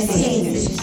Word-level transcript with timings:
Ciências. 0.00 0.76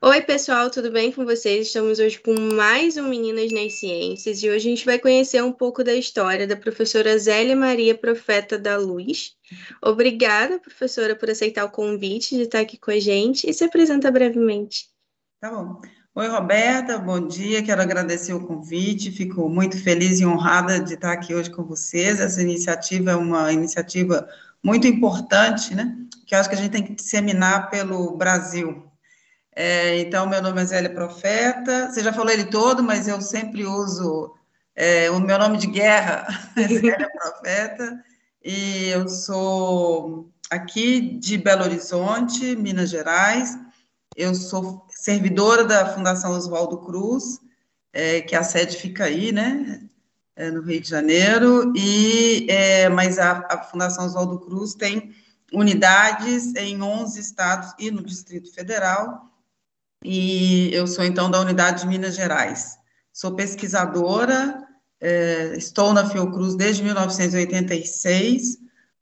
Oi, 0.00 0.22
pessoal, 0.22 0.70
tudo 0.70 0.90
bem 0.90 1.12
com 1.12 1.26
vocês? 1.26 1.66
Estamos 1.66 1.98
hoje 1.98 2.18
com 2.18 2.34
mais 2.54 2.96
um 2.96 3.06
Meninas 3.06 3.52
nas 3.52 3.74
Ciências 3.74 4.42
e 4.42 4.48
hoje 4.48 4.56
a 4.56 4.70
gente 4.70 4.86
vai 4.86 4.98
conhecer 4.98 5.42
um 5.42 5.52
pouco 5.52 5.84
da 5.84 5.92
história 5.92 6.46
da 6.46 6.56
professora 6.56 7.18
Zélia 7.18 7.54
Maria 7.54 7.94
Profeta 7.94 8.58
da 8.58 8.78
Luz. 8.78 9.32
Obrigada, 9.82 10.58
professora, 10.58 11.14
por 11.14 11.28
aceitar 11.28 11.66
o 11.66 11.70
convite 11.70 12.34
de 12.34 12.42
estar 12.42 12.60
aqui 12.60 12.78
com 12.78 12.90
a 12.90 12.98
gente 12.98 13.48
e 13.48 13.52
se 13.52 13.62
apresenta 13.62 14.10
brevemente. 14.10 14.86
Tá 15.38 15.50
bom. 15.50 15.82
Oi, 16.14 16.28
Roberta, 16.28 16.96
bom 16.96 17.28
dia. 17.28 17.62
Quero 17.62 17.82
agradecer 17.82 18.32
o 18.32 18.46
convite. 18.46 19.12
Fico 19.12 19.50
muito 19.50 19.78
feliz 19.78 20.18
e 20.18 20.24
honrada 20.24 20.80
de 20.80 20.94
estar 20.94 21.12
aqui 21.12 21.34
hoje 21.34 21.50
com 21.50 21.62
vocês. 21.62 22.20
Essa 22.20 22.40
iniciativa 22.40 23.10
é 23.10 23.16
uma 23.16 23.52
iniciativa 23.52 24.26
muito 24.66 24.86
importante, 24.86 25.74
né? 25.74 25.96
Que 26.26 26.34
eu 26.34 26.38
acho 26.38 26.48
que 26.48 26.54
a 26.54 26.58
gente 26.58 26.72
tem 26.72 26.82
que 26.82 26.94
disseminar 26.94 27.70
pelo 27.70 28.16
Brasil. 28.16 28.84
É, 29.54 29.98
então, 30.00 30.28
meu 30.28 30.42
nome 30.42 30.60
é 30.60 30.64
Zélia 30.64 30.92
Profeta. 30.92 31.90
Você 31.90 32.02
já 32.02 32.12
falou 32.12 32.30
ele 32.30 32.44
todo, 32.44 32.82
mas 32.82 33.08
eu 33.08 33.20
sempre 33.20 33.64
uso 33.64 34.34
é, 34.74 35.10
o 35.10 35.20
meu 35.20 35.38
nome 35.38 35.56
de 35.56 35.66
guerra, 35.66 36.26
Zélia 36.58 37.10
Profeta. 37.10 38.04
E 38.44 38.88
eu 38.88 39.08
sou 39.08 40.30
aqui 40.50 41.00
de 41.18 41.38
Belo 41.38 41.64
Horizonte, 41.64 42.54
Minas 42.56 42.90
Gerais 42.90 43.58
eu 44.16 44.34
sou 44.34 44.86
servidora 44.88 45.64
da 45.64 45.94
Fundação 45.94 46.32
Oswaldo 46.32 46.78
Cruz, 46.78 47.38
é, 47.92 48.22
que 48.22 48.34
a 48.34 48.42
sede 48.42 48.76
fica 48.76 49.04
aí, 49.04 49.30
né, 49.30 49.82
é, 50.36 50.50
no 50.50 50.60
Rio 50.60 50.80
de 50.80 50.88
Janeiro, 50.88 51.72
e, 51.74 52.46
é, 52.48 52.88
mas 52.88 53.18
a, 53.18 53.46
a 53.50 53.58
Fundação 53.64 54.04
Oswaldo 54.04 54.38
Cruz 54.40 54.74
tem 54.74 55.14
unidades 55.52 56.54
em 56.54 56.80
11 56.80 57.18
estados 57.18 57.74
e 57.78 57.90
no 57.90 58.02
Distrito 58.02 58.52
Federal, 58.52 59.30
e 60.04 60.70
eu 60.72 60.86
sou, 60.86 61.04
então, 61.04 61.30
da 61.30 61.40
unidade 61.40 61.80
de 61.80 61.88
Minas 61.88 62.14
Gerais. 62.14 62.78
Sou 63.12 63.34
pesquisadora, 63.34 64.62
é, 65.00 65.54
estou 65.56 65.92
na 65.92 66.08
Fiocruz 66.08 66.54
desde 66.54 66.84
1986, 66.84 68.58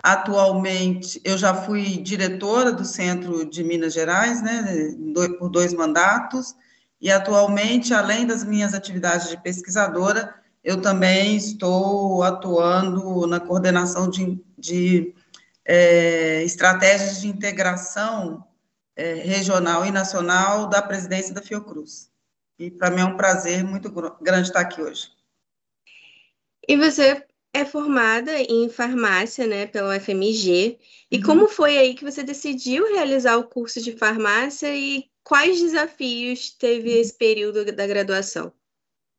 Atualmente, 0.06 1.18
eu 1.24 1.38
já 1.38 1.54
fui 1.54 1.96
diretora 1.96 2.70
do 2.70 2.84
Centro 2.84 3.42
de 3.42 3.64
Minas 3.64 3.94
Gerais, 3.94 4.42
né, 4.42 4.94
por 5.38 5.48
dois 5.48 5.72
mandatos, 5.72 6.54
e 7.00 7.10
atualmente, 7.10 7.94
além 7.94 8.26
das 8.26 8.44
minhas 8.44 8.74
atividades 8.74 9.30
de 9.30 9.42
pesquisadora, 9.42 10.34
eu 10.64 10.80
também 10.80 11.36
estou 11.36 12.22
atuando 12.22 13.26
na 13.26 13.38
coordenação 13.38 14.08
de, 14.08 14.42
de 14.56 15.14
é, 15.62 16.42
estratégias 16.42 17.20
de 17.20 17.28
integração 17.28 18.42
é, 18.96 19.14
regional 19.14 19.84
e 19.84 19.90
nacional 19.90 20.66
da 20.66 20.80
presidência 20.80 21.34
da 21.34 21.42
Fiocruz. 21.42 22.10
E 22.58 22.70
para 22.70 22.90
mim 22.90 23.02
é 23.02 23.04
um 23.04 23.16
prazer 23.16 23.62
muito 23.62 23.90
grande 24.22 24.48
estar 24.48 24.60
aqui 24.60 24.80
hoje. 24.80 25.10
E 26.66 26.76
você 26.78 27.22
é 27.52 27.64
formada 27.64 28.32
em 28.40 28.68
farmácia, 28.70 29.46
né, 29.46 29.66
pela 29.66 29.94
UFMG. 29.94 30.78
E 31.10 31.16
uhum. 31.18 31.22
como 31.22 31.48
foi 31.48 31.76
aí 31.76 31.94
que 31.94 32.04
você 32.04 32.22
decidiu 32.22 32.90
realizar 32.94 33.36
o 33.36 33.44
curso 33.44 33.82
de 33.82 33.92
farmácia 33.92 34.74
e 34.74 35.10
quais 35.22 35.60
desafios 35.60 36.50
teve 36.50 36.90
esse 36.90 37.12
período 37.12 37.64
da 37.70 37.86
graduação? 37.86 38.50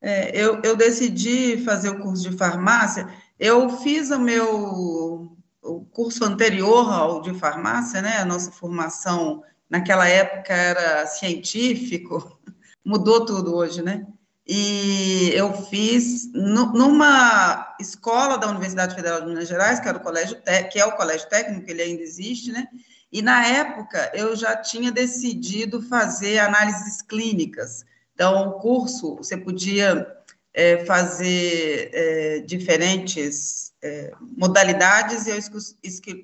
É, 0.02 0.38
eu, 0.38 0.62
eu 0.64 0.76
decidi 0.76 1.64
fazer 1.64 1.90
o 1.90 2.00
curso 2.00 2.30
de 2.30 2.38
farmácia. 2.38 3.08
Eu 3.40 3.70
fiz 3.78 4.12
o 4.12 4.20
meu 4.20 5.32
o 5.62 5.84
curso 5.86 6.24
anterior 6.24 6.92
ao 6.92 7.22
de 7.22 7.34
farmácia, 7.34 8.02
né? 8.02 8.18
A 8.18 8.26
nossa 8.26 8.52
formação 8.52 9.44
naquela 9.68 10.08
época 10.08 10.54
era 10.54 11.08
científico, 11.08 12.40
mudou 12.86 13.26
tudo 13.26 13.56
hoje, 13.56 13.82
né? 13.82 14.06
e 14.48 15.32
eu 15.34 15.54
fiz 15.54 16.32
numa 16.32 17.76
escola 17.80 18.38
da 18.38 18.48
Universidade 18.48 18.94
Federal 18.94 19.22
de 19.22 19.28
Minas 19.28 19.48
Gerais, 19.48 19.80
que 19.80 19.88
era 19.88 19.98
o 19.98 20.02
colégio 20.02 20.40
que 20.72 20.80
é 20.80 20.86
o 20.86 20.96
colégio 20.96 21.28
técnico, 21.28 21.70
ele 21.70 21.82
ainda 21.82 22.04
existe, 22.04 22.52
né? 22.52 22.68
E 23.12 23.22
na 23.24 23.48
época 23.48 24.12
eu 24.14 24.36
já 24.36 24.56
tinha 24.56 24.92
decidido 24.92 25.82
fazer 25.82 26.38
análises 26.38 27.02
clínicas. 27.02 27.84
Então 28.16 28.50
o 28.50 28.54
curso 28.54 29.18
você 29.18 29.38
podia 29.38 30.08
é, 30.54 30.86
fazer 30.86 31.92
é, 31.94 32.40
diferentes 32.40 33.74
é, 33.84 34.12
modalidades 34.38 35.28
e 35.28 35.32
eu 35.32 35.38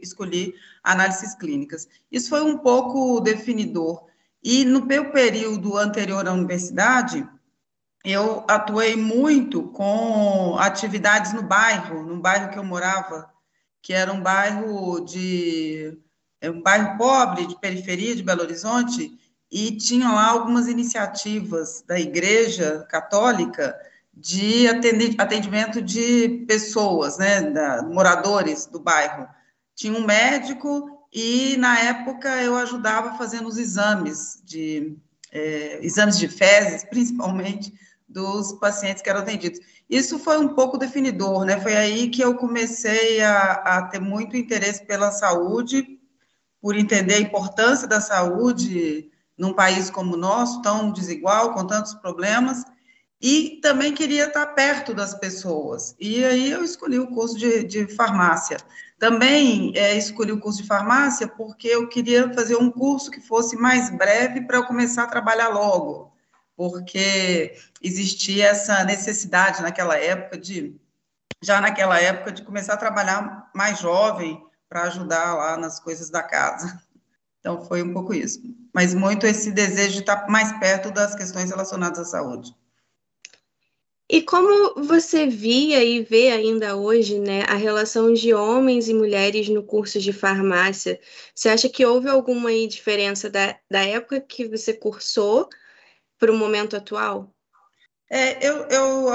escolhi 0.01 0.55
análises 0.81 1.35
clínicas. 1.35 1.87
Isso 2.09 2.29
foi 2.29 2.41
um 2.41 2.57
pouco 2.57 3.19
definidor. 3.19 4.05
E 4.41 4.63
no 4.63 4.85
meu 4.85 5.11
período 5.11 5.77
anterior 5.77 6.25
à 6.27 6.33
universidade 6.33 7.27
eu 8.03 8.43
atuei 8.47 8.95
muito 8.95 9.63
com 9.63 10.55
atividades 10.57 11.33
no 11.33 11.43
bairro, 11.43 12.01
no 12.03 12.19
bairro 12.19 12.49
que 12.49 12.57
eu 12.57 12.63
morava, 12.63 13.29
que 13.81 13.93
era 13.93 14.11
um 14.11 14.21
bairro 14.21 15.01
de 15.01 15.99
é 16.39 16.49
um 16.49 16.61
bairro 16.61 16.97
pobre 16.97 17.45
de 17.45 17.59
periferia 17.59 18.15
de 18.15 18.23
Belo 18.23 18.41
Horizonte 18.41 19.15
e 19.51 19.71
tinha 19.75 20.09
lá 20.09 20.29
algumas 20.29 20.67
iniciativas 20.67 21.83
da 21.85 21.99
Igreja 21.99 22.85
Católica 22.89 23.77
de 24.13 24.67
atendimento 25.17 25.81
de 25.81 26.45
pessoas, 26.47 27.17
né, 27.17 27.41
da, 27.41 27.81
moradores 27.81 28.65
do 28.65 28.79
bairro. 28.79 29.27
Tinha 29.75 29.93
um 29.93 30.05
médico 30.05 31.05
e 31.13 31.57
na 31.57 31.77
época 31.79 32.29
eu 32.41 32.55
ajudava 32.55 33.17
fazendo 33.17 33.47
os 33.47 33.57
exames 33.57 34.41
de 34.45 34.95
é, 35.31 35.79
exames 35.83 36.17
de 36.17 36.27
fezes, 36.29 36.85
principalmente 36.89 37.73
dos 38.07 38.53
pacientes 38.53 39.01
que 39.01 39.09
eram 39.09 39.21
atendidos. 39.21 39.59
Isso 39.89 40.17
foi 40.19 40.37
um 40.37 40.49
pouco 40.49 40.77
definidor, 40.77 41.43
né? 41.43 41.59
Foi 41.59 41.75
aí 41.75 42.09
que 42.09 42.21
eu 42.21 42.35
comecei 42.35 43.21
a, 43.21 43.53
a 43.53 43.81
ter 43.83 43.99
muito 43.99 44.37
interesse 44.37 44.85
pela 44.85 45.11
saúde, 45.11 45.99
por 46.61 46.77
entender 46.77 47.15
a 47.15 47.19
importância 47.19 47.87
da 47.87 47.99
saúde 47.99 49.10
num 49.41 49.53
país 49.53 49.89
como 49.89 50.13
o 50.13 50.17
nosso, 50.17 50.61
tão 50.61 50.91
desigual, 50.91 51.53
com 51.55 51.65
tantos 51.65 51.95
problemas, 51.95 52.63
e 53.19 53.59
também 53.61 53.91
queria 53.91 54.25
estar 54.25 54.45
perto 54.53 54.93
das 54.93 55.15
pessoas. 55.15 55.95
E 55.99 56.23
aí 56.23 56.51
eu 56.51 56.63
escolhi 56.63 56.99
o 56.99 57.07
curso 57.07 57.35
de, 57.37 57.63
de 57.63 57.87
farmácia. 57.87 58.57
Também 58.99 59.73
é, 59.75 59.97
escolhi 59.97 60.31
o 60.31 60.39
curso 60.39 60.61
de 60.61 60.67
farmácia 60.67 61.27
porque 61.27 61.67
eu 61.67 61.89
queria 61.89 62.31
fazer 62.33 62.55
um 62.55 62.69
curso 62.69 63.09
que 63.09 63.19
fosse 63.19 63.55
mais 63.57 63.89
breve 63.89 64.41
para 64.41 64.57
eu 64.57 64.65
começar 64.65 65.03
a 65.03 65.07
trabalhar 65.07 65.49
logo 65.49 66.11
porque 66.61 67.55
existia 67.81 68.49
essa 68.49 68.83
necessidade 68.83 69.63
naquela 69.63 69.97
época 69.97 70.37
de, 70.37 70.79
já 71.41 71.59
naquela 71.59 71.99
época, 71.99 72.31
de 72.31 72.43
começar 72.43 72.75
a 72.75 72.77
trabalhar 72.77 73.49
mais 73.55 73.79
jovem 73.79 74.39
para 74.69 74.83
ajudar 74.83 75.33
lá 75.33 75.57
nas 75.57 75.79
coisas 75.79 76.11
da 76.11 76.21
casa. 76.21 76.79
Então, 77.41 77.59
foi 77.65 77.81
um 77.81 77.91
pouco 77.91 78.13
isso. 78.13 78.39
Mas 78.73 78.93
muito 78.93 79.25
esse 79.25 79.51
desejo 79.51 79.93
de 79.93 79.99
estar 79.99 80.27
mais 80.29 80.57
perto 80.59 80.91
das 80.91 81.13
questões 81.15 81.49
relacionadas 81.49 81.99
à 81.99 82.05
saúde. 82.05 82.55
E 84.07 84.21
como 84.21 84.75
você 84.83 85.25
via 85.25 85.83
e 85.83 86.03
vê 86.03 86.31
ainda 86.31 86.75
hoje, 86.75 87.17
né, 87.17 87.43
a 87.47 87.55
relação 87.55 88.13
de 88.13 88.33
homens 88.33 88.89
e 88.89 88.93
mulheres 88.93 89.47
no 89.49 89.63
curso 89.63 89.99
de 89.99 90.13
farmácia? 90.13 90.99
Você 91.33 91.49
acha 91.49 91.69
que 91.69 91.85
houve 91.85 92.09
alguma 92.09 92.51
diferença 92.67 93.29
da, 93.29 93.57
da 93.69 93.79
época 93.83 94.19
que 94.19 94.47
você 94.47 94.73
cursou 94.73 95.49
para 96.19 96.31
o 96.31 96.35
momento 96.35 96.75
atual? 96.75 97.33
É, 98.09 98.45
eu, 98.45 98.65
eu, 98.65 99.05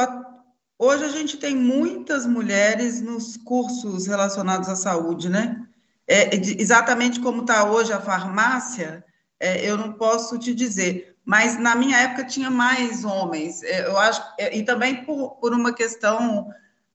hoje 0.79 1.05
a 1.05 1.09
gente 1.09 1.37
tem 1.37 1.55
muitas 1.55 2.27
mulheres 2.27 3.03
nos 3.03 3.37
cursos 3.37 4.07
relacionados 4.07 4.69
à 4.69 4.75
saúde, 4.75 5.29
né? 5.29 5.63
É, 6.09 6.37
exatamente 6.37 7.21
como 7.21 7.41
está 7.41 7.69
hoje 7.69 7.93
a 7.93 8.01
farmácia, 8.01 9.05
é, 9.41 9.69
eu 9.69 9.77
não 9.77 9.93
posso 9.93 10.39
te 10.39 10.55
dizer, 10.55 11.17
mas 11.25 11.59
na 11.59 11.75
minha 11.75 11.99
época 11.99 12.25
tinha 12.25 12.49
mais 12.49 13.05
homens, 13.05 13.63
é, 13.65 13.87
eu 13.87 13.99
acho, 13.99 14.23
é, 14.39 14.57
e 14.57 14.63
também 14.63 15.05
por, 15.05 15.37
por 15.37 15.53
uma 15.53 15.73
questão 15.73 16.49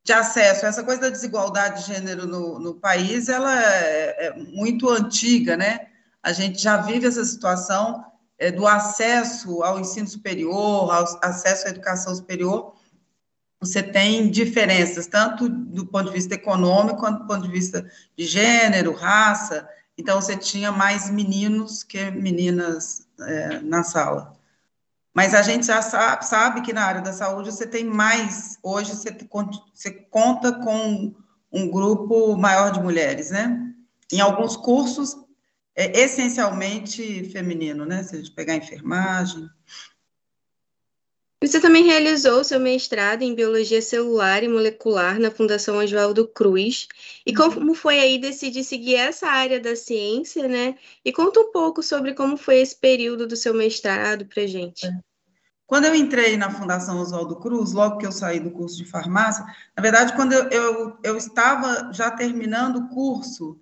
de 0.04 0.14
acesso, 0.14 0.66
essa 0.66 0.84
coisa 0.84 1.02
da 1.02 1.10
desigualdade 1.10 1.82
de 1.82 1.94
gênero 1.94 2.26
no, 2.26 2.58
no 2.58 2.76
país, 2.76 3.30
ela 3.30 3.54
é, 3.62 4.28
é 4.28 4.34
muito 4.34 4.90
antiga, 4.90 5.56
né? 5.56 5.88
A 6.24 6.32
gente 6.32 6.62
já 6.62 6.78
vive 6.78 7.06
essa 7.06 7.24
situação 7.24 8.04
é, 8.40 8.52
do 8.52 8.66
acesso 8.66 9.62
ao 9.62 9.80
ensino 9.80 10.08
superior, 10.08 10.92
ao 10.92 11.20
acesso 11.22 11.68
à 11.68 11.70
educação 11.70 12.16
superior, 12.16 12.74
você 13.62 13.84
tem 13.84 14.30
diferenças, 14.30 15.08
tanto 15.08 15.48
do 15.48 15.86
ponto 15.86 16.08
de 16.08 16.14
vista 16.14 16.36
econômico, 16.36 17.00
quanto 17.00 17.20
do 17.20 17.28
ponto 17.28 17.44
de 17.44 17.52
vista 17.52 17.90
de 18.18 18.26
gênero, 18.26 18.94
raça. 18.94 19.68
Então, 19.98 20.20
você 20.20 20.36
tinha 20.36 20.72
mais 20.72 21.10
meninos 21.10 21.84
que 21.84 22.12
meninas 22.12 23.08
é, 23.22 23.60
na 23.60 23.84
sala. 23.84 24.34
Mas 25.14 25.34
a 25.34 25.42
gente 25.42 25.66
já 25.66 25.82
sabe, 25.82 26.26
sabe, 26.26 26.62
que 26.62 26.74
na 26.74 26.84
área 26.84 27.02
da 27.02 27.14
saúde 27.14 27.52
você 27.52 27.68
tem 27.68 27.84
mais. 27.84 28.58
Hoje 28.64 28.96
você, 28.96 29.16
você 29.74 29.92
conta 29.92 30.52
com 30.54 31.14
um 31.52 31.70
grupo 31.70 32.36
maior 32.38 32.72
de 32.72 32.82
mulheres, 32.82 33.30
né? 33.30 33.72
em 34.12 34.20
alguns 34.20 34.58
cursos, 34.58 35.16
é 35.76 36.02
essencialmente 36.02 37.30
feminino, 37.32 37.86
né? 37.86 38.04
Se 38.04 38.16
a 38.16 38.18
gente 38.20 38.32
pegar 38.32 38.56
enfermagem. 38.56 39.50
Você 41.44 41.60
também 41.60 41.84
realizou 41.84 42.44
seu 42.44 42.60
mestrado 42.60 43.24
em 43.24 43.34
Biologia 43.34 43.82
Celular 43.82 44.44
e 44.44 44.48
Molecular 44.48 45.20
na 45.20 45.32
Fundação 45.32 45.78
Oswaldo 45.78 46.28
Cruz. 46.28 46.88
E 47.26 47.32
uhum. 47.32 47.52
como 47.52 47.74
foi 47.74 48.00
aí 48.00 48.20
decidir 48.20 48.64
seguir 48.64 48.96
essa 48.96 49.28
área 49.28 49.60
da 49.60 49.76
ciência, 49.76 50.48
né? 50.48 50.76
E 51.04 51.12
conta 51.12 51.40
um 51.40 51.52
pouco 51.52 51.82
sobre 51.82 52.14
como 52.14 52.38
foi 52.38 52.60
esse 52.60 52.76
período 52.76 53.26
do 53.26 53.36
seu 53.36 53.56
mestrado 53.56 54.26
para 54.26 54.46
gente. 54.46 54.86
É. 54.86 54.92
Quando 55.66 55.86
eu 55.86 55.96
entrei 55.96 56.38
na 56.38 56.52
Fundação 56.52 57.00
Oswaldo 57.00 57.38
Cruz, 57.38 57.72
logo 57.72 57.98
que 57.98 58.06
eu 58.06 58.12
saí 58.12 58.40
do 58.40 58.52
curso 58.52 58.78
de 58.78 58.86
farmácia, 58.86 59.44
na 59.76 59.82
verdade, 59.82 60.14
quando 60.14 60.34
eu, 60.34 60.48
eu, 60.50 60.98
eu 61.02 61.18
estava 61.18 61.92
já 61.92 62.12
terminando 62.12 62.76
o 62.76 62.90
curso 62.90 63.58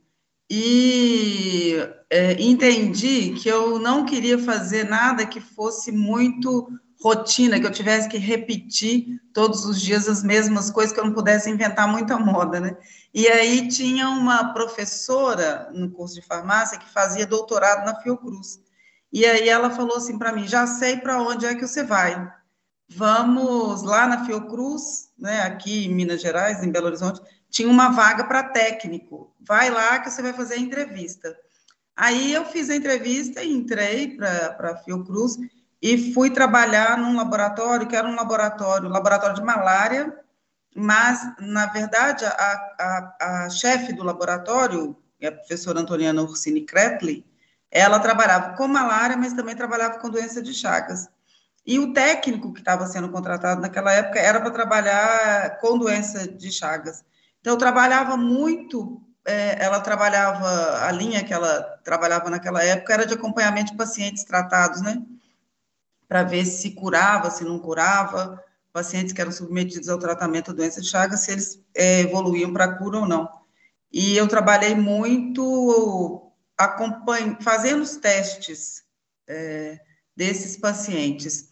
e 0.50 1.76
é, 2.10 2.34
entendi 2.42 3.36
que 3.36 3.48
eu 3.48 3.80
não 3.80 4.06
queria 4.06 4.38
fazer 4.38 4.84
nada 4.84 5.26
que 5.26 5.40
fosse 5.40 5.92
muito 5.92 6.68
rotina, 7.02 7.60
que 7.60 7.66
eu 7.66 7.72
tivesse 7.72 8.10
que 8.10 8.18
repetir 8.18 9.22
todos 9.34 9.66
os 9.66 9.82
dias 9.82 10.08
as 10.08 10.22
mesmas 10.22 10.70
coisas, 10.70 10.94
que 10.94 11.00
eu 11.00 11.06
não 11.06 11.14
pudesse 11.14 11.50
inventar 11.50 11.88
muita 11.88 12.18
moda, 12.18 12.60
né? 12.60 12.78
E 13.14 13.28
aí 13.28 13.70
tinha 13.70 14.10
uma 14.10 14.54
professora 14.54 15.70
no 15.74 15.90
curso 15.92 16.16
de 16.16 16.22
farmácia 16.22 16.78
que 16.78 16.90
fazia 16.90 17.26
doutorado 17.26 17.86
na 17.86 17.96
Fiocruz. 18.02 18.60
E 19.12 19.26
aí 19.26 19.48
ela 19.48 19.70
falou 19.70 19.98
assim 19.98 20.18
para 20.18 20.34
mim: 20.34 20.48
já 20.48 20.68
sei 20.68 20.98
para 20.98 21.22
onde 21.22 21.46
é 21.46 21.56
que 21.56 21.66
você 21.66 21.84
vai. 21.84 22.32
Vamos 22.90 23.84
lá 23.84 24.08
na 24.08 24.26
Fiocruz, 24.26 25.10
né, 25.18 25.42
aqui 25.42 25.86
em 25.86 25.94
Minas 25.94 26.22
Gerais, 26.22 26.64
em 26.64 26.72
Belo 26.72 26.88
Horizonte, 26.88 27.22
tinha 27.50 27.70
uma 27.70 27.90
vaga 27.90 28.24
para 28.24 28.44
técnico. 28.44 29.34
Vai 29.40 29.70
lá 29.70 30.00
que 30.00 30.10
você 30.10 30.22
vai 30.22 30.34
fazer 30.34 30.56
a 30.56 30.60
entrevista. 30.60 31.36
Aí 31.96 32.34
eu 32.34 32.46
fiz 32.46 32.70
a 32.70 32.76
entrevista 32.76 33.44
e 33.44 33.52
entrei 33.52 34.16
para 34.16 34.72
a 34.72 34.78
Fiocruz 34.78 35.38
e 35.82 36.14
fui 36.14 36.30
trabalhar 36.30 36.98
num 36.98 37.16
laboratório 37.16 37.88
que 37.88 37.96
era 37.96 38.08
um 38.08 38.16
laboratório, 38.16 38.90
laboratório 38.90 39.36
de 39.36 39.44
malária, 39.44 40.14
mas, 40.76 41.22
na 41.40 41.66
verdade, 41.68 42.26
a, 42.26 42.30
a, 42.80 43.46
a 43.46 43.50
chefe 43.50 43.94
do 43.94 44.04
laboratório, 44.04 44.96
é 45.20 45.28
a 45.28 45.32
professora 45.32 45.80
Antoniana 45.80 46.22
Ursini 46.22 46.66
Kretli, 46.66 47.26
ela 47.72 48.00
trabalhava 48.00 48.56
com 48.56 48.68
malária, 48.68 49.16
mas 49.16 49.34
também 49.34 49.56
trabalhava 49.56 50.00
com 50.00 50.10
doença 50.10 50.42
de 50.42 50.54
Chagas. 50.54 51.08
E 51.66 51.78
o 51.78 51.94
técnico 51.94 52.54
que 52.54 52.60
estava 52.60 52.86
sendo 52.88 53.10
contratado 53.10 53.62
naquela 53.62 53.92
época 53.94 54.20
era 54.20 54.40
para 54.40 54.52
trabalhar 54.52 55.58
com 55.60 55.78
doença 55.78 56.28
de 56.28 56.52
Chagas. 56.52 57.04
Então, 57.40 57.54
eu 57.54 57.58
trabalhava 57.58 58.18
muito, 58.18 59.02
é, 59.26 59.64
ela 59.64 59.80
trabalhava, 59.80 60.86
a 60.86 60.92
linha 60.92 61.24
que 61.24 61.34
ela 61.34 61.62
trabalhava 61.84 62.30
naquela 62.30 62.64
época 62.64 62.94
era 62.94 63.06
de 63.06 63.14
acompanhamento 63.14 63.72
de 63.72 63.78
pacientes 63.78 64.24
tratados, 64.24 64.82
né? 64.82 65.02
Para 66.10 66.24
ver 66.24 66.44
se 66.44 66.72
curava, 66.72 67.30
se 67.30 67.44
não 67.46 67.60
curava, 67.60 68.44
pacientes 68.74 69.14
que 69.14 69.22
eram 69.22 69.32
submetidos 69.32 69.88
ao 69.88 70.00
tratamento 70.00 70.52
da 70.52 70.58
doença 70.58 70.82
de 70.82 70.88
Chagas, 70.88 71.22
se 71.22 71.32
eles 71.32 71.64
é, 71.76 72.02
evoluíam 72.02 72.52
para 72.52 72.76
cura 72.78 72.98
ou 72.98 73.08
não. 73.08 73.30
E 73.94 74.18
eu 74.18 74.28
trabalhei 74.28 74.76
muito 74.76 76.34
fazendo 77.42 77.82
os 77.82 77.96
testes 77.98 78.84
é, 79.28 79.80
desses 80.16 80.58
pacientes. 80.58 81.50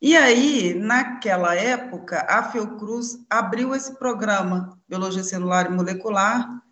E 0.00 0.16
aí, 0.16 0.74
naquela 0.74 1.54
época, 1.54 2.24
a 2.28 2.50
Fiocruz 2.50 3.18
abriu 3.28 3.74
esse 3.74 3.98
programa, 3.98 4.78
Biologia 4.88 5.22
Celular 5.22 5.66
e 5.66 5.74
Molecular, 5.74 6.62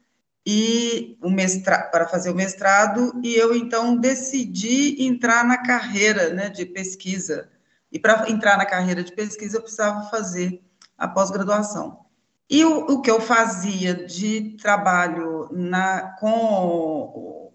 e 0.47 1.19
o 1.21 1.29
mestrado, 1.29 1.91
para 1.91 2.07
fazer 2.07 2.31
o 2.31 2.35
mestrado, 2.35 3.21
e 3.21 3.35
eu 3.35 3.53
então 3.53 3.97
decidi 3.97 5.05
entrar 5.05 5.45
na 5.45 5.59
carreira 5.59 6.33
né, 6.33 6.49
de 6.49 6.65
pesquisa. 6.65 7.49
E 7.91 7.99
para 7.99 8.31
entrar 8.31 8.57
na 8.57 8.65
carreira 8.65 9.03
de 9.03 9.13
pesquisa, 9.13 9.57
eu 9.57 9.63
precisava 9.63 10.09
fazer 10.09 10.63
a 10.97 11.09
pós-graduação. 11.09 12.07
E 12.49 12.65
o, 12.65 12.87
o, 12.93 13.03
que 13.03 13.11
eu 13.11 13.21
fazia 13.21 13.93
de 13.93 14.57
trabalho 14.63 15.49
na, 15.51 16.15
com 16.21 17.51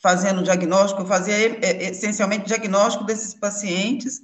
fazendo 0.00 0.44
diagnóstico, 0.44 1.02
eu 1.02 1.06
fazia 1.06 1.58
essencialmente 1.82 2.46
diagnóstico 2.46 3.02
desses 3.02 3.34
pacientes 3.34 4.22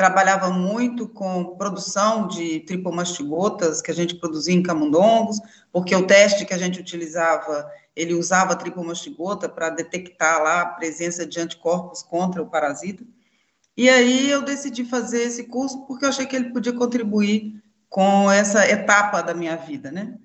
trabalhava 0.00 0.48
muito 0.48 1.06
com 1.06 1.56
produção 1.58 2.26
de 2.26 2.60
tripomastigotas 2.60 3.82
que 3.82 3.90
a 3.90 3.94
gente 3.94 4.14
produzia 4.14 4.54
em 4.54 4.62
camundongos, 4.62 5.38
porque 5.70 5.94
o 5.94 6.06
teste 6.06 6.46
que 6.46 6.54
a 6.54 6.56
gente 6.56 6.80
utilizava, 6.80 7.70
ele 7.94 8.14
usava 8.14 8.56
tripomastigota 8.56 9.46
para 9.46 9.68
detectar 9.68 10.42
lá 10.42 10.62
a 10.62 10.66
presença 10.66 11.26
de 11.26 11.38
anticorpos 11.38 12.02
contra 12.02 12.42
o 12.42 12.46
parasita. 12.46 13.04
E 13.76 13.90
aí 13.90 14.30
eu 14.30 14.40
decidi 14.40 14.86
fazer 14.86 15.24
esse 15.24 15.44
curso 15.44 15.84
porque 15.86 16.06
eu 16.06 16.08
achei 16.08 16.24
que 16.24 16.34
ele 16.34 16.48
podia 16.48 16.72
contribuir 16.72 17.62
com 17.86 18.30
essa 18.30 18.66
etapa 18.66 19.20
da 19.20 19.34
minha 19.34 19.56
vida, 19.56 19.92
né? 19.92 20.16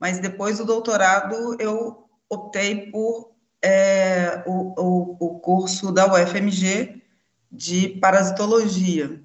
Mas 0.00 0.18
depois 0.18 0.58
do 0.58 0.64
doutorado 0.64 1.56
eu 1.60 2.08
optei 2.28 2.90
por 2.90 3.30
é, 3.62 4.42
o, 4.48 4.74
o, 4.76 5.16
o 5.20 5.38
curso 5.38 5.92
da 5.92 6.12
UFMG, 6.12 7.01
de 7.52 7.88
parasitologia, 8.00 9.20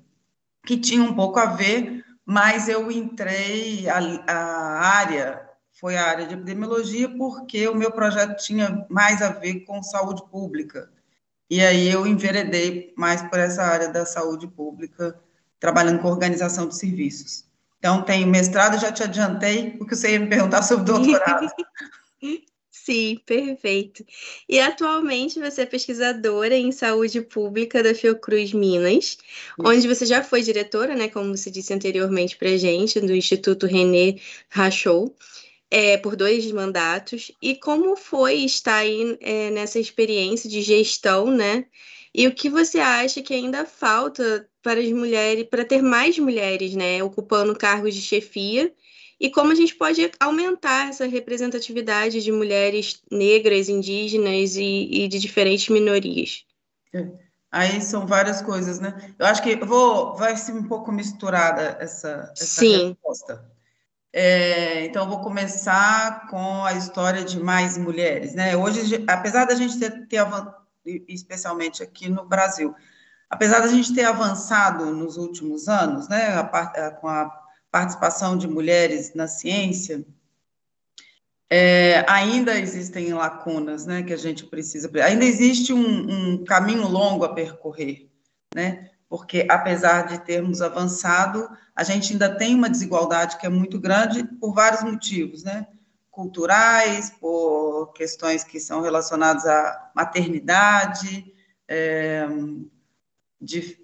que 0.65 0.77
tinha 0.77 1.01
um 1.01 1.15
pouco 1.15 1.39
a 1.39 1.45
ver, 1.45 2.03
mas 2.25 2.67
eu 2.67 2.91
entrei, 2.91 3.87
a, 3.87 3.99
a 4.27 4.79
área 4.85 5.47
foi 5.79 5.95
a 5.95 6.05
área 6.05 6.25
de 6.25 6.33
epidemiologia, 6.33 7.07
porque 7.07 7.67
o 7.67 7.75
meu 7.75 7.91
projeto 7.91 8.35
tinha 8.43 8.85
mais 8.89 9.21
a 9.21 9.29
ver 9.29 9.61
com 9.61 9.81
saúde 9.81 10.23
pública. 10.29 10.89
E 11.49 11.61
aí 11.61 11.87
eu 11.87 12.05
enveredei 12.05 12.93
mais 12.97 13.21
por 13.21 13.39
essa 13.39 13.63
área 13.63 13.87
da 13.87 14.05
saúde 14.05 14.47
pública, 14.47 15.17
trabalhando 15.59 16.01
com 16.01 16.09
organização 16.09 16.67
de 16.67 16.75
serviços. 16.75 17.45
Então, 17.79 18.01
tenho 18.01 18.27
mestrado, 18.27 18.79
já 18.79 18.91
te 18.91 19.03
adiantei, 19.03 19.71
porque 19.77 19.95
você 19.95 20.13
ia 20.13 20.19
me 20.19 20.27
perguntar 20.27 20.63
sobre 20.63 20.83
doutorado. 20.83 21.47
Sim, 22.87 23.19
perfeito. 23.25 24.05
E 24.47 24.61
atualmente 24.61 25.41
você 25.41 25.63
é 25.63 25.65
pesquisadora 25.65 26.55
em 26.55 26.71
saúde 26.71 27.19
pública 27.21 27.83
da 27.83 27.93
Fiocruz 27.93 28.53
Minas, 28.53 29.17
onde 29.59 29.85
você 29.89 30.05
já 30.05 30.23
foi 30.23 30.41
diretora, 30.41 30.95
né, 30.95 31.09
como 31.09 31.35
você 31.35 31.51
disse 31.51 31.73
anteriormente 31.73 32.37
para 32.37 32.55
gente, 32.55 33.01
do 33.01 33.13
Instituto 33.13 33.65
René 33.67 34.15
Rachou, 34.49 35.13
é, 35.69 35.97
por 35.97 36.15
dois 36.15 36.49
mandatos. 36.53 37.29
E 37.41 37.57
como 37.57 37.97
foi 37.97 38.35
estar 38.35 38.77
aí 38.77 39.17
é, 39.19 39.49
nessa 39.49 39.79
experiência 39.79 40.49
de 40.49 40.61
gestão, 40.61 41.29
né? 41.29 41.65
E 42.15 42.25
o 42.25 42.33
que 42.33 42.49
você 42.49 42.79
acha 42.79 43.21
que 43.21 43.33
ainda 43.33 43.65
falta 43.65 44.49
para 44.63 44.79
as 44.79 44.89
mulheres, 44.93 45.45
para 45.49 45.65
ter 45.65 45.81
mais 45.81 46.17
mulheres, 46.17 46.73
né, 46.73 47.03
ocupando 47.03 47.53
cargos 47.53 47.93
de 47.93 48.01
chefia 48.01 48.73
e 49.19 49.29
como 49.29 49.51
a 49.51 49.55
gente 49.55 49.75
pode 49.75 50.11
aumentar 50.19 50.89
essa 50.89 51.07
representatividade 51.07 52.21
de 52.21 52.31
mulheres 52.31 53.01
negras, 53.11 53.67
indígenas 53.67 54.55
e, 54.55 54.89
e 54.91 55.07
de 55.07 55.19
diferentes 55.19 55.69
minorias. 55.69 56.45
É. 56.93 57.07
Aí 57.51 57.81
são 57.81 58.05
várias 58.05 58.41
coisas, 58.41 58.79
né? 58.79 59.13
Eu 59.17 59.25
acho 59.25 59.41
que 59.41 59.55
vou, 59.55 60.15
vai 60.15 60.35
ser 60.35 60.51
um 60.51 60.63
pouco 60.63 60.91
misturada 60.91 61.77
essa, 61.79 62.31
essa 62.33 62.45
Sim. 62.45 62.89
resposta. 62.89 63.45
É, 64.11 64.85
então, 64.85 65.03
eu 65.03 65.09
vou 65.09 65.21
começar 65.21 66.27
com 66.27 66.63
a 66.65 66.73
história 66.73 67.23
de 67.23 67.39
mais 67.39 67.77
mulheres, 67.77 68.33
né? 68.33 68.55
Hoje, 68.55 69.03
apesar 69.07 69.45
da 69.45 69.55
gente 69.55 69.79
ter, 69.79 70.07
ter 70.07 70.25
especialmente 71.07 71.83
aqui 71.83 72.09
no 72.09 72.25
Brasil, 72.25 72.75
apesar 73.29 73.59
da 73.59 73.67
gente 73.67 73.93
ter 73.93 74.05
avançado 74.05 74.85
nos 74.85 75.17
últimos 75.17 75.67
anos, 75.67 76.07
né, 76.07 76.27
a, 76.37 76.91
com 76.91 77.07
a 77.07 77.46
participação 77.71 78.37
de 78.37 78.47
mulheres 78.47 79.13
na 79.13 79.27
ciência, 79.27 80.05
é, 81.49 82.05
ainda 82.09 82.59
existem 82.59 83.13
lacunas, 83.13 83.85
né, 83.85 84.03
que 84.03 84.13
a 84.13 84.17
gente 84.17 84.45
precisa, 84.45 84.91
ainda 85.03 85.23
existe 85.23 85.71
um, 85.71 86.33
um, 86.33 86.43
caminho 86.43 86.87
longo 86.87 87.23
a 87.23 87.33
percorrer, 87.33 88.09
né, 88.53 88.91
porque 89.07 89.47
apesar 89.49 90.07
de 90.07 90.19
termos 90.25 90.61
avançado, 90.61 91.49
a 91.73 91.83
gente 91.83 92.11
ainda 92.11 92.35
tem 92.35 92.53
uma 92.53 92.69
desigualdade 92.69 93.37
que 93.37 93.45
é 93.45 93.49
muito 93.49 93.79
grande 93.79 94.25
por 94.25 94.53
vários 94.53 94.83
motivos, 94.83 95.43
né, 95.43 95.67
culturais, 96.11 97.11
por 97.11 97.93
questões 97.93 98.43
que 98.43 98.59
são 98.59 98.81
relacionadas 98.81 99.45
à 99.45 99.91
maternidade, 99.95 101.33
é, 101.67 102.27
de 103.39 103.79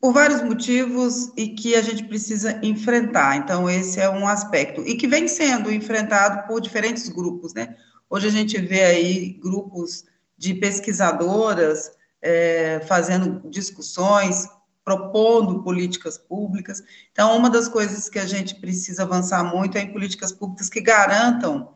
por 0.00 0.12
vários 0.12 0.42
motivos 0.42 1.32
e 1.36 1.48
que 1.48 1.74
a 1.74 1.82
gente 1.82 2.04
precisa 2.04 2.58
enfrentar. 2.62 3.36
Então, 3.36 3.68
esse 3.68 4.00
é 4.00 4.08
um 4.08 4.28
aspecto. 4.28 4.82
E 4.86 4.96
que 4.96 5.08
vem 5.08 5.26
sendo 5.26 5.72
enfrentado 5.72 6.46
por 6.46 6.60
diferentes 6.60 7.08
grupos, 7.08 7.52
né? 7.52 7.76
Hoje 8.08 8.28
a 8.28 8.30
gente 8.30 8.58
vê 8.60 8.84
aí 8.84 9.32
grupos 9.34 10.04
de 10.36 10.54
pesquisadoras 10.54 11.90
é, 12.22 12.80
fazendo 12.86 13.48
discussões, 13.50 14.46
propondo 14.84 15.62
políticas 15.62 16.16
públicas. 16.16 16.82
Então, 17.12 17.36
uma 17.36 17.50
das 17.50 17.68
coisas 17.68 18.08
que 18.08 18.18
a 18.18 18.26
gente 18.26 18.54
precisa 18.54 19.02
avançar 19.02 19.44
muito 19.44 19.76
é 19.76 19.82
em 19.82 19.92
políticas 19.92 20.32
públicas 20.32 20.70
que 20.70 20.80
garantam 20.80 21.74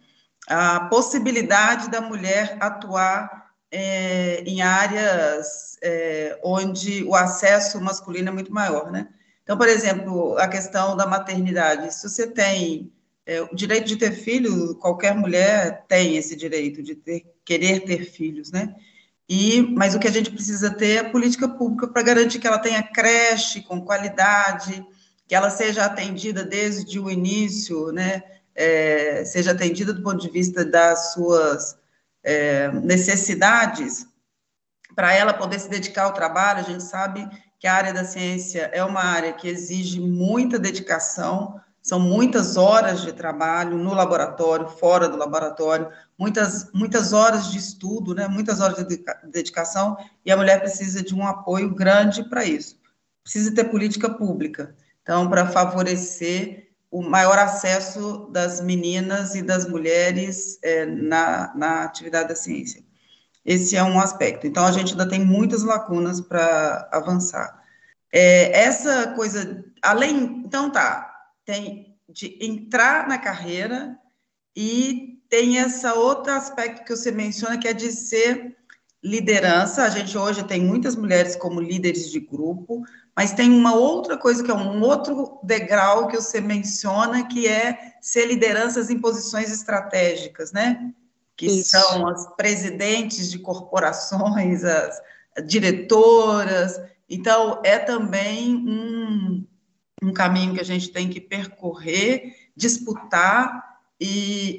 a 0.48 0.80
possibilidade 0.86 1.90
da 1.90 2.00
mulher 2.00 2.56
atuar 2.60 3.41
é, 3.72 4.42
em 4.46 4.60
áreas 4.60 5.78
é, 5.82 6.38
onde 6.44 7.02
o 7.04 7.14
acesso 7.14 7.80
masculino 7.80 8.28
é 8.28 8.32
muito 8.32 8.52
maior, 8.52 8.92
né? 8.92 9.08
Então, 9.42 9.56
por 9.56 9.68
exemplo, 9.68 10.36
a 10.38 10.46
questão 10.46 10.94
da 10.94 11.06
maternidade. 11.06 11.92
Se 11.94 12.08
você 12.08 12.26
tem 12.26 12.92
é, 13.24 13.40
o 13.40 13.54
direito 13.54 13.86
de 13.86 13.96
ter 13.96 14.12
filho, 14.12 14.74
qualquer 14.76 15.14
mulher 15.14 15.84
tem 15.88 16.16
esse 16.16 16.36
direito 16.36 16.82
de 16.82 16.94
ter, 16.94 17.24
querer 17.44 17.80
ter 17.80 18.04
filhos, 18.04 18.52
né? 18.52 18.74
E, 19.28 19.62
mas 19.62 19.94
o 19.94 19.98
que 19.98 20.08
a 20.08 20.12
gente 20.12 20.30
precisa 20.30 20.70
ter 20.70 20.98
é 20.98 21.10
política 21.10 21.48
pública 21.48 21.88
para 21.88 22.02
garantir 22.02 22.38
que 22.38 22.46
ela 22.46 22.58
tenha 22.58 22.82
creche 22.82 23.62
com 23.62 23.80
qualidade, 23.80 24.84
que 25.26 25.34
ela 25.34 25.48
seja 25.48 25.86
atendida 25.86 26.44
desde 26.44 27.00
o 27.00 27.10
início, 27.10 27.90
né? 27.90 28.22
É, 28.54 29.24
seja 29.24 29.52
atendida 29.52 29.94
do 29.94 30.02
ponto 30.02 30.20
de 30.20 30.30
vista 30.30 30.62
das 30.62 31.14
suas 31.14 31.78
é, 32.22 32.70
necessidades, 32.72 34.06
para 34.94 35.14
ela 35.14 35.32
poder 35.32 35.58
se 35.58 35.68
dedicar 35.68 36.04
ao 36.04 36.12
trabalho. 36.12 36.60
A 36.60 36.62
gente 36.62 36.82
sabe 36.82 37.28
que 37.58 37.66
a 37.66 37.74
área 37.74 37.92
da 37.92 38.04
ciência 38.04 38.70
é 38.72 38.82
uma 38.84 39.02
área 39.02 39.32
que 39.32 39.48
exige 39.48 40.00
muita 40.00 40.58
dedicação, 40.58 41.60
são 41.80 41.98
muitas 41.98 42.56
horas 42.56 43.02
de 43.02 43.12
trabalho 43.12 43.76
no 43.76 43.92
laboratório, 43.92 44.68
fora 44.68 45.08
do 45.08 45.16
laboratório, 45.16 45.90
muitas, 46.16 46.70
muitas 46.72 47.12
horas 47.12 47.50
de 47.50 47.58
estudo, 47.58 48.14
né, 48.14 48.28
muitas 48.28 48.60
horas 48.60 48.86
de 48.86 49.04
dedicação, 49.24 49.96
e 50.24 50.30
a 50.30 50.36
mulher 50.36 50.60
precisa 50.60 51.02
de 51.02 51.14
um 51.14 51.26
apoio 51.26 51.74
grande 51.74 52.22
para 52.28 52.44
isso. 52.44 52.80
Precisa 53.24 53.54
ter 53.54 53.64
política 53.64 54.10
pública, 54.10 54.76
então, 55.02 55.28
para 55.28 55.46
favorecer 55.46 56.71
o 56.92 57.02
maior 57.02 57.38
acesso 57.38 58.28
das 58.30 58.60
meninas 58.60 59.34
e 59.34 59.40
das 59.40 59.66
mulheres 59.66 60.58
é, 60.62 60.84
na, 60.84 61.50
na 61.56 61.84
atividade 61.84 62.28
da 62.28 62.36
ciência. 62.36 62.84
Esse 63.42 63.74
é 63.76 63.82
um 63.82 63.98
aspecto. 63.98 64.46
Então, 64.46 64.66
a 64.66 64.70
gente 64.70 64.92
ainda 64.92 65.08
tem 65.08 65.24
muitas 65.24 65.64
lacunas 65.64 66.20
para 66.20 66.86
avançar. 66.92 67.60
É, 68.12 68.64
essa 68.64 69.14
coisa, 69.14 69.64
além, 69.80 70.42
então 70.44 70.70
tá, 70.70 71.10
tem 71.46 71.96
de 72.10 72.38
entrar 72.44 73.08
na 73.08 73.16
carreira 73.16 73.98
e 74.54 75.18
tem 75.30 75.56
esse 75.56 75.86
outro 75.86 76.30
aspecto 76.30 76.84
que 76.84 76.94
você 76.94 77.10
menciona, 77.10 77.56
que 77.56 77.66
é 77.66 77.72
de 77.72 77.90
ser 77.90 78.54
liderança. 79.02 79.82
A 79.82 79.88
gente 79.88 80.16
hoje 80.18 80.44
tem 80.44 80.62
muitas 80.62 80.94
mulheres 80.94 81.34
como 81.36 81.58
líderes 81.58 82.10
de 82.10 82.20
grupo, 82.20 82.82
mas 83.16 83.32
tem 83.32 83.50
uma 83.50 83.74
outra 83.74 84.16
coisa 84.16 84.42
que 84.42 84.50
é 84.50 84.54
um 84.54 84.80
outro 84.82 85.38
degrau 85.42 86.08
que 86.08 86.16
você 86.16 86.40
menciona, 86.40 87.26
que 87.26 87.46
é 87.46 87.94
ser 88.00 88.26
lideranças 88.26 88.88
em 88.88 88.98
posições 88.98 89.50
estratégicas, 89.50 90.50
né? 90.50 90.92
Que 91.36 91.46
Isso. 91.46 91.70
são 91.70 92.08
as 92.08 92.26
presidentes 92.36 93.30
de 93.30 93.38
corporações, 93.38 94.64
as 94.64 95.00
diretoras. 95.46 96.80
Então, 97.08 97.60
é 97.64 97.78
também 97.78 98.56
um, 98.56 99.46
um 100.02 100.12
caminho 100.12 100.54
que 100.54 100.60
a 100.60 100.64
gente 100.64 100.90
tem 100.90 101.08
que 101.08 101.20
percorrer, 101.20 102.34
disputar 102.56 103.72
e, 104.00 104.58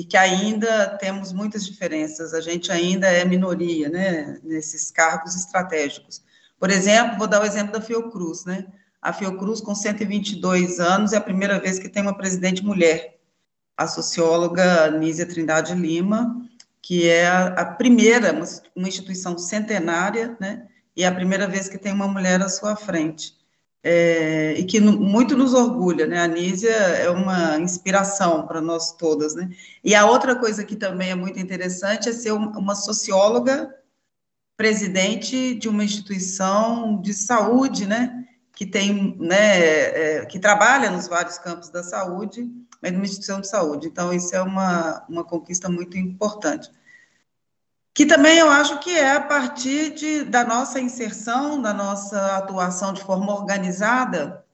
e, 0.00 0.04
que 0.04 0.16
ainda 0.16 0.96
temos 0.98 1.32
muitas 1.32 1.66
diferenças, 1.66 2.32
a 2.32 2.40
gente 2.40 2.70
ainda 2.70 3.08
é 3.08 3.24
minoria, 3.24 3.88
né, 3.88 4.38
nesses 4.44 4.92
cargos 4.92 5.34
estratégicos. 5.34 6.22
Por 6.60 6.70
exemplo, 6.70 7.18
vou 7.18 7.26
dar 7.26 7.42
o 7.42 7.46
exemplo 7.46 7.72
da 7.72 7.80
Fiocruz, 7.80 8.44
né, 8.44 8.66
a 9.00 9.14
Fiocruz, 9.14 9.62
com 9.62 9.74
122 9.74 10.78
anos, 10.78 11.14
é 11.14 11.16
a 11.16 11.20
primeira 11.20 11.58
vez 11.58 11.78
que 11.78 11.88
tem 11.88 12.02
uma 12.02 12.16
presidente 12.16 12.62
mulher, 12.62 13.18
a 13.74 13.86
socióloga 13.86 14.90
Nízia 14.90 15.26
Trindade 15.26 15.74
Lima, 15.74 16.46
que 16.82 17.08
é 17.08 17.26
a, 17.26 17.64
primeira, 17.64 18.32
uma, 18.76 18.86
instituição 18.88 19.38
centenária, 19.38 20.36
né, 20.38 20.66
e 20.94 21.02
é 21.02 21.06
a 21.06 21.14
primeira 21.14 21.48
vez 21.48 21.66
que 21.66 21.78
tem 21.78 21.92
uma 21.92 22.06
mulher 22.06 22.42
à 22.42 22.48
sua 22.48 22.76
frente 22.76 23.40
é, 23.82 24.54
e 24.58 24.64
que 24.64 24.78
muito 24.80 25.36
nos 25.36 25.54
orgulha, 25.54 26.06
né? 26.06 26.20
A 26.20 26.26
Nízia 26.26 26.70
é 26.70 27.08
uma 27.08 27.58
inspiração 27.58 28.46
para 28.46 28.60
nós 28.60 28.92
todas, 28.92 29.34
né? 29.34 29.48
E 29.82 29.94
a 29.94 30.04
outra 30.04 30.36
coisa 30.36 30.64
que 30.64 30.76
também 30.76 31.10
é 31.10 31.14
muito 31.14 31.38
interessante 31.38 32.08
é 32.08 32.12
ser 32.12 32.32
uma 32.32 32.74
socióloga 32.74 33.74
presidente 34.60 35.54
de 35.54 35.70
uma 35.70 35.82
instituição 35.82 37.00
de 37.00 37.14
saúde, 37.14 37.86
né? 37.86 38.26
Que 38.54 38.66
tem, 38.66 39.16
né? 39.18 40.18
É, 40.18 40.26
que 40.26 40.38
trabalha 40.38 40.90
nos 40.90 41.08
vários 41.08 41.38
campos 41.38 41.70
da 41.70 41.82
saúde, 41.82 42.46
mas 42.82 42.92
numa 42.92 43.06
instituição 43.06 43.40
de 43.40 43.48
saúde. 43.48 43.86
Então 43.86 44.12
isso 44.12 44.36
é 44.36 44.42
uma, 44.42 45.02
uma 45.08 45.24
conquista 45.24 45.70
muito 45.70 45.96
importante 45.96 46.70
que 47.94 48.04
também 48.06 48.38
eu 48.38 48.48
acho 48.50 48.78
que 48.80 48.90
é 48.90 49.16
a 49.16 49.20
partir 49.20 49.94
de, 49.94 50.24
da 50.24 50.44
nossa 50.44 50.78
inserção, 50.78 51.60
da 51.60 51.74
nossa 51.74 52.36
atuação 52.36 52.92
de 52.92 53.02
forma 53.02 53.34
organizada, 53.34 54.44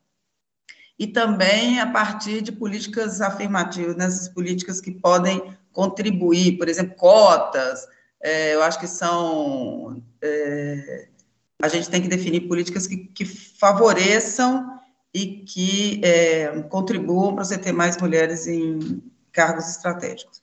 e 0.98 1.06
também 1.06 1.78
a 1.78 1.86
partir 1.86 2.40
de 2.40 2.50
políticas 2.50 3.20
afirmativas, 3.20 3.94
nessas 3.94 4.28
políticas 4.28 4.80
que 4.80 4.90
podem 4.90 5.56
contribuir, 5.70 6.56
por 6.56 6.68
exemplo, 6.68 6.96
cotas, 6.96 7.86
é, 8.22 8.54
eu 8.54 8.62
acho 8.62 8.78
que 8.78 8.86
são. 8.86 10.02
É, 10.22 11.08
a 11.62 11.68
gente 11.68 11.88
tem 11.88 12.02
que 12.02 12.08
definir 12.08 12.48
políticas 12.48 12.86
que, 12.86 12.96
que 12.96 13.24
favoreçam 13.24 14.80
e 15.14 15.42
que 15.44 16.00
é, 16.04 16.62
contribuam 16.62 17.34
para 17.34 17.44
você 17.44 17.56
ter 17.56 17.72
mais 17.72 17.96
mulheres 17.96 18.46
em 18.46 19.02
cargos 19.32 19.68
estratégicos. 19.68 20.42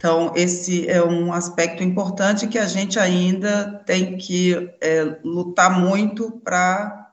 Então, 0.00 0.32
esse 0.34 0.88
é 0.88 1.04
um 1.04 1.32
aspecto 1.32 1.82
importante 1.82 2.48
que 2.48 2.58
a 2.58 2.66
gente 2.66 2.98
ainda 2.98 3.82
tem 3.84 4.16
que 4.16 4.74
é, 4.80 5.18
lutar 5.22 5.78
muito 5.78 6.30
para 6.40 7.12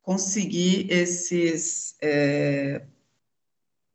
conseguir 0.00 0.86
esses, 0.90 1.96
é, 2.00 2.82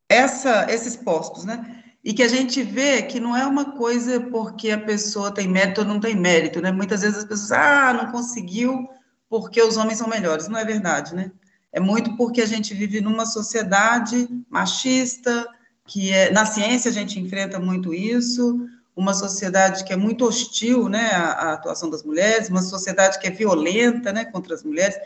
essa, 0.10 0.70
esses 0.70 0.98
postos, 0.98 1.46
né? 1.46 1.79
E 2.04 2.14
que 2.14 2.24
a 2.24 2.28
gente 2.28 2.64
vê 2.64 3.02
que 3.02 3.20
não 3.20 3.36
é 3.36 3.46
uma 3.46 3.74
coisa 3.74 4.22
porque 4.22 4.72
a 4.72 4.80
pessoa 4.80 5.32
tem 5.32 5.48
mérito 5.48 5.82
ou 5.82 5.88
não 5.88 6.00
tem 6.00 6.16
mérito, 6.16 6.62
né? 6.62 6.72
Muitas 6.72 7.02
vezes 7.02 7.18
as 7.20 7.26
pessoas, 7.26 7.52
ah, 7.52 7.94
não 7.94 8.12
conseguiu 8.12 8.88
porque 9.30 9.62
os 9.62 9.78
homens 9.78 9.98
são 9.98 10.08
melhores. 10.08 10.48
Não 10.48 10.58
é 10.58 10.64
verdade, 10.64 11.14
né? 11.14 11.32
É 11.72 11.80
muito 11.80 12.16
porque 12.18 12.42
a 12.42 12.46
gente 12.46 12.74
vive 12.74 13.00
numa 13.02 13.26
sociedade 13.26 14.28
machista, 14.50 15.48
que 15.86 16.12
é, 16.12 16.32
na 16.32 16.46
ciência 16.46 16.90
a 16.90 16.94
gente 16.94 17.20
enfrenta 17.20 17.60
muito 17.60 17.94
isso, 17.94 18.68
uma 18.96 19.14
sociedade 19.14 19.84
que 19.84 19.94
é 19.94 19.96
muito 19.96 20.26
hostil, 20.26 20.90
né, 20.90 21.12
à, 21.12 21.54
atuação 21.54 21.90
das 21.90 22.04
mulheres, 22.04 22.50
uma 22.50 22.62
sociedade 22.62 23.20
que 23.20 23.28
é 23.28 23.32
violenta, 23.32 24.12
né, 24.12 24.26
contra 24.26 24.54
as 24.54 24.64
mulheres. 24.64 24.98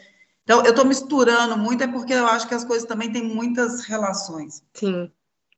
Então, 0.43 0.63
eu 0.63 0.71
estou 0.71 0.85
misturando 0.85 1.57
muito, 1.57 1.83
é 1.83 1.87
porque 1.87 2.13
eu 2.13 2.25
acho 2.25 2.47
que 2.47 2.55
as 2.55 2.65
coisas 2.65 2.87
também 2.87 3.11
têm 3.11 3.23
muitas 3.23 3.81
relações. 3.81 4.63
Sim. 4.73 5.11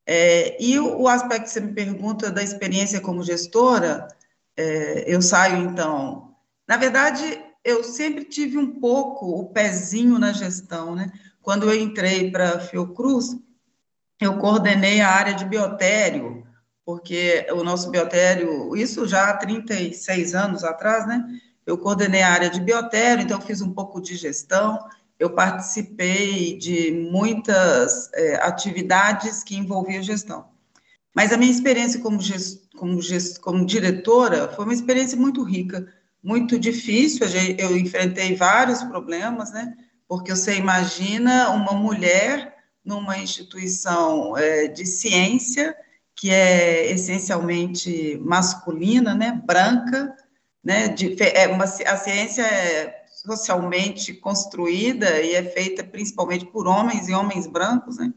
É, 0.05 0.61
e 0.63 0.77
o, 0.79 1.01
o, 1.01 1.07
aspecto 1.07 1.45
que 1.45 1.49
você 1.51 1.59
me 1.59 1.73
pergunta 1.73 2.31
da 2.31 2.43
experiência 2.43 3.01
como 3.01 3.23
gestora, 3.23 4.07
é, 4.55 5.03
eu 5.07 5.21
saio, 5.21 5.57
então... 5.57 6.35
Na 6.67 6.77
verdade, 6.77 7.41
eu 7.63 7.83
sempre 7.83 8.23
tive 8.23 8.57
um 8.57 8.79
pouco 8.79 9.39
o 9.39 9.45
pezinho 9.49 10.19
na 10.19 10.31
gestão, 10.31 10.95
né? 10.95 11.11
Quando 11.41 11.69
eu 11.69 11.79
entrei 11.79 12.31
para 12.31 12.55
a 12.55 12.59
Fiocruz, 12.59 13.35
eu 14.19 14.37
coordenei 14.37 15.01
a 15.01 15.09
área 15.09 15.33
de 15.33 15.45
biotério, 15.45 16.45
porque 16.85 17.45
o 17.51 17.63
nosso 17.63 17.89
biotério, 17.89 18.75
isso 18.75 19.07
já 19.07 19.29
há 19.29 19.37
36 19.37 20.35
anos 20.35 20.63
atrás, 20.63 21.07
né? 21.07 21.23
Eu 21.65 21.77
coordenei 21.77 22.21
a 22.21 22.31
área 22.31 22.49
de 22.49 22.59
biotério, 22.59 23.23
então 23.23 23.41
fiz 23.41 23.61
um 23.61 23.73
pouco 23.73 23.99
de 23.99 24.15
gestão, 24.15 24.79
eu 25.19 25.29
participei 25.29 26.57
de 26.57 26.91
muitas 26.91 28.11
é, 28.13 28.35
atividades 28.35 29.43
que 29.43 29.55
envolviam 29.55 30.03
gestão. 30.03 30.45
Mas 31.13 31.31
a 31.31 31.37
minha 31.37 31.51
experiência 31.51 32.01
como, 32.01 32.19
gest, 32.21 32.61
como, 32.75 33.01
gest, 33.01 33.39
como 33.39 33.65
diretora 33.65 34.49
foi 34.49 34.65
uma 34.65 34.73
experiência 34.73 35.17
muito 35.17 35.41
rica, 35.43 35.87
muito 36.21 36.59
difícil. 36.59 37.25
Eu 37.57 37.77
enfrentei 37.77 38.35
vários 38.35 38.83
problemas, 38.83 39.51
né? 39.51 39.73
Porque 40.07 40.35
você 40.35 40.55
imagina 40.55 41.49
uma 41.51 41.71
mulher 41.71 42.55
numa 42.83 43.17
instituição 43.17 44.37
é, 44.37 44.67
de 44.67 44.85
ciência, 44.85 45.75
que 46.15 46.29
é 46.29 46.91
essencialmente 46.91 48.19
masculina, 48.23 49.15
né, 49.15 49.41
branca, 49.43 50.15
né, 50.63 50.87
de, 50.87 51.15
é 51.19 51.47
uma, 51.47 51.65
a 51.65 51.97
ciência 51.97 52.41
é 52.43 53.04
socialmente 53.25 54.13
construída 54.13 55.21
e 55.21 55.33
é 55.33 55.43
feita 55.43 55.83
principalmente 55.83 56.45
por 56.45 56.67
homens 56.67 57.09
e 57.09 57.13
homens 57.13 57.47
brancos, 57.47 57.97
né, 57.97 58.13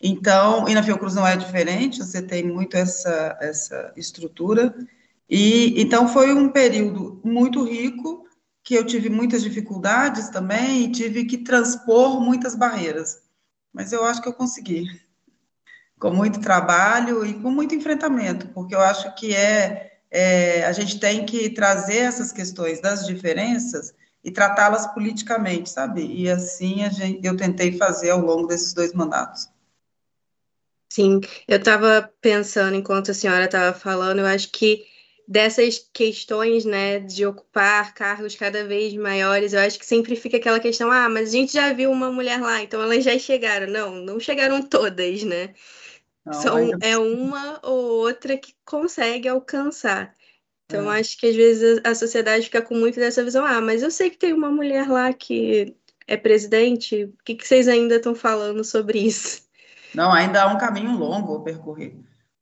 então, 0.00 0.68
e 0.68 0.74
na 0.74 0.82
Fiocruz 0.82 1.14
não 1.14 1.26
é 1.26 1.36
diferente, 1.36 2.04
você 2.04 2.20
tem 2.20 2.42
muito 2.42 2.76
essa, 2.76 3.38
essa 3.40 3.92
estrutura, 3.96 4.74
e 5.30 5.80
então 5.80 6.08
foi 6.08 6.32
um 6.32 6.48
período 6.48 7.20
muito 7.24 7.62
rico, 7.64 8.26
que 8.64 8.74
eu 8.74 8.84
tive 8.84 9.08
muitas 9.08 9.42
dificuldades 9.42 10.28
também, 10.28 10.84
e 10.84 10.92
tive 10.92 11.24
que 11.24 11.38
transpor 11.38 12.20
muitas 12.20 12.54
barreiras 12.54 13.22
mas 13.72 13.92
eu 13.92 14.04
acho 14.04 14.20
que 14.20 14.28
eu 14.28 14.34
consegui. 14.34 14.86
com 15.98 16.10
muito 16.10 16.40
trabalho 16.40 17.24
e 17.24 17.34
com 17.34 17.50
muito 17.50 17.74
enfrentamento, 17.74 18.48
porque 18.48 18.74
eu 18.74 18.80
acho 18.80 19.14
que 19.14 19.34
é, 19.34 20.00
é 20.10 20.64
a 20.64 20.72
gente 20.72 20.98
tem 20.98 21.24
que 21.24 21.50
trazer 21.50 21.98
essas 21.98 22.32
questões 22.32 22.80
das 22.80 23.06
diferenças 23.06 23.94
e 24.24 24.30
tratá-las 24.30 24.86
politicamente, 24.88 25.70
sabe? 25.70 26.06
E 26.06 26.30
assim 26.30 26.84
a 26.84 26.88
gente, 26.88 27.26
eu 27.26 27.36
tentei 27.36 27.76
fazer 27.76 28.10
ao 28.10 28.20
longo 28.20 28.46
desses 28.46 28.72
dois 28.72 28.92
mandatos. 28.92 29.48
Sim, 30.88 31.20
eu 31.48 31.56
estava 31.56 32.12
pensando 32.20 32.76
enquanto 32.76 33.10
a 33.10 33.14
senhora 33.14 33.46
estava 33.46 33.76
falando, 33.76 34.18
eu 34.18 34.26
acho 34.26 34.50
que 34.52 34.84
dessas 35.26 35.88
questões, 35.92 36.64
né, 36.64 36.98
de 36.98 37.24
ocupar 37.24 37.94
cargos 37.94 38.34
cada 38.34 38.64
vez 38.66 38.94
maiores, 38.94 39.54
eu 39.54 39.60
acho 39.60 39.78
que 39.78 39.86
sempre 39.86 40.14
fica 40.14 40.36
aquela 40.36 40.60
questão, 40.60 40.90
ah, 40.90 41.08
mas 41.08 41.30
a 41.30 41.32
gente 41.32 41.54
já 41.54 41.72
viu 41.72 41.90
uma 41.90 42.12
mulher 42.12 42.40
lá, 42.40 42.62
então 42.62 42.82
elas 42.82 43.02
já 43.04 43.18
chegaram. 43.18 43.66
Não, 43.68 43.94
não 43.96 44.20
chegaram 44.20 44.62
todas, 44.62 45.22
né? 45.22 45.54
Não, 46.24 46.32
São, 46.34 46.56
ainda... 46.56 46.78
É 46.82 46.98
uma 46.98 47.58
ou 47.62 48.00
outra 48.00 48.36
que 48.36 48.54
consegue 48.64 49.26
alcançar. 49.28 50.14
Então, 50.78 50.92
é. 50.92 51.00
acho 51.00 51.18
que 51.18 51.26
às 51.26 51.36
vezes 51.36 51.80
a 51.84 51.94
sociedade 51.94 52.44
fica 52.44 52.62
com 52.62 52.74
muito 52.74 52.98
dessa 52.98 53.22
visão, 53.22 53.44
ah, 53.44 53.60
mas 53.60 53.82
eu 53.82 53.90
sei 53.90 54.10
que 54.10 54.18
tem 54.18 54.32
uma 54.32 54.50
mulher 54.50 54.88
lá 54.88 55.12
que 55.12 55.76
é 56.06 56.16
presidente, 56.16 57.04
o 57.04 57.24
que, 57.24 57.34
que 57.34 57.46
vocês 57.46 57.68
ainda 57.68 57.96
estão 57.96 58.14
falando 58.14 58.64
sobre 58.64 58.98
isso? 58.98 59.42
Não, 59.94 60.12
ainda 60.12 60.42
há 60.42 60.46
um 60.48 60.58
caminho 60.58 60.96
longo 60.96 61.36
a 61.36 61.42
percorrer. 61.42 61.94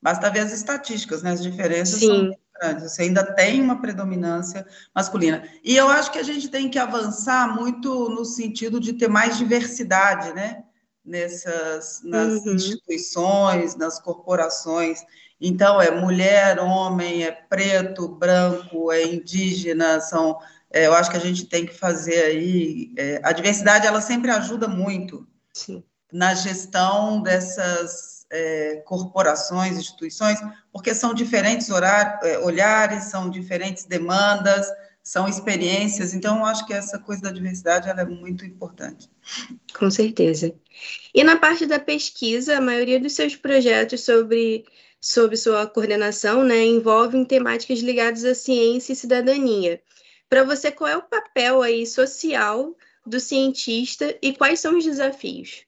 Basta 0.03 0.31
ver 0.31 0.41
as 0.41 0.53
estatísticas, 0.53 1.23
né? 1.23 1.33
As 1.33 1.43
diferenças 1.43 2.01
Sim. 2.01 2.07
são 2.07 2.37
grandes. 2.55 2.91
Você 2.91 3.03
ainda 3.03 3.25
tem 3.35 3.61
uma 3.61 3.81
predominância 3.81 4.67
masculina. 4.95 5.43
E 5.63 5.77
eu 5.77 5.89
acho 5.89 6.11
que 6.11 6.19
a 6.19 6.23
gente 6.23 6.49
tem 6.49 6.71
que 6.71 6.79
avançar 6.79 7.55
muito 7.55 8.09
no 8.09 8.25
sentido 8.25 8.81
de 8.81 8.95
ter 8.95 9.09
mais 9.09 9.37
diversidade, 9.37 10.33
né? 10.33 10.65
Nessas, 11.05 12.03
nas 12.05 12.45
uhum. 12.45 12.55
instituições, 12.55 13.75
nas 13.77 14.01
corporações. 14.01 15.01
Então, 15.40 15.80
é 15.80 15.90
mulher, 15.90 16.59
homem, 16.59 17.25
é 17.25 17.30
preto, 17.30 18.09
branco, 18.09 18.92
é 18.92 19.04
indígena, 19.04 20.00
são... 20.00 20.38
É, 20.73 20.87
eu 20.87 20.94
acho 20.94 21.11
que 21.11 21.16
a 21.16 21.20
gente 21.20 21.47
tem 21.47 21.66
que 21.66 21.75
fazer 21.75 22.23
aí... 22.25 22.92
É, 22.97 23.20
a 23.25 23.32
diversidade, 23.32 23.87
ela 23.87 24.00
sempre 24.00 24.30
ajuda 24.30 24.68
muito 24.68 25.26
Sim. 25.52 25.82
na 26.12 26.35
gestão 26.35 27.23
dessas 27.23 28.20
é, 28.30 28.82
corporações, 28.87 29.76
instituições, 29.76 30.38
porque 30.73 30.94
são 30.94 31.12
diferentes 31.12 31.70
horários, 31.70 32.23
é, 32.23 32.38
olhares, 32.38 33.04
são 33.04 33.28
diferentes 33.28 33.85
demandas, 33.85 34.66
são 35.02 35.26
experiências, 35.26 36.14
então 36.14 36.38
eu 36.38 36.44
acho 36.44 36.66
que 36.66 36.73
essa 36.73 36.99
coisa 36.99 37.23
da 37.23 37.32
diversidade 37.32 37.88
ela 37.88 38.02
é 38.02 38.04
muito 38.04 38.44
importante. 38.44 39.11
Com 39.76 39.90
certeza. 39.90 40.54
E 41.14 41.25
na 41.25 41.37
parte 41.37 41.66
da 41.66 41.80
pesquisa, 41.80 42.59
a 42.59 42.61
maioria 42.61 43.00
dos 43.00 43.14
seus 43.14 43.35
projetos 43.35 44.04
sobre, 44.04 44.64
sobre 45.00 45.37
sua 45.37 45.66
coordenação 45.66 46.45
né, 46.45 46.64
envolvem 46.64 47.25
temáticas 47.25 47.80
ligadas 47.80 48.25
à 48.25 48.35
ciência 48.35 48.92
e 48.92 48.97
cidadania. 48.97 49.80
Para 50.28 50.45
você, 50.45 50.71
qual 50.71 50.88
é 50.88 50.97
o 50.97 51.02
papel 51.02 51.62
aí 51.62 51.87
social 51.87 52.76
do 53.07 53.19
cientista 53.19 54.14
e 54.23 54.33
quais 54.33 54.61
são 54.61 54.76
os 54.76 54.85
desafios? 54.85 55.64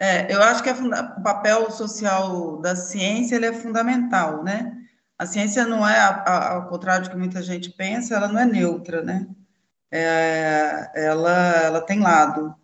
É, 0.00 0.32
eu 0.34 0.42
acho 0.42 0.62
que 0.62 0.68
é 0.68 0.72
o 0.72 1.22
papel 1.22 1.70
social 1.70 2.60
da 2.60 2.74
ciência 2.74 3.36
ele 3.36 3.46
é 3.46 3.52
fundamental, 3.52 4.42
né? 4.42 4.76
A 5.16 5.26
ciência 5.26 5.64
não 5.64 5.88
é, 5.88 6.00
ao 6.26 6.68
contrário 6.68 7.04
do 7.04 7.10
que 7.10 7.16
muita 7.16 7.40
gente 7.40 7.70
pensa, 7.70 8.16
ela 8.16 8.26
não 8.26 8.40
é 8.40 8.44
neutra, 8.44 9.02
né? 9.02 9.28
É, 9.90 10.90
ela, 10.96 11.52
ela 11.62 11.80
tem 11.80 12.00
lado. 12.00 12.54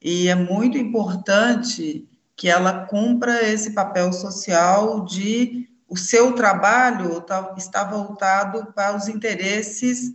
E 0.00 0.28
é 0.28 0.34
muito 0.34 0.78
importante 0.78 2.08
que 2.38 2.48
ela 2.48 2.86
cumpra 2.86 3.42
esse 3.50 3.72
papel 3.72 4.12
social 4.12 5.04
de 5.04 5.68
o 5.88 5.96
seu 5.96 6.32
trabalho 6.34 7.20
tá, 7.22 7.52
está 7.58 7.82
voltado 7.82 8.72
para 8.72 8.94
os 8.94 9.08
interesses, 9.08 10.12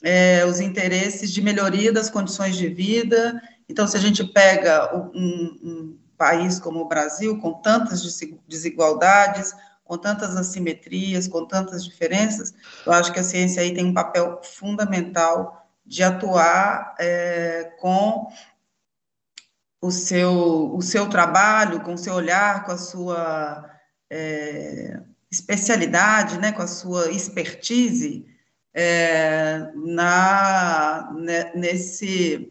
é, 0.00 0.46
os 0.46 0.60
interesses 0.60 1.32
de 1.32 1.42
melhoria 1.42 1.92
das 1.92 2.08
condições 2.08 2.56
de 2.56 2.68
vida. 2.68 3.42
Então, 3.68 3.88
se 3.88 3.96
a 3.96 4.00
gente 4.00 4.22
pega 4.22 4.94
um, 4.96 5.58
um 5.64 5.98
país 6.16 6.60
como 6.60 6.78
o 6.78 6.88
Brasil, 6.88 7.40
com 7.40 7.54
tantas 7.54 8.02
desigualdades, 8.46 9.52
com 9.82 9.98
tantas 9.98 10.36
assimetrias, 10.36 11.26
com 11.26 11.44
tantas 11.44 11.84
diferenças, 11.84 12.54
eu 12.86 12.92
acho 12.92 13.12
que 13.12 13.18
a 13.18 13.24
ciência 13.24 13.60
aí 13.60 13.74
tem 13.74 13.86
um 13.86 13.94
papel 13.94 14.40
fundamental 14.44 15.66
de 15.84 16.04
atuar 16.04 16.94
é, 17.00 17.72
com 17.80 18.28
o 19.84 19.90
seu, 19.90 20.74
o 20.74 20.80
seu 20.80 21.10
trabalho, 21.10 21.80
com 21.80 21.92
o 21.92 21.98
seu 21.98 22.14
olhar, 22.14 22.64
com 22.64 22.72
a 22.72 22.78
sua 22.78 23.70
é, 24.08 24.98
especialidade, 25.30 26.38
né, 26.38 26.52
com 26.52 26.62
a 26.62 26.66
sua 26.66 27.10
expertise 27.10 28.24
é, 28.72 29.70
na, 29.74 31.12
né, 31.14 31.52
nesse 31.54 32.50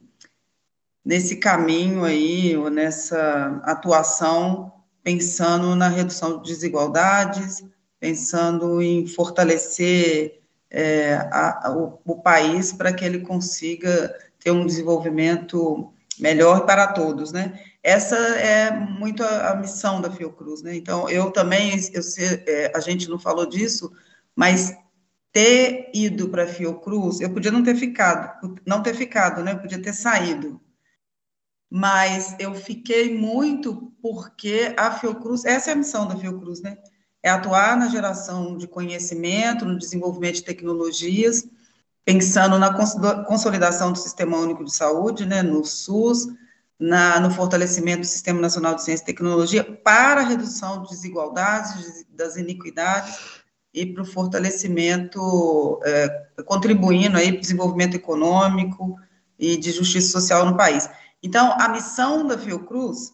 nesse 1.04 1.36
caminho 1.38 2.06
aí, 2.06 2.56
ou 2.56 2.69
nessa 2.69 3.60
atuação, 3.63 4.72
pensando 5.04 5.76
na 5.76 5.89
redução 5.89 6.41
de 6.41 6.48
desigualdades, 6.48 7.62
pensando 8.00 8.82
em 8.82 9.06
fortalecer 9.06 10.39
é, 10.69 11.15
a, 11.30 11.74
o, 11.76 12.00
o 12.06 12.22
país 12.22 12.72
para 12.72 12.93
que 12.93 13.04
ele 13.04 13.19
consiga 13.19 14.15
ter 14.39 14.52
um 14.52 14.65
desenvolvimento 14.65 15.93
melhor 16.19 16.65
para 16.65 16.88
todos, 16.88 17.32
né? 17.32 17.60
Essa 17.82 18.15
é 18.15 18.71
muito 18.71 19.23
a, 19.23 19.52
a 19.52 19.56
missão 19.56 19.99
da 20.02 20.12
Fiocruz, 20.12 20.62
né? 20.62 20.76
Então, 20.76 21.10
eu 21.10 21.32
também, 21.32 21.71
eu 21.93 22.02
é, 22.47 22.71
a 22.76 22.80
gente 22.80 23.10
não 23.10 23.19
falou 23.19 23.45
disso, 23.45 23.91
mas 24.36 24.76
ter 25.32 25.89
ido 25.93 26.30
para 26.30 26.43
a 26.43 26.47
Fiocruz, 26.47 27.19
eu 27.19 27.30
podia 27.30 27.52
não 27.52 27.63
ter 27.63 27.76
ficado, 27.76 28.60
não 28.65 28.84
ter 28.84 28.93
ficado, 28.93 29.43
né? 29.43 29.54
Eu 29.54 29.60
podia 29.60 29.82
ter 29.82 29.93
saído, 29.93 30.62
mas 31.69 32.36
eu 32.38 32.54
fiquei 32.54 33.17
muito 33.17 33.91
porque 34.02 34.73
a 34.78 34.91
Fiocruz, 34.91 35.43
essa 35.43 35.71
é 35.71 35.73
a 35.73 35.78
missão 35.78 36.08
da 36.08 36.15
Fiocruz, 36.15 36.62
né? 36.62 36.78
É 37.21 37.30
atuar 37.30 37.76
na 37.78 37.88
geração 37.88 38.58
de 38.58 38.67
conhecimento, 38.67 39.65
no 39.65 39.78
desenvolvimento 39.78 40.36
de 40.36 40.43
tecnologias, 40.43 41.47
pensando 42.06 42.60
na 42.60 42.74
consolidação 43.26 43.92
do 43.92 43.98
Sistema 43.98 44.38
Único 44.38 44.63
de 44.63 44.74
Saúde, 44.74 45.26
né, 45.26 45.42
no 45.42 45.63
SUS, 45.63 46.28
na, 46.80 47.20
no 47.20 47.32
fortalecimento 47.32 48.02
do 48.02 48.08
Sistema 48.08 48.42
Nacional 48.42 48.76
de 48.76 48.84
Ciência 48.84 49.04
e 49.04 49.06
Tecnologia 49.06 49.63
para 49.63 50.22
a 50.22 50.26
redução 50.26 50.84
de 50.84 50.89
desigualdades, 50.89 52.06
das 52.10 52.36
iniquidades 52.36 53.44
e 53.74 53.86
para 53.86 54.04
o 54.04 54.06
fortalecimento, 54.06 55.80
é, 55.84 56.10
contribuindo 56.46 57.18
aí 57.18 57.32
para 57.32 57.38
o 57.38 57.42
desenvolvimento 57.42 57.96
econômico 57.96 58.98
e 59.39 59.58
de 59.58 59.72
justiça 59.72 60.12
social 60.12 60.46
no 60.46 60.58
país. 60.58 60.89
Então, 61.22 61.56
a 61.60 61.70
missão 61.70 62.28
da 62.28 62.38
Fiocruz, 62.38 63.13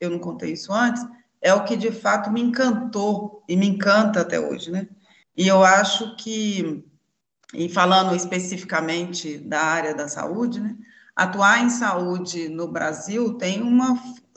eu 0.00 0.10
não 0.10 0.18
contei 0.18 0.52
isso 0.52 0.72
antes, 0.72 1.06
é 1.40 1.54
o 1.54 1.64
que 1.64 1.76
de 1.76 1.92
fato 1.92 2.30
me 2.30 2.40
encantou 2.40 3.44
e 3.48 3.56
me 3.56 3.66
encanta 3.66 4.20
até 4.20 4.40
hoje, 4.40 4.70
né? 4.70 4.88
E 5.36 5.46
eu 5.46 5.62
acho 5.62 6.16
que, 6.16 6.84
e 7.52 7.68
falando 7.68 8.14
especificamente 8.14 9.38
da 9.38 9.60
área 9.60 9.94
da 9.94 10.08
saúde, 10.08 10.60
né? 10.60 10.76
Atuar 11.14 11.62
em 11.62 11.70
saúde 11.70 12.48
no 12.48 12.66
Brasil 12.66 13.34
tem 13.34 13.62
uma, 13.62 13.96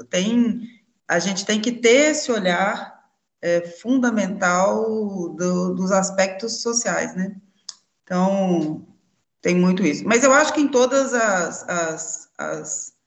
tem, 0.10 0.62
a 1.08 1.18
gente 1.18 1.46
tem 1.46 1.60
que 1.60 1.72
ter 1.72 2.12
esse 2.12 2.32
olhar 2.32 3.04
é, 3.42 3.62
fundamental 3.62 5.30
do, 5.30 5.74
dos 5.74 5.92
aspectos 5.92 6.62
sociais, 6.62 7.16
né? 7.16 7.36
Então, 8.04 8.86
tem 9.42 9.56
muito 9.56 9.86
isso. 9.86 10.08
Mas 10.08 10.24
eu 10.24 10.34
acho 10.34 10.54
que 10.54 10.62
em 10.62 10.68
todas 10.68 11.14
as, 11.14 11.68
as, 11.68 12.30
as 12.38 12.98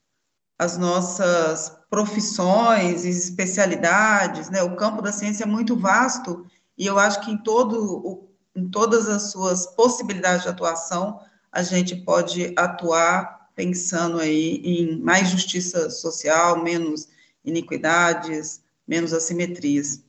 as 0.61 0.77
nossas 0.77 1.75
profissões 1.89 3.03
e 3.03 3.09
especialidades, 3.09 4.47
né? 4.51 4.61
O 4.61 4.75
campo 4.75 5.01
da 5.01 5.11
ciência 5.11 5.43
é 5.43 5.47
muito 5.47 5.75
vasto 5.75 6.45
e 6.77 6.85
eu 6.85 6.99
acho 6.99 7.19
que 7.21 7.31
em 7.31 7.37
todo 7.41 8.29
em 8.55 8.69
todas 8.69 9.07
as 9.07 9.31
suas 9.31 9.65
possibilidades 9.65 10.43
de 10.43 10.49
atuação 10.49 11.19
a 11.51 11.63
gente 11.63 11.95
pode 11.95 12.53
atuar 12.57 13.49
pensando 13.53 14.19
aí 14.19 14.61
em 14.63 14.99
mais 14.99 15.29
justiça 15.29 15.89
social, 15.89 16.63
menos 16.63 17.09
iniquidades, 17.43 18.63
menos 18.87 19.13
assimetrias, 19.13 20.03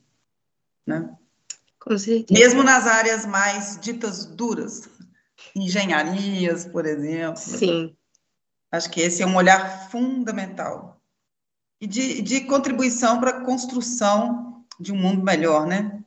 né? 0.85 1.13
Com 1.79 1.97
certeza. 1.97 2.39
Mesmo 2.39 2.63
nas 2.63 2.87
áreas 2.87 3.25
mais 3.25 3.77
ditas 3.81 4.25
duras, 4.25 4.87
engenharias, 5.53 6.65
por 6.65 6.85
exemplo. 6.85 7.41
Sim. 7.41 7.95
Acho 8.71 8.89
que 8.89 9.01
esse 9.01 9.21
é 9.21 9.27
um 9.27 9.35
olhar 9.35 9.89
fundamental 9.91 11.01
e 11.79 11.85
de, 11.85 12.21
de 12.21 12.41
contribuição 12.41 13.19
para 13.19 13.31
a 13.31 13.41
construção 13.41 14.65
de 14.79 14.93
um 14.93 14.95
mundo 14.95 15.21
melhor, 15.21 15.67
né? 15.67 16.01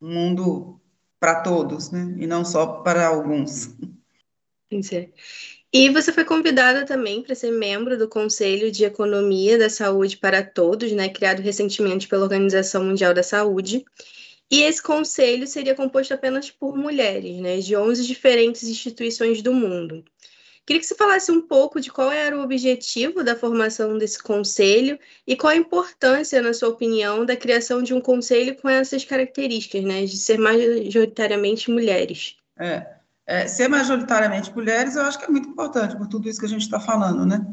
Um 0.00 0.12
mundo 0.12 0.75
para 1.26 1.40
todos, 1.40 1.90
né? 1.90 2.14
E 2.18 2.24
não 2.24 2.44
só 2.44 2.66
para 2.66 3.08
alguns. 3.08 3.74
E 5.72 5.90
você 5.90 6.12
foi 6.12 6.24
convidada 6.24 6.86
também 6.86 7.20
para 7.20 7.34
ser 7.34 7.50
membro 7.50 7.98
do 7.98 8.08
Conselho 8.08 8.70
de 8.70 8.84
Economia 8.84 9.58
da 9.58 9.68
Saúde 9.68 10.16
para 10.16 10.44
Todos, 10.44 10.92
né, 10.92 11.08
criado 11.08 11.42
recentemente 11.42 12.06
pela 12.06 12.22
Organização 12.22 12.84
Mundial 12.84 13.12
da 13.12 13.24
Saúde. 13.24 13.84
E 14.48 14.62
esse 14.62 14.80
conselho 14.80 15.48
seria 15.48 15.74
composto 15.74 16.14
apenas 16.14 16.48
por 16.48 16.76
mulheres, 16.76 17.40
né, 17.40 17.58
de 17.58 17.74
11 17.74 18.06
diferentes 18.06 18.62
instituições 18.62 19.42
do 19.42 19.52
mundo. 19.52 20.04
Queria 20.66 20.80
que 20.80 20.86
você 20.86 20.96
falasse 20.96 21.30
um 21.30 21.40
pouco 21.40 21.80
de 21.80 21.92
qual 21.92 22.10
era 22.10 22.36
o 22.36 22.42
objetivo 22.42 23.22
da 23.22 23.36
formação 23.36 23.96
desse 23.96 24.20
conselho 24.20 24.98
e 25.24 25.36
qual 25.36 25.52
a 25.52 25.56
importância, 25.56 26.42
na 26.42 26.52
sua 26.52 26.70
opinião, 26.70 27.24
da 27.24 27.36
criação 27.36 27.80
de 27.80 27.94
um 27.94 28.00
conselho 28.00 28.56
com 28.60 28.68
essas 28.68 29.04
características, 29.04 29.84
né, 29.84 30.04
de 30.04 30.16
ser 30.16 30.38
majoritariamente 30.38 31.70
mulheres. 31.70 32.36
É, 32.58 32.84
é, 33.24 33.46
ser 33.46 33.68
majoritariamente 33.68 34.52
mulheres, 34.52 34.96
eu 34.96 35.02
acho 35.02 35.20
que 35.20 35.26
é 35.26 35.28
muito 35.28 35.48
importante 35.48 35.96
por 35.96 36.08
tudo 36.08 36.28
isso 36.28 36.40
que 36.40 36.46
a 36.46 36.48
gente 36.48 36.62
está 36.62 36.80
falando, 36.80 37.24
né? 37.24 37.46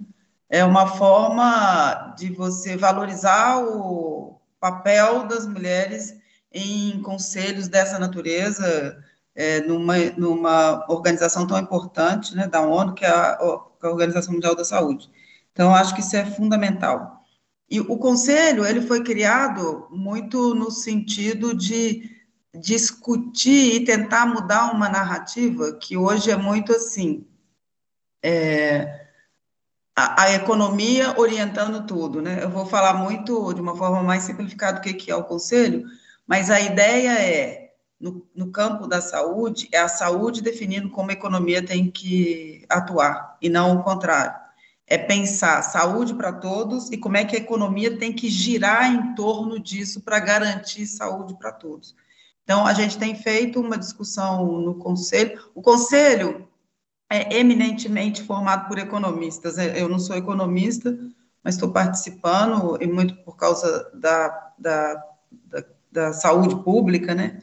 É 0.49 0.65
uma 0.65 0.87
forma 0.87 2.15
de 2.17 2.31
você 2.31 2.75
valorizar 2.75 3.63
o 3.63 4.41
papel 4.59 5.27
das 5.27 5.45
mulheres 5.45 6.15
em 6.51 6.99
conselhos 7.03 7.67
dessa 7.67 7.99
natureza, 7.99 9.03
é, 9.35 9.61
numa, 9.61 9.97
numa 10.17 10.85
organização 10.89 11.47
tão 11.47 11.57
importante 11.57 12.35
né, 12.35 12.47
da 12.47 12.61
ONU, 12.61 12.93
que 12.93 13.05
é 13.05 13.09
a, 13.09 13.33
a 13.35 13.89
Organização 13.89 14.33
Mundial 14.33 14.55
da 14.55 14.63
Saúde. 14.63 15.09
Então, 15.51 15.73
acho 15.73 15.93
que 15.93 16.01
isso 16.01 16.15
é 16.15 16.25
fundamental. 16.25 17.23
E 17.69 17.79
o 17.79 17.97
conselho, 17.97 18.65
ele 18.65 18.81
foi 18.81 19.03
criado 19.03 19.87
muito 19.91 20.53
no 20.53 20.69
sentido 20.69 21.55
de 21.55 22.11
discutir 22.53 23.75
e 23.75 23.85
tentar 23.85 24.25
mudar 24.27 24.71
uma 24.71 24.87
narrativa 24.89 25.73
que 25.73 25.97
hoje 25.97 26.29
é 26.29 26.35
muito 26.35 26.71
assim, 26.71 27.25
é, 28.21 29.07
a, 29.95 30.23
a, 30.23 30.33
economia 30.33 31.19
orientando 31.19 31.85
tudo, 31.85 32.21
né? 32.21 32.43
Eu 32.43 32.49
vou 32.49 32.65
falar 32.65 32.93
muito 32.93 33.53
de 33.53 33.61
uma 33.61 33.75
forma 33.75 34.03
mais 34.03 34.23
simplificada 34.23 34.79
do 34.79 34.83
que, 34.83 34.93
que 34.93 35.11
é 35.11 35.15
o 35.15 35.23
conselho, 35.23 35.83
mas 36.27 36.49
a 36.49 36.59
ideia 36.59 37.19
é, 37.19 37.62
no, 38.03 38.27
no 38.35 38.51
campo 38.51 38.85
da 38.85 38.99
saúde, 38.99 39.69
é 39.71 39.79
a 39.79 39.87
saúde 39.87 40.41
definindo 40.41 40.89
como 40.89 41.09
a 41.09 41.13
economia 41.13 41.65
tem 41.65 41.89
que 41.89 42.65
atuar, 42.67 43.37
e 43.41 43.47
não 43.47 43.77
o 43.77 43.83
contrário. 43.83 44.35
É 44.85 44.97
pensar 44.97 45.61
saúde 45.61 46.13
para 46.13 46.33
todos 46.33 46.91
e 46.91 46.97
como 46.97 47.15
é 47.15 47.23
que 47.23 47.37
a 47.37 47.39
economia 47.39 47.97
tem 47.97 48.11
que 48.11 48.29
girar 48.29 48.93
em 48.93 49.15
torno 49.15 49.57
disso 49.57 50.01
para 50.01 50.19
garantir 50.19 50.85
saúde 50.85 51.33
para 51.39 51.53
todos. 51.53 51.95
Então, 52.43 52.67
a 52.67 52.73
gente 52.73 52.97
tem 52.97 53.15
feito 53.15 53.61
uma 53.61 53.77
discussão 53.77 54.45
no 54.59 54.75
Conselho. 54.75 55.39
O 55.55 55.61
Conselho 55.61 56.45
é 57.09 57.37
eminentemente 57.37 58.21
formado 58.21 58.67
por 58.67 58.77
economistas. 58.77 59.57
É, 59.57 59.81
eu 59.81 59.87
não 59.87 59.97
sou 59.97 60.17
economista, 60.17 60.93
mas 61.41 61.55
estou 61.55 61.71
participando, 61.71 62.77
e 62.81 62.85
muito 62.85 63.15
por 63.23 63.37
causa 63.37 63.89
da, 63.93 64.51
da, 64.59 65.03
da, 65.33 65.65
da 65.89 66.13
saúde 66.13 66.61
pública, 66.63 67.15
né? 67.15 67.41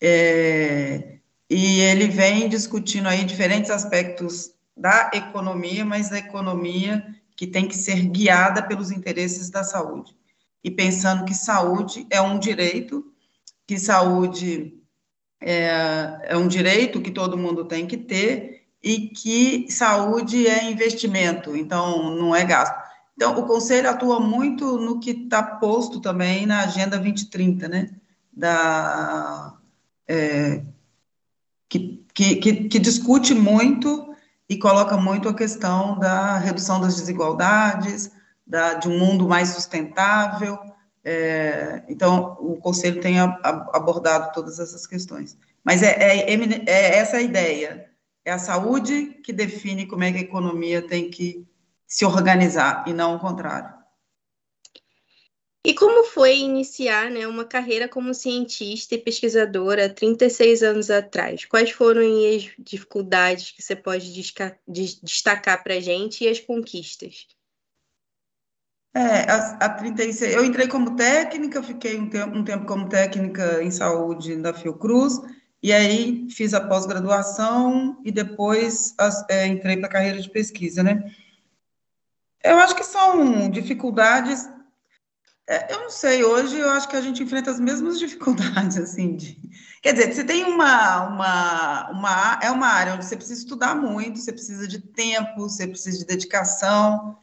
É, 0.00 1.18
e 1.48 1.80
ele 1.80 2.08
vem 2.08 2.48
discutindo 2.48 3.08
aí 3.08 3.24
diferentes 3.24 3.70
aspectos 3.70 4.52
da 4.76 5.10
economia, 5.12 5.84
mas 5.84 6.08
da 6.08 6.18
economia 6.18 7.04
que 7.36 7.46
tem 7.46 7.66
que 7.66 7.76
ser 7.76 8.06
guiada 8.06 8.62
pelos 8.62 8.90
interesses 8.90 9.50
da 9.50 9.64
saúde. 9.64 10.16
E 10.62 10.70
pensando 10.70 11.24
que 11.24 11.34
saúde 11.34 12.06
é 12.10 12.20
um 12.20 12.38
direito 12.38 13.04
que 13.66 13.78
saúde 13.78 14.74
é, 15.40 16.20
é 16.24 16.36
um 16.36 16.48
direito 16.48 17.00
que 17.00 17.10
todo 17.10 17.38
mundo 17.38 17.64
tem 17.64 17.86
que 17.86 17.96
ter 17.96 18.66
e 18.82 19.08
que 19.08 19.70
saúde 19.70 20.46
é 20.46 20.70
investimento, 20.70 21.56
então 21.56 22.14
não 22.14 22.34
é 22.34 22.44
gasto. 22.44 22.78
Então, 23.14 23.38
o 23.38 23.46
Conselho 23.46 23.90
atua 23.90 24.18
muito 24.18 24.78
no 24.78 24.98
que 24.98 25.10
está 25.10 25.42
posto 25.42 26.00
também 26.00 26.46
na 26.46 26.60
Agenda 26.60 26.98
2030, 26.98 27.68
né? 27.68 27.90
Da, 28.32 29.54
é, 30.10 30.62
que, 31.68 32.04
que, 32.12 32.36
que, 32.68 32.78
discute 32.78 33.32
muito 33.32 34.14
e 34.48 34.58
coloca 34.58 34.96
muito 34.96 35.28
a 35.28 35.34
questão 35.34 35.98
da 35.98 36.36
redução 36.36 36.80
das 36.80 36.96
desigualdades, 36.96 38.10
da, 38.44 38.74
de 38.74 38.88
um 38.88 38.98
mundo 38.98 39.28
mais 39.28 39.50
sustentável, 39.50 40.58
é, 41.02 41.82
então, 41.88 42.36
o 42.40 42.56
Conselho 42.56 43.00
tem 43.00 43.18
a, 43.20 43.24
a, 43.42 43.76
abordado 43.76 44.32
todas 44.32 44.58
essas 44.58 44.86
questões. 44.86 45.36
Mas 45.64 45.82
é, 45.82 45.96
é, 45.98 46.34
é, 46.66 46.96
essa 46.98 47.18
a 47.18 47.22
ideia. 47.22 47.86
É 48.24 48.32
a 48.32 48.38
saúde 48.38 49.18
que 49.24 49.32
define 49.32 49.86
como 49.86 50.04
é 50.04 50.12
que 50.12 50.18
a 50.18 50.22
economia 50.22 50.82
tem 50.82 51.10
que 51.10 51.46
se 51.86 52.04
organizar, 52.04 52.84
e 52.86 52.92
não 52.92 53.16
o 53.16 53.18
contrário. 53.18 53.72
E 55.62 55.74
como 55.74 56.04
foi 56.04 56.38
iniciar 56.38 57.10
né, 57.10 57.26
uma 57.26 57.44
carreira 57.44 57.86
como 57.86 58.14
cientista 58.14 58.94
e 58.94 58.98
pesquisadora 58.98 59.86
há 59.86 59.88
36 59.90 60.62
anos 60.62 60.90
atrás? 60.90 61.44
Quais 61.44 61.70
foram 61.70 62.00
as 62.00 62.50
dificuldades 62.58 63.50
que 63.50 63.62
você 63.62 63.76
pode 63.76 64.10
destacar 64.66 65.62
para 65.62 65.74
a 65.74 65.80
gente 65.80 66.24
e 66.24 66.28
as 66.28 66.40
conquistas? 66.40 67.26
É, 68.94 69.30
a, 69.30 69.58
a 69.60 69.68
36, 69.68 70.34
eu 70.34 70.44
entrei 70.44 70.66
como 70.66 70.96
técnica, 70.96 71.62
fiquei 71.62 71.96
um 71.96 72.08
tempo, 72.08 72.36
um 72.36 72.42
tempo 72.42 72.64
como 72.64 72.88
técnica 72.88 73.62
em 73.62 73.70
saúde 73.70 74.36
da 74.36 74.52
Fiocruz, 74.52 75.20
e 75.62 75.72
aí 75.72 76.26
fiz 76.30 76.54
a 76.54 76.60
pós-graduação 76.60 78.00
e 78.04 78.10
depois 78.10 78.94
as, 78.98 79.24
é, 79.28 79.46
entrei 79.46 79.76
para 79.76 79.88
a 79.88 79.92
carreira 79.92 80.20
de 80.20 80.28
pesquisa, 80.28 80.82
né? 80.82 81.04
Eu 82.42 82.56
acho 82.58 82.74
que 82.74 82.82
são 82.82 83.48
dificuldades, 83.50 84.48
é, 85.48 85.72
eu 85.72 85.80
não 85.80 85.90
sei, 85.90 86.22
hoje 86.22 86.58
eu 86.58 86.70
acho 86.70 86.88
que 86.88 86.96
a 86.96 87.00
gente 87.00 87.22
enfrenta 87.22 87.50
as 87.50 87.60
mesmas 87.60 87.98
dificuldades, 88.00 88.78
assim, 88.78 89.16
de, 89.16 89.36
quer 89.82 89.92
dizer, 89.92 90.14
você 90.14 90.24
tem 90.24 90.44
uma, 90.44 91.06
uma, 91.06 91.90
uma, 91.90 92.40
é 92.42 92.50
uma 92.50 92.68
área 92.68 92.94
onde 92.94 93.04
você 93.04 93.16
precisa 93.16 93.40
estudar 93.40 93.74
muito, 93.74 94.18
você 94.18 94.32
precisa 94.32 94.66
de 94.68 94.78
tempo, 94.78 95.40
você 95.40 95.66
precisa 95.66 95.98
de 95.98 96.06
dedicação, 96.06 97.18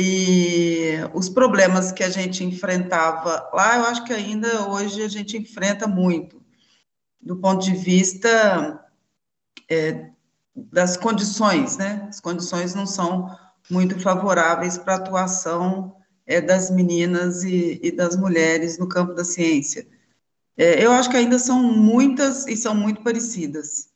e 0.00 0.92
os 1.12 1.28
problemas 1.28 1.90
que 1.90 2.04
a 2.04 2.10
gente 2.10 2.44
enfrentava 2.44 3.50
lá, 3.52 3.78
eu 3.78 3.84
acho 3.86 4.04
que 4.04 4.12
ainda 4.12 4.68
hoje 4.68 5.02
a 5.02 5.08
gente 5.08 5.36
enfrenta 5.36 5.88
muito, 5.88 6.40
do 7.20 7.36
ponto 7.36 7.64
de 7.64 7.74
vista 7.74 8.84
é, 9.68 10.10
das 10.54 10.96
condições, 10.96 11.76
né? 11.76 12.06
As 12.08 12.20
condições 12.20 12.74
não 12.74 12.86
são 12.86 13.36
muito 13.68 13.98
favoráveis 13.98 14.78
para 14.78 14.94
a 14.94 14.96
atuação 14.98 15.97
é, 16.28 16.40
das 16.40 16.70
meninas 16.70 17.42
e, 17.42 17.80
e, 17.82 17.90
das 17.90 18.14
mulheres 18.14 18.78
no 18.78 18.86
campo 18.86 19.14
da 19.14 19.24
ciência. 19.24 19.86
É, 20.56 20.84
eu 20.84 20.92
acho 20.92 21.10
que 21.10 21.16
ainda 21.16 21.38
são 21.38 21.60
muitas 21.62 22.46
e 22.46 22.56
são 22.56 22.74
muito 22.74 23.02
parecidas. 23.02 23.88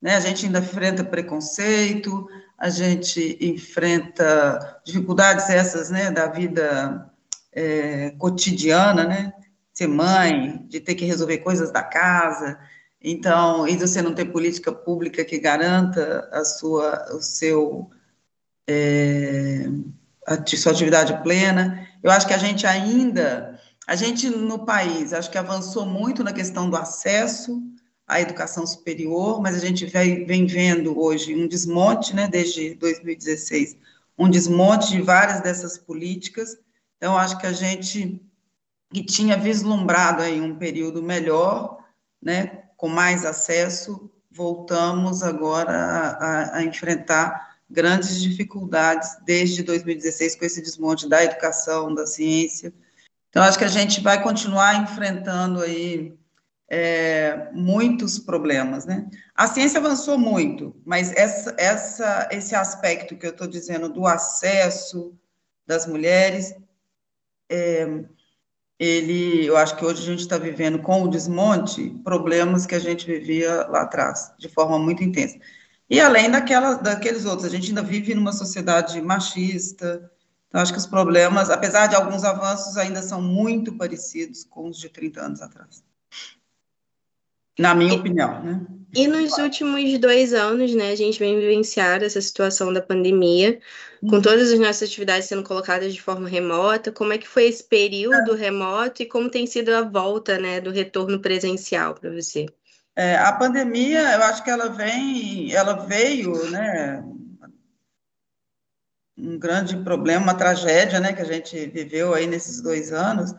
Né? 0.00 0.14
A 0.14 0.20
gente 0.20 0.46
ainda 0.46 0.60
enfrenta 0.60 1.04
preconceito, 1.04 2.28
a 2.56 2.70
gente 2.70 3.36
enfrenta 3.40 4.80
dificuldades 4.84 5.50
essas, 5.50 5.90
né, 5.90 6.10
da 6.10 6.28
vida 6.28 7.10
é, 7.52 8.10
cotidiana, 8.12 9.04
né, 9.04 9.32
ser 9.74 9.88
mãe, 9.88 10.64
de 10.68 10.80
ter 10.80 10.94
que 10.94 11.04
resolver 11.04 11.38
coisas 11.38 11.70
da 11.70 11.82
casa, 11.82 12.58
então, 13.08 13.68
e 13.68 13.76
você 13.76 14.02
não 14.02 14.14
ter 14.14 14.26
política 14.26 14.72
pública 14.72 15.24
que 15.24 15.38
garanta 15.38 16.28
a 16.32 16.44
sua, 16.44 17.14
o 17.14 17.20
seu, 17.20 17.90
é, 18.66 19.66
sua 20.56 20.72
atividade 20.72 21.22
plena. 21.22 21.86
Eu 22.02 22.10
acho 22.10 22.26
que 22.26 22.34
a 22.34 22.38
gente 22.38 22.66
ainda, 22.66 23.58
a 23.86 23.94
gente 23.94 24.28
no 24.28 24.64
país, 24.64 25.12
acho 25.12 25.30
que 25.30 25.38
avançou 25.38 25.86
muito 25.86 26.24
na 26.24 26.32
questão 26.32 26.68
do 26.68 26.76
acesso, 26.76 27.62
a 28.06 28.20
educação 28.20 28.66
superior, 28.66 29.40
mas 29.40 29.56
a 29.56 29.58
gente 29.58 29.84
vem, 29.84 30.24
vem 30.24 30.46
vendo 30.46 30.98
hoje 30.98 31.34
um 31.34 31.48
desmonte, 31.48 32.14
né, 32.14 32.28
desde 32.28 32.74
2016, 32.74 33.76
um 34.16 34.30
desmonte 34.30 34.90
de 34.90 35.02
várias 35.02 35.40
dessas 35.40 35.76
políticas. 35.76 36.56
Então, 36.96 37.18
acho 37.18 37.38
que 37.38 37.46
a 37.46 37.52
gente 37.52 38.22
que 38.92 39.04
tinha 39.04 39.36
vislumbrado 39.36 40.22
aí 40.22 40.40
um 40.40 40.56
período 40.56 41.02
melhor, 41.02 41.78
né, 42.22 42.62
com 42.76 42.88
mais 42.88 43.24
acesso, 43.24 44.10
voltamos 44.30 45.22
agora 45.22 45.72
a, 45.72 46.08
a, 46.10 46.56
a 46.58 46.64
enfrentar 46.64 47.55
grandes 47.68 48.20
dificuldades 48.20 49.16
desde 49.24 49.62
2016 49.62 50.36
com 50.36 50.44
esse 50.44 50.62
desmonte 50.62 51.08
da 51.08 51.24
educação, 51.24 51.94
da 51.94 52.06
ciência. 52.06 52.72
Então, 53.28 53.42
acho 53.42 53.58
que 53.58 53.64
a 53.64 53.68
gente 53.68 54.00
vai 54.00 54.22
continuar 54.22 54.82
enfrentando 54.82 55.60
aí 55.60 56.16
é, 56.68 57.48
muitos 57.52 58.18
problemas, 58.18 58.86
né? 58.86 59.08
A 59.34 59.46
ciência 59.46 59.78
avançou 59.78 60.18
muito, 60.18 60.74
mas 60.84 61.12
essa, 61.12 61.54
essa, 61.58 62.28
esse 62.32 62.54
aspecto 62.54 63.16
que 63.16 63.26
eu 63.26 63.30
estou 63.30 63.46
dizendo 63.46 63.88
do 63.88 64.06
acesso 64.06 65.14
das 65.66 65.86
mulheres, 65.86 66.54
é, 67.50 68.04
ele, 68.78 69.46
eu 69.46 69.56
acho 69.56 69.76
que 69.76 69.84
hoje 69.84 70.02
a 70.02 70.06
gente 70.06 70.20
está 70.20 70.38
vivendo 70.38 70.80
com 70.80 71.02
o 71.02 71.08
desmonte 71.08 71.90
problemas 72.04 72.66
que 72.66 72.74
a 72.74 72.78
gente 72.78 73.06
vivia 73.06 73.66
lá 73.68 73.82
atrás, 73.82 74.32
de 74.38 74.48
forma 74.48 74.78
muito 74.78 75.02
intensa. 75.02 75.38
E 75.88 76.00
além 76.00 76.30
daquela, 76.30 76.74
daqueles 76.74 77.24
outros, 77.24 77.44
a 77.44 77.48
gente 77.48 77.68
ainda 77.68 77.82
vive 77.82 78.14
numa 78.14 78.32
sociedade 78.32 79.00
machista, 79.00 80.10
então 80.48 80.60
acho 80.60 80.72
que 80.72 80.78
os 80.78 80.86
problemas, 80.86 81.50
apesar 81.50 81.86
de 81.86 81.94
alguns 81.94 82.24
avanços, 82.24 82.76
ainda 82.76 83.02
são 83.02 83.20
muito 83.20 83.72
parecidos 83.76 84.44
com 84.44 84.68
os 84.68 84.78
de 84.78 84.88
30 84.88 85.20
anos 85.20 85.42
atrás. 85.42 85.84
Na 87.58 87.74
minha 87.74 87.94
e, 87.94 87.96
opinião, 87.98 88.42
né? 88.42 88.66
E 88.94 89.06
nos 89.06 89.36
últimos 89.38 89.98
dois 89.98 90.32
anos, 90.32 90.74
né, 90.74 90.90
a 90.90 90.94
gente 90.94 91.18
vem 91.18 91.38
vivenciando 91.38 92.04
essa 92.04 92.20
situação 92.20 92.72
da 92.72 92.80
pandemia, 92.80 93.60
com 94.00 94.16
uhum. 94.16 94.22
todas 94.22 94.50
as 94.50 94.58
nossas 94.58 94.88
atividades 94.88 95.28
sendo 95.28 95.42
colocadas 95.42 95.92
de 95.92 96.00
forma 96.00 96.28
remota. 96.28 96.92
Como 96.92 97.12
é 97.12 97.18
que 97.18 97.28
foi 97.28 97.44
esse 97.44 97.64
período 97.64 98.34
é. 98.34 98.38
remoto 98.38 99.02
e 99.02 99.06
como 99.06 99.28
tem 99.28 99.46
sido 99.46 99.74
a 99.74 99.82
volta, 99.82 100.38
né, 100.38 100.60
do 100.60 100.70
retorno 100.70 101.20
presencial 101.20 101.94
para 101.94 102.10
você? 102.10 102.46
É, 102.96 103.14
a 103.16 103.30
pandemia, 103.32 104.00
eu 104.14 104.22
acho 104.22 104.42
que 104.42 104.50
ela 104.50 104.70
vem, 104.70 105.52
ela 105.52 105.74
veio, 105.84 106.50
né, 106.50 107.04
um 109.18 109.38
grande 109.38 109.76
problema, 109.76 110.22
uma 110.22 110.34
tragédia, 110.34 110.98
né, 110.98 111.12
que 111.12 111.20
a 111.20 111.26
gente 111.26 111.66
viveu 111.66 112.14
aí 112.14 112.26
nesses 112.26 112.62
dois 112.62 112.92
anos. 112.92 113.34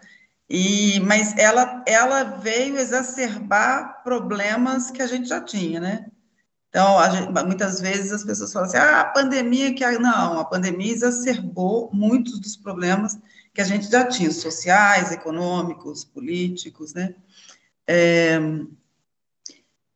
E, 0.50 1.00
mas 1.02 1.36
ela, 1.38 1.84
ela 1.88 2.24
veio 2.24 2.78
exacerbar 2.78 4.04
problemas 4.04 4.91
que 4.91 5.02
a 5.02 5.08
gente 5.08 5.28
já 5.28 5.41
tinha, 5.41 5.80
né? 5.80 6.06
Então, 6.70 6.98
gente, 7.12 7.32
muitas 7.46 7.82
vezes 7.82 8.12
as 8.12 8.24
pessoas 8.24 8.54
falam 8.54 8.67
assim, 8.67 8.78
ah, 8.78 9.02
a 9.02 9.06
pandemia 9.06 9.74
que... 9.74 9.86
Não, 9.98 10.39
a 10.39 10.46
pandemia 10.46 10.93
exacerbou 10.93 11.89
muitos 11.91 12.39
dos 12.39 12.56
problemas 12.56 13.17
que 13.54 13.62
a 13.62 13.65
gente 13.65 13.89
já 13.89 14.06
tinha, 14.06 14.32
sociais, 14.32 15.12
econômicos, 15.12 16.06
políticos, 16.06 16.93
né? 16.93 17.15
É, 17.88 18.39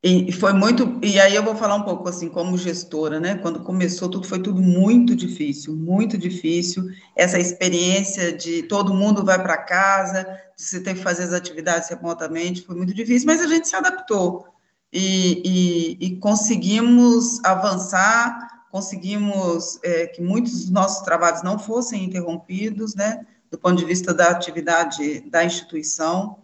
e 0.04 0.32
foi 0.32 0.52
muito, 0.52 1.00
e 1.04 1.20
aí 1.20 1.36
eu 1.36 1.44
vou 1.44 1.56
falar 1.56 1.76
um 1.76 1.84
pouco 1.84 2.10
assim, 2.10 2.28
como 2.28 2.58
gestora, 2.58 3.20
né? 3.20 3.36
Quando 3.36 3.62
começou 3.62 4.10
tudo, 4.10 4.28
foi 4.28 4.42
tudo 4.42 4.60
muito 4.60 5.16
difícil, 5.16 5.76
muito 5.76 6.18
difícil. 6.18 6.86
Essa 7.16 7.38
experiência 7.38 8.36
de 8.36 8.64
todo 8.64 8.96
mundo 8.96 9.24
vai 9.24 9.40
para 9.40 9.58
casa, 9.58 10.24
de 10.58 10.64
você 10.64 10.80
ter 10.80 10.96
que 10.96 11.04
fazer 11.04 11.24
as 11.26 11.34
atividades 11.34 11.88
remotamente, 11.90 12.64
foi 12.64 12.76
muito 12.76 12.96
difícil, 12.96 13.28
mas 13.28 13.42
a 13.42 13.48
gente 13.48 13.68
se 13.68 13.76
adaptou 13.76 14.48
e, 14.92 15.98
e, 16.02 16.08
e 16.08 16.16
conseguimos 16.18 17.40
avançar, 17.44 18.66
conseguimos 18.72 19.80
é, 19.84 20.08
que 20.08 20.20
muitos 20.20 20.62
dos 20.62 20.72
nossos 20.72 21.06
trabalhos 21.06 21.44
não 21.44 21.60
fossem 21.60 22.04
interrompidos, 22.04 22.96
né? 22.96 23.24
Do 23.52 23.60
ponto 23.60 23.76
de 23.76 23.86
vista 23.86 24.16
da 24.16 24.30
atividade 24.32 25.22
da 25.30 25.46
instituição. 25.46 26.40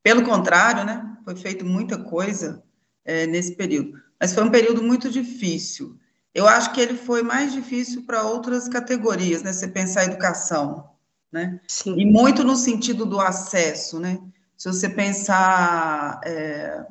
Pelo 0.00 0.22
contrário, 0.22 0.84
né? 0.84 1.16
Foi 1.24 1.34
feito 1.34 1.64
muita 1.64 1.98
coisa 1.98 2.63
é, 3.04 3.26
nesse 3.26 3.54
período. 3.54 4.00
Mas 4.20 4.32
foi 4.32 4.44
um 4.44 4.50
período 4.50 4.82
muito 4.82 5.10
difícil. 5.10 5.98
Eu 6.34 6.48
acho 6.48 6.72
que 6.72 6.80
ele 6.80 6.94
foi 6.94 7.22
mais 7.22 7.52
difícil 7.52 8.02
para 8.02 8.24
outras 8.24 8.68
categorias, 8.68 9.42
né? 9.42 9.52
Você 9.52 9.68
pensar 9.68 10.00
a 10.00 10.04
educação, 10.04 10.90
né? 11.30 11.60
Sim. 11.68 11.94
E 11.98 12.04
muito 12.04 12.42
no 12.42 12.56
sentido 12.56 13.06
do 13.06 13.20
acesso, 13.20 14.00
né? 14.00 14.18
Se 14.56 14.68
você 14.68 14.88
pensar, 14.88 16.20
é, 16.24 16.84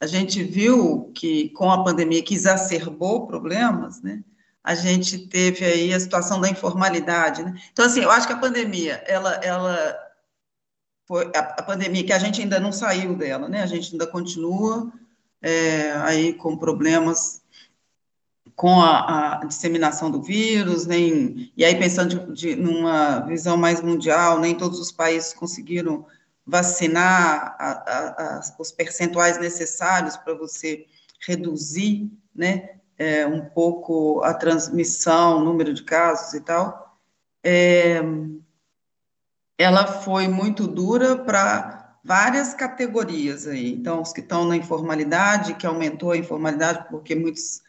a 0.00 0.06
gente 0.06 0.42
viu 0.42 1.10
que 1.14 1.50
com 1.50 1.70
a 1.70 1.82
pandemia 1.82 2.22
que 2.22 2.34
exacerbou 2.34 3.26
problemas, 3.26 4.00
né? 4.00 4.22
A 4.62 4.74
gente 4.74 5.26
teve 5.28 5.64
aí 5.64 5.92
a 5.94 6.00
situação 6.00 6.40
da 6.40 6.48
informalidade, 6.48 7.42
né? 7.42 7.54
Então, 7.72 7.84
assim, 7.84 8.00
eu 8.00 8.10
acho 8.10 8.26
que 8.26 8.32
a 8.32 8.38
pandemia, 8.38 9.02
ela, 9.06 9.34
ela 9.36 9.98
foi 11.06 11.30
a, 11.34 11.40
a 11.40 11.62
pandemia 11.62 12.04
que 12.04 12.12
a 12.12 12.18
gente 12.18 12.40
ainda 12.40 12.60
não 12.60 12.70
saiu 12.70 13.16
dela, 13.16 13.48
né? 13.48 13.62
A 13.62 13.66
gente 13.66 13.92
ainda 13.92 14.06
continua 14.06 14.92
é, 15.42 15.92
aí 15.92 16.32
com 16.34 16.56
problemas 16.56 17.42
com 18.56 18.80
a, 18.80 19.40
a, 19.40 19.44
disseminação 19.44 20.10
do 20.10 20.20
vírus, 20.20 20.84
nem 20.84 21.52
e 21.56 21.64
aí 21.64 21.78
pensando 21.78 22.32
de, 22.32 22.54
de, 22.54 22.56
numa 22.56 23.20
visão 23.20 23.56
mais 23.56 23.80
mundial, 23.80 24.40
nem 24.40 24.56
todos 24.56 24.80
os 24.80 24.90
países 24.90 25.32
conseguiram 25.32 26.04
vacinar 26.44 27.54
a, 27.56 28.40
os 28.58 28.72
percentuais 28.72 29.38
necessários 29.38 30.16
para 30.16 30.34
você 30.34 30.86
reduzir, 31.24 32.10
né, 32.34 32.70
é, 32.98 33.26
um 33.26 33.44
pouco 33.44 34.22
a 34.24 34.34
transmissão, 34.34 35.44
número 35.44 35.72
de 35.72 35.84
casos 35.84 36.34
e 36.34 36.40
tal. 36.40 36.98
É, 37.44 38.00
ela 39.56 39.86
foi 39.86 40.26
muito 40.26 40.66
dura 40.66 41.16
para 41.16 41.77
várias 42.04 42.54
categorias 42.54 43.46
aí. 43.46 43.72
Então, 43.72 44.02
os 44.02 44.12
que 44.12 44.20
estão 44.20 44.44
na 44.44 44.56
informalidade, 44.56 45.54
que 45.54 45.66
aumentou 45.66 46.12
a 46.12 46.16
informalidade 46.16 46.86
porque 46.88 47.14
muitos 47.14 47.62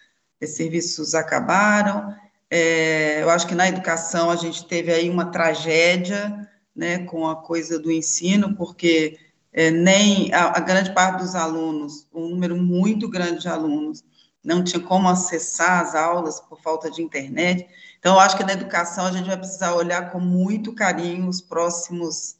serviços 0.45 1.15
acabaram. 1.15 2.15
É, 2.49 3.21
eu 3.21 3.29
acho 3.29 3.47
que 3.47 3.55
na 3.55 3.67
educação 3.67 4.29
a 4.29 4.35
gente 4.35 4.65
teve 4.65 4.91
aí 4.91 5.09
uma 5.09 5.25
tragédia, 5.25 6.47
né, 6.75 7.05
com 7.05 7.27
a 7.27 7.35
coisa 7.35 7.77
do 7.77 7.91
ensino, 7.91 8.55
porque 8.55 9.19
é, 9.51 9.69
nem 9.69 10.33
a, 10.33 10.57
a, 10.57 10.59
grande 10.59 10.93
parte 10.93 11.21
dos 11.21 11.35
alunos, 11.35 12.07
um 12.13 12.29
número 12.29 12.55
muito 12.55 13.09
grande 13.09 13.41
de 13.41 13.47
alunos, 13.47 14.03
não 14.43 14.63
tinha 14.63 14.81
como 14.81 15.09
acessar 15.09 15.81
as 15.81 15.93
aulas 15.93 16.39
por 16.39 16.61
falta 16.61 16.89
de 16.89 17.01
internet. 17.01 17.67
Então, 17.99 18.15
eu 18.15 18.19
acho 18.19 18.37
que 18.37 18.43
na 18.43 18.53
educação 18.53 19.05
a 19.05 19.11
gente 19.11 19.27
vai 19.27 19.37
precisar 19.37 19.75
olhar 19.75 20.11
com 20.11 20.19
muito 20.19 20.73
carinho 20.73 21.27
os 21.27 21.41
próximos 21.41 22.38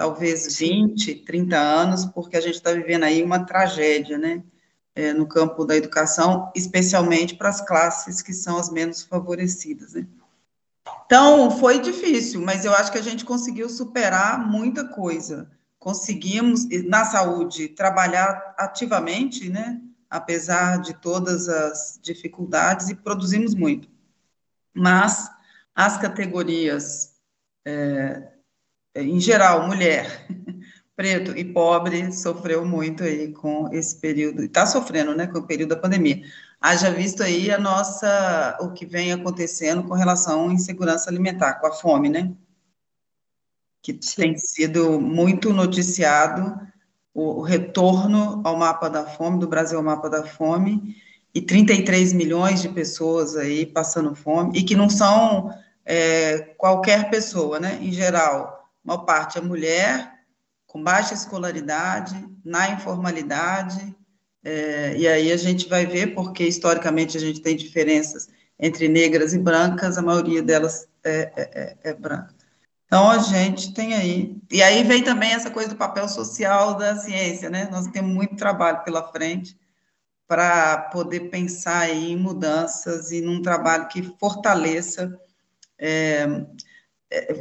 talvez 0.00 0.56
20, 0.56 1.14
30 1.26 1.58
anos, 1.58 2.06
porque 2.06 2.34
a 2.34 2.40
gente 2.40 2.54
está 2.54 2.72
vivendo 2.72 3.02
aí 3.02 3.22
uma 3.22 3.44
tragédia, 3.44 4.16
né? 4.16 4.42
É, 4.94 5.12
no 5.12 5.26
campo 5.26 5.62
da 5.62 5.76
educação, 5.76 6.50
especialmente 6.56 7.34
para 7.34 7.50
as 7.50 7.60
classes 7.60 8.22
que 8.22 8.32
são 8.32 8.56
as 8.56 8.70
menos 8.70 9.02
favorecidas, 9.02 9.92
né? 9.92 10.06
Então, 11.04 11.50
foi 11.50 11.80
difícil, 11.80 12.40
mas 12.40 12.64
eu 12.64 12.72
acho 12.72 12.90
que 12.90 12.96
a 12.96 13.02
gente 13.02 13.26
conseguiu 13.26 13.68
superar 13.68 14.40
muita 14.48 14.88
coisa. 14.88 15.50
Conseguimos, 15.78 16.66
na 16.86 17.04
saúde, 17.04 17.68
trabalhar 17.68 18.54
ativamente, 18.56 19.50
né? 19.50 19.82
Apesar 20.08 20.80
de 20.80 20.94
todas 20.94 21.46
as 21.46 22.00
dificuldades, 22.02 22.88
e 22.88 22.94
produzimos 22.94 23.54
muito. 23.54 23.86
Mas 24.72 25.30
as 25.74 25.98
categorias 25.98 27.14
é, 27.66 28.39
em 28.94 29.20
geral, 29.20 29.66
mulher, 29.66 30.26
preto 30.96 31.36
e 31.36 31.44
pobre, 31.44 32.12
sofreu 32.12 32.64
muito 32.64 33.02
aí 33.02 33.32
com 33.32 33.72
esse 33.72 33.98
período, 33.98 34.42
está 34.42 34.66
sofrendo, 34.66 35.14
né, 35.14 35.26
com 35.26 35.38
o 35.38 35.46
período 35.46 35.70
da 35.70 35.76
pandemia. 35.76 36.22
Haja 36.60 36.90
visto 36.90 37.22
aí 37.22 37.50
a 37.50 37.58
nossa, 37.58 38.58
o 38.60 38.72
que 38.72 38.84
vem 38.84 39.12
acontecendo 39.12 39.82
com 39.84 39.94
relação 39.94 40.50
à 40.50 40.52
insegurança 40.52 41.08
alimentar, 41.08 41.54
com 41.54 41.66
a 41.66 41.72
fome, 41.72 42.10
né? 42.10 42.30
Que 43.82 43.98
Sim. 44.02 44.22
tem 44.22 44.36
sido 44.36 45.00
muito 45.00 45.54
noticiado 45.54 46.60
o, 47.14 47.38
o 47.38 47.40
retorno 47.40 48.42
ao 48.44 48.58
mapa 48.58 48.90
da 48.90 49.06
fome, 49.06 49.40
do 49.40 49.48
Brasil 49.48 49.78
ao 49.78 49.84
mapa 49.84 50.10
da 50.10 50.22
fome, 50.22 50.96
e 51.34 51.40
33 51.40 52.12
milhões 52.12 52.60
de 52.60 52.68
pessoas 52.68 53.36
aí 53.36 53.64
passando 53.64 54.14
fome, 54.14 54.58
e 54.58 54.62
que 54.62 54.76
não 54.76 54.90
são 54.90 55.50
é, 55.86 56.40
qualquer 56.58 57.08
pessoa, 57.08 57.58
né? 57.58 57.78
Em 57.80 57.90
geral, 57.90 58.59
uma 58.84 59.04
parte 59.04 59.38
é 59.38 59.40
mulher, 59.40 60.12
com 60.66 60.82
baixa 60.82 61.14
escolaridade, 61.14 62.28
na 62.44 62.70
informalidade, 62.70 63.94
é, 64.42 64.96
e 64.96 65.06
aí 65.06 65.32
a 65.32 65.36
gente 65.36 65.68
vai 65.68 65.84
ver, 65.84 66.14
porque 66.14 66.44
historicamente 66.44 67.16
a 67.16 67.20
gente 67.20 67.40
tem 67.40 67.56
diferenças 67.56 68.28
entre 68.58 68.88
negras 68.88 69.34
e 69.34 69.38
brancas, 69.38 69.98
a 69.98 70.02
maioria 70.02 70.42
delas 70.42 70.88
é, 71.04 71.32
é, 71.36 71.50
é, 71.54 71.90
é 71.90 71.94
branca. 71.94 72.34
Então, 72.86 73.08
a 73.08 73.18
gente 73.18 73.72
tem 73.72 73.94
aí. 73.94 74.36
E 74.50 74.62
aí 74.62 74.82
vem 74.82 75.02
também 75.04 75.32
essa 75.32 75.50
coisa 75.50 75.68
do 75.68 75.76
papel 75.76 76.08
social 76.08 76.74
da 76.76 76.96
ciência, 76.96 77.48
né? 77.48 77.68
Nós 77.70 77.86
temos 77.86 78.12
muito 78.12 78.34
trabalho 78.34 78.82
pela 78.82 79.12
frente 79.12 79.56
para 80.26 80.76
poder 80.92 81.30
pensar 81.30 81.88
em 81.88 82.16
mudanças 82.16 83.12
e 83.12 83.20
num 83.20 83.42
trabalho 83.42 83.86
que 83.88 84.02
fortaleça 84.18 85.16
é, 85.78 86.26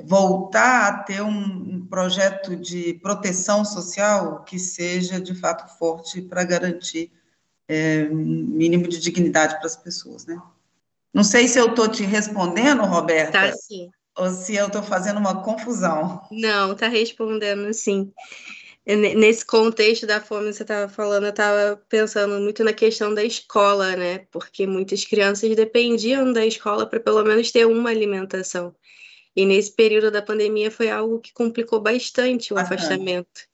voltar 0.06 0.88
a 0.88 1.04
ter 1.04 1.22
um, 1.22 1.30
um, 1.30 1.86
projeto 1.88 2.56
de 2.56 2.96
proteção 2.96 3.64
social 3.64 4.44
que 4.44 4.58
seja 4.58 5.22
de 5.22 5.36
fato 5.36 5.78
forte 5.78 6.22
para 6.22 6.44
garantir 6.44 7.12
é, 7.68 8.04
mínimo 8.06 8.88
de 8.88 9.00
dignidade 9.00 9.58
para 9.58 9.68
as 9.68 9.78
pessoas, 9.78 10.26
né? 10.26 10.42
Não 11.14 11.24
sei 11.24 11.48
se 11.48 11.60
eu 11.60 11.68
estou 11.68 11.88
te 11.88 12.04
respondendo, 12.04 12.84
Roberta. 12.84 13.32
Tá, 13.32 13.54
sim. 13.54 13.90
Ou 14.18 14.30
se 14.32 14.56
eu 14.56 14.68
estou 14.68 14.84
fazendo 14.84 15.20
uma 15.20 15.44
confusão. 15.44 16.22
Não, 16.32 16.74
está 16.74 16.88
respondendo, 16.88 17.72
sim. 17.74 18.12
Nesse 18.86 19.46
contexto 19.46 20.08
da 20.08 20.20
fome, 20.20 20.52
você 20.52 20.64
estava 20.64 20.92
falando, 20.92 21.26
eu 21.26 21.30
estava 21.30 21.80
pensando 21.88 22.40
muito 22.40 22.64
na 22.64 22.74
questão 22.74 23.14
da 23.14 23.24
escola, 23.24 23.96
né? 23.96 24.26
Porque 24.32 24.66
muitas 24.66 25.06
crianças 25.06 25.56
dependiam 25.56 26.34
da 26.34 26.44
escola 26.44 26.88
para 26.88 27.00
pelo 27.00 27.24
menos 27.24 27.52
ter 27.52 27.68
uma 27.68 27.92
alimentação. 27.92 28.74
E 29.40 29.46
nesse 29.46 29.72
período 29.72 30.12
da 30.12 30.22
pandemia 30.22 30.70
foi 30.70 30.92
algo 30.92 31.18
que 31.18 31.32
complicou 31.32 31.80
bastante 31.80 32.54
o 32.54 32.58
afastamento. 32.58 33.48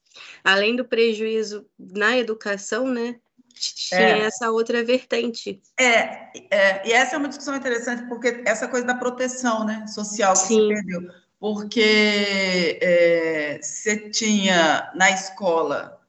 Além 0.43 0.76
do 0.76 0.84
prejuízo 0.84 1.63
na 1.78 2.17
educação, 2.17 2.88
né? 2.88 3.19
tinha 3.54 4.00
é. 4.00 4.19
essa 4.21 4.50
outra 4.50 4.84
vertente. 4.84 5.62
É, 5.80 6.32
é, 6.50 6.88
e 6.88 6.91
essa 6.91 7.13
é 7.13 7.19
uma 7.19 7.28
discussão 7.28 7.56
interessante, 7.56 8.10
porque 8.10 8.41
essa 8.48 8.67
coisa 8.67 8.88
da 8.88 8.95
proteção 8.95 9.63
né, 9.63 9.86
social 9.86 10.34
que 10.34 10.39
Sim. 10.39 10.62
se 10.62 10.67
perdeu. 10.69 11.12
Porque 11.39 12.80
é, 12.82 13.60
você 13.62 14.10
tinha 14.10 14.91
na 14.95 15.12
escola 15.12 16.02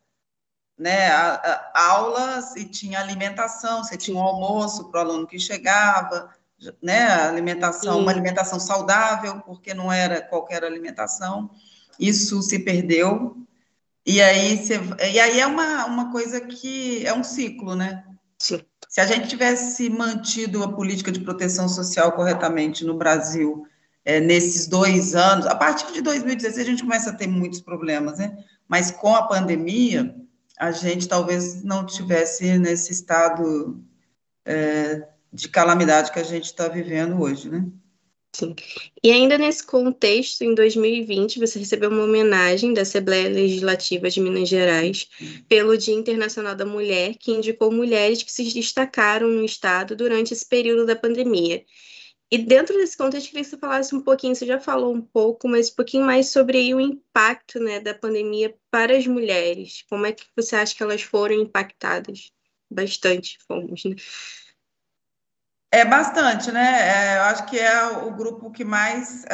né, 0.79 1.11
a, 1.11 1.35
a, 1.75 1.87
aulas 1.91 2.57
e 2.57 2.65
tinha 2.65 2.99
alimentação, 2.99 3.85
você 3.85 3.99
tinha 3.99 4.17
um 4.17 4.23
almoço 4.23 4.91
para 4.91 5.01
o 5.01 5.11
aluno 5.11 5.27
que 5.27 5.39
chegava, 5.39 6.35
né, 6.83 7.07
alimentação, 7.07 7.95
Sim. 7.95 8.03
uma 8.03 8.11
alimentação 8.11 8.59
saudável, 8.59 9.41
porque 9.41 9.75
não 9.75 9.93
era 9.93 10.21
qualquer 10.21 10.65
alimentação. 10.65 11.51
Isso 11.99 12.43
se 12.43 12.59
perdeu. 12.59 13.37
E 14.05 14.23
aí, 14.23 14.57
você, 14.57 14.81
e 15.13 15.19
aí 15.19 15.41
é 15.41 15.47
uma, 15.47 15.85
uma 15.87 16.13
coisa 16.13 16.41
que 16.41 17.05
é 17.07 17.13
um 17.13 17.25
ciclo, 17.25 17.75
né? 17.75 18.05
Sim. 18.39 18.61
Se 18.89 19.01
a 19.01 19.07
gente 19.07 19.29
tivesse 19.29 19.91
mantido 19.91 20.63
a 20.63 20.73
política 20.73 21.11
de 21.11 21.21
proteção 21.21 21.69
social 21.69 22.13
corretamente 22.13 22.85
no 22.85 22.97
Brasil 22.97 23.67
é, 24.05 24.21
nesses 24.21 24.69
dois 24.69 25.15
anos, 25.15 25.47
a 25.47 25.55
partir 25.55 25.93
de 25.93 26.01
2016 26.01 26.67
a 26.67 26.71
gente 26.71 26.83
começa 26.83 27.11
a 27.11 27.15
ter 27.15 27.27
muitos 27.27 27.61
problemas, 27.61 28.19
né? 28.19 28.39
Mas 28.69 28.91
com 28.91 29.15
a 29.15 29.27
pandemia, 29.27 30.15
a 30.59 30.71
gente 30.71 31.09
talvez 31.09 31.63
não 31.65 31.85
tivesse 31.85 32.59
nesse 32.59 32.93
estado 32.93 33.83
é, 34.45 35.07
de 35.37 35.49
calamidade 35.51 36.11
que 36.11 36.19
a 36.19 36.25
gente 36.25 36.45
está 36.45 36.67
vivendo 36.67 37.21
hoje, 37.21 37.51
né? 37.51 37.67
Sim. 38.35 38.55
E 39.03 39.11
ainda 39.11 39.39
nesse 39.39 39.65
contexto, 39.65 40.43
em 40.43 40.55
2020, 40.55 41.39
você 41.39 41.59
recebeu 41.59 41.91
uma 41.91 42.05
homenagem 42.05 42.75
da 42.75 42.83
Assembleia 42.83 43.29
Legislativa 43.29 44.11
de 44.11 44.21
Minas 44.21 44.49
Gerais 44.49 45.09
pelo 45.49 45.77
Dia 45.77 45.95
Internacional 45.95 46.55
da 46.55 46.65
Mulher, 46.65 47.15
que 47.19 47.33
indicou 47.33 47.71
mulheres 47.71 48.23
que 48.23 48.33
se 48.33 48.45
destacaram 48.53 49.29
no 49.29 49.45
Estado 49.45 49.95
durante 49.95 50.33
esse 50.33 50.47
período 50.47 50.85
da 50.85 50.97
pandemia. 50.97 51.65
E 52.31 52.39
dentro 52.39 52.77
desse 52.77 52.97
contexto, 52.97 53.27
eu 53.27 53.31
queria 53.31 53.45
que 53.45 53.51
você 53.51 53.59
falasse 53.59 53.95
um 53.95 54.01
pouquinho, 54.01 54.35
você 54.35 54.45
já 54.45 54.59
falou 54.59 54.93
um 54.93 55.01
pouco, 55.01 55.49
mas 55.49 55.71
um 55.71 55.75
pouquinho 55.75 56.05
mais 56.05 56.29
sobre 56.29 56.75
o 56.75 56.81
impacto 56.81 57.61
né, 57.61 57.79
da 57.79 57.95
pandemia 57.95 58.55
para 58.71 58.97
as 58.97 59.07
mulheres. 59.07 59.85
Como 59.89 60.05
é 60.05 60.13
que 60.13 60.25
você 60.35 60.57
acha 60.57 60.75
que 60.75 60.83
elas 60.83 61.03
foram 61.03 61.35
impactadas? 61.37 62.33
Bastante 62.71 63.39
fomos, 63.47 63.85
né? 63.85 63.95
É 65.71 65.85
bastante, 65.85 66.53
né? 66.53 67.15
É, 67.15 67.19
eu 67.19 67.23
acho 67.23 67.47
que 67.47 67.59
é 67.59 67.87
o 67.89 68.11
grupo 68.13 68.51
que 68.51 68.65
mais, 68.65 69.25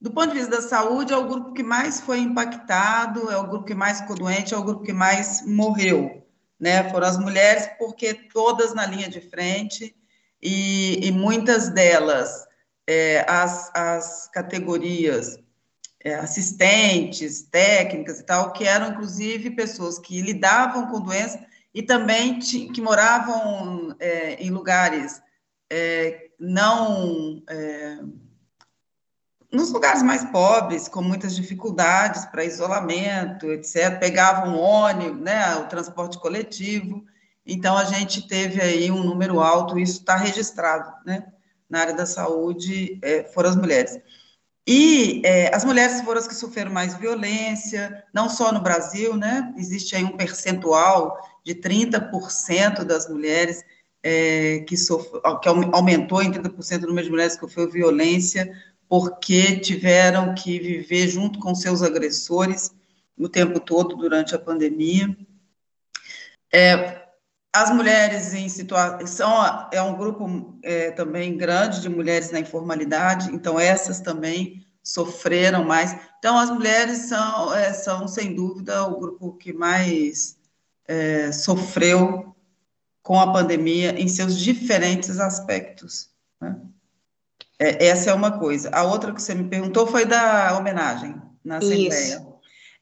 do 0.00 0.10
ponto 0.10 0.28
de 0.28 0.38
vista 0.38 0.56
da 0.56 0.62
saúde, 0.62 1.12
é 1.12 1.16
o 1.16 1.28
grupo 1.28 1.52
que 1.52 1.62
mais 1.62 2.00
foi 2.00 2.18
impactado, 2.20 3.30
é 3.30 3.36
o 3.36 3.46
grupo 3.46 3.66
que 3.66 3.74
mais 3.74 4.00
ficou 4.00 4.16
doente, 4.16 4.54
é 4.54 4.56
o 4.56 4.64
grupo 4.64 4.82
que 4.82 4.92
mais 4.92 5.46
morreu, 5.46 6.26
né? 6.58 6.88
Foram 6.90 7.06
as 7.06 7.18
mulheres, 7.18 7.68
porque 7.78 8.14
todas 8.14 8.74
na 8.74 8.86
linha 8.86 9.08
de 9.08 9.20
frente 9.20 9.94
e, 10.42 11.06
e 11.06 11.12
muitas 11.12 11.68
delas, 11.68 12.46
é, 12.86 13.24
as, 13.28 13.70
as 13.74 14.30
categorias 14.32 15.38
é, 16.02 16.14
assistentes, 16.14 17.42
técnicas 17.42 18.20
e 18.20 18.22
tal, 18.22 18.52
que 18.52 18.64
eram 18.64 18.90
inclusive 18.90 19.50
pessoas 19.50 19.98
que 19.98 20.22
lidavam 20.22 20.86
com 20.86 21.00
doença 21.00 21.44
e 21.74 21.82
também 21.82 22.38
que 22.38 22.80
moravam 22.80 23.94
é, 23.98 24.34
em 24.34 24.50
lugares 24.50 25.20
é, 25.70 26.28
não 26.38 27.42
é, 27.48 27.98
nos 29.52 29.70
lugares 29.72 30.02
mais 30.02 30.24
pobres, 30.24 30.88
com 30.88 31.02
muitas 31.02 31.34
dificuldades 31.34 32.26
para 32.26 32.44
isolamento, 32.44 33.50
etc., 33.52 33.98
pegavam 33.98 34.58
ônibus, 34.58 35.20
né, 35.20 35.56
o 35.56 35.66
transporte 35.66 36.18
coletivo. 36.18 37.04
Então, 37.44 37.76
a 37.76 37.84
gente 37.84 38.26
teve 38.26 38.60
aí 38.60 38.90
um 38.90 39.02
número 39.02 39.40
alto, 39.40 39.78
isso 39.78 40.00
está 40.00 40.16
registrado, 40.16 40.92
né, 41.04 41.26
na 41.70 41.80
área 41.80 41.94
da 41.94 42.06
saúde, 42.06 42.98
é, 43.02 43.24
foram 43.24 43.50
as 43.50 43.56
mulheres. 43.56 43.98
E 44.66 45.22
é, 45.24 45.54
as 45.54 45.64
mulheres 45.64 46.00
foram 46.00 46.20
as 46.20 46.26
que 46.26 46.34
sofreram 46.34 46.72
mais 46.72 46.94
violência, 46.94 48.04
não 48.12 48.28
só 48.28 48.50
no 48.50 48.60
Brasil, 48.60 49.16
né, 49.16 49.54
existe 49.56 49.94
aí 49.94 50.02
um 50.02 50.16
percentual 50.16 51.16
de 51.44 51.54
30% 51.54 52.82
das 52.82 53.08
mulheres 53.08 53.64
é, 54.08 54.60
que, 54.60 54.76
sofre, 54.76 55.20
que 55.42 55.48
aumentou 55.48 56.22
em 56.22 56.30
30% 56.30 56.84
o 56.84 56.86
número 56.86 57.06
de 57.06 57.10
mulheres 57.10 57.34
que 57.34 57.40
sofreu 57.40 57.68
violência, 57.68 58.56
porque 58.88 59.58
tiveram 59.58 60.32
que 60.32 60.60
viver 60.60 61.08
junto 61.08 61.40
com 61.40 61.56
seus 61.56 61.82
agressores 61.82 62.70
o 63.18 63.28
tempo 63.28 63.58
todo 63.58 63.96
durante 63.96 64.32
a 64.32 64.38
pandemia. 64.38 65.08
É, 66.54 67.02
as 67.52 67.74
mulheres 67.74 68.32
em 68.32 68.48
situação 68.48 69.68
é 69.72 69.82
um 69.82 69.96
grupo 69.96 70.56
é, 70.62 70.92
também 70.92 71.36
grande 71.36 71.80
de 71.80 71.88
mulheres 71.88 72.30
na 72.30 72.38
informalidade, 72.38 73.34
então 73.34 73.58
essas 73.58 73.98
também 73.98 74.64
sofreram 74.84 75.64
mais. 75.64 75.96
Então 76.20 76.38
as 76.38 76.48
mulheres 76.48 77.08
são, 77.08 77.52
é, 77.52 77.72
são 77.72 78.06
sem 78.06 78.36
dúvida 78.36 78.84
o 78.84 79.00
grupo 79.00 79.32
que 79.32 79.52
mais 79.52 80.38
é, 80.86 81.32
sofreu 81.32 82.35
com 83.06 83.20
a 83.20 83.32
pandemia 83.32 83.92
em 83.92 84.08
seus 84.08 84.36
diferentes 84.36 85.20
aspectos. 85.20 86.10
Né? 86.40 86.56
É, 87.56 87.86
essa 87.86 88.10
é 88.10 88.14
uma 88.14 88.36
coisa. 88.36 88.68
A 88.70 88.82
outra 88.82 89.14
que 89.14 89.22
você 89.22 89.32
me 89.32 89.48
perguntou 89.48 89.86
foi 89.86 90.04
da 90.04 90.58
homenagem 90.58 91.14
na 91.44 91.58
Assembleia. 91.58 92.26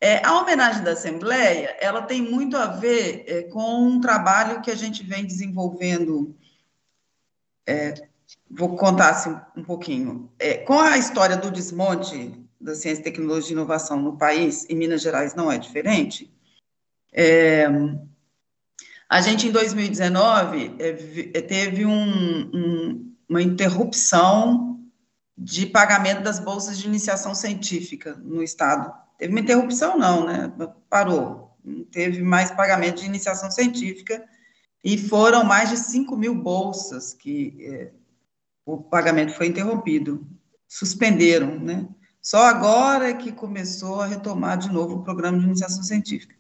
É, 0.00 0.24
a 0.24 0.40
homenagem 0.40 0.82
da 0.82 0.92
Assembleia, 0.92 1.76
ela 1.78 2.00
tem 2.00 2.22
muito 2.22 2.56
a 2.56 2.68
ver 2.68 3.24
é, 3.28 3.42
com 3.42 3.87
um 3.87 4.00
trabalho 4.00 4.62
que 4.62 4.70
a 4.70 4.74
gente 4.74 5.02
vem 5.02 5.26
desenvolvendo. 5.26 6.34
É, 7.66 7.92
vou 8.50 8.76
contar 8.76 9.10
assim, 9.10 9.38
um 9.54 9.62
pouquinho. 9.62 10.32
É, 10.38 10.54
com 10.54 10.80
a 10.80 10.96
história 10.96 11.37
do 11.37 11.50
desmonte 11.50 12.42
da 12.58 12.74
ciência, 12.74 13.04
tecnologia 13.04 13.50
e 13.50 13.52
inovação 13.52 14.00
no 14.00 14.16
país, 14.16 14.64
em 14.70 14.74
Minas 14.74 15.02
Gerais 15.02 15.34
não 15.34 15.52
é 15.52 15.58
diferente. 15.58 16.32
É, 17.12 17.68
a 19.09 19.21
gente, 19.21 19.47
em 19.47 19.53
2019, 19.53 20.77
é, 20.79 20.88
é, 21.38 21.43
teve 21.43 21.85
um, 21.85 22.51
um, 22.55 23.14
uma 23.29 23.43
interrupção 23.43 24.81
de 25.37 25.67
pagamento 25.67 26.23
das 26.23 26.38
bolsas 26.38 26.79
de 26.79 26.87
iniciação 26.87 27.35
científica 27.35 28.14
no 28.23 28.43
Estado. 28.43 28.93
Teve 29.19 29.33
uma 29.33 29.40
interrupção, 29.40 29.99
não, 29.99 30.27
né? 30.27 30.53
Parou. 30.88 31.57
Não 31.64 31.85
teve 31.85 32.23
mais 32.23 32.51
pagamento 32.51 33.01
de 33.01 33.07
iniciação 33.07 33.51
científica 33.51 34.25
e 34.83 34.99
foram 34.99 35.45
mais 35.45 35.71
de 35.71 35.79
5 35.79 36.17
mil 36.17 36.35
bolsas 36.35 37.14
que 37.14 37.57
é, 37.61 37.90
o 38.67 38.79
pagamento 38.79 39.33
foi 39.35 39.47
interrompido. 39.47 40.27
Suspenderam, 40.69 41.59
né? 41.59 41.88
Só 42.21 42.45
agora 42.47 43.12
que 43.14 43.31
começou 43.33 44.01
a 44.01 44.07
retomar 44.07 44.57
de 44.57 44.71
novo 44.73 44.97
o 44.97 45.03
programa 45.03 45.38
de 45.38 45.45
iniciação 45.45 45.83
científica. 45.83 46.35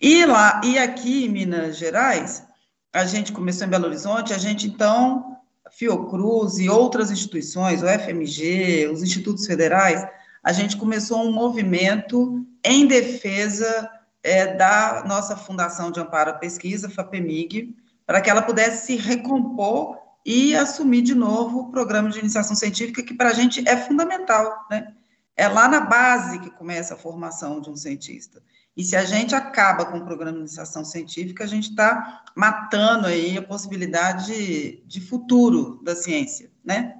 E 0.00 0.26
lá, 0.26 0.60
e 0.62 0.78
aqui 0.78 1.24
em 1.24 1.28
Minas 1.28 1.78
Gerais, 1.78 2.44
a 2.92 3.06
gente 3.06 3.32
começou 3.32 3.66
em 3.66 3.70
Belo 3.70 3.86
Horizonte, 3.86 4.34
a 4.34 4.38
gente 4.38 4.66
então, 4.66 5.38
Fiocruz 5.70 6.58
e 6.58 6.68
outras 6.68 7.10
instituições, 7.10 7.82
o 7.82 7.86
FMG, 7.86 8.88
os 8.92 9.02
institutos 9.02 9.46
federais, 9.46 10.06
a 10.42 10.52
gente 10.52 10.76
começou 10.76 11.22
um 11.22 11.32
movimento 11.32 12.46
em 12.62 12.86
defesa 12.86 13.90
é, 14.22 14.54
da 14.54 15.02
nossa 15.06 15.36
Fundação 15.36 15.90
de 15.90 15.98
Amparo 15.98 16.30
à 16.30 16.34
Pesquisa, 16.34 16.90
FAPEMIG, 16.90 17.74
para 18.04 18.20
que 18.20 18.28
ela 18.28 18.42
pudesse 18.42 18.86
se 18.86 18.96
recompor 18.96 19.98
e 20.24 20.54
assumir 20.54 21.02
de 21.02 21.14
novo 21.14 21.60
o 21.60 21.70
programa 21.70 22.10
de 22.10 22.18
iniciação 22.18 22.54
científica, 22.54 23.02
que 23.02 23.14
para 23.14 23.30
a 23.30 23.32
gente 23.32 23.66
é 23.66 23.76
fundamental, 23.76 24.66
né? 24.70 24.92
É 25.36 25.48
lá 25.48 25.68
na 25.68 25.80
base 25.80 26.38
que 26.38 26.50
começa 26.50 26.94
a 26.94 26.96
formação 26.96 27.60
de 27.60 27.70
um 27.70 27.76
cientista. 27.76 28.42
E 28.76 28.84
se 28.84 28.94
a 28.94 29.04
gente 29.04 29.34
acaba 29.34 29.86
com 29.86 29.98
o 29.98 30.04
programa 30.04 30.32
de 30.32 30.40
iniciação 30.40 30.84
científica, 30.84 31.44
a 31.44 31.46
gente 31.46 31.70
está 31.70 32.22
matando 32.34 33.06
aí 33.06 33.38
a 33.38 33.42
possibilidade 33.42 34.26
de, 34.26 34.82
de, 34.86 35.00
futuro 35.00 35.80
da 35.82 35.96
ciência, 35.96 36.50
né? 36.62 36.94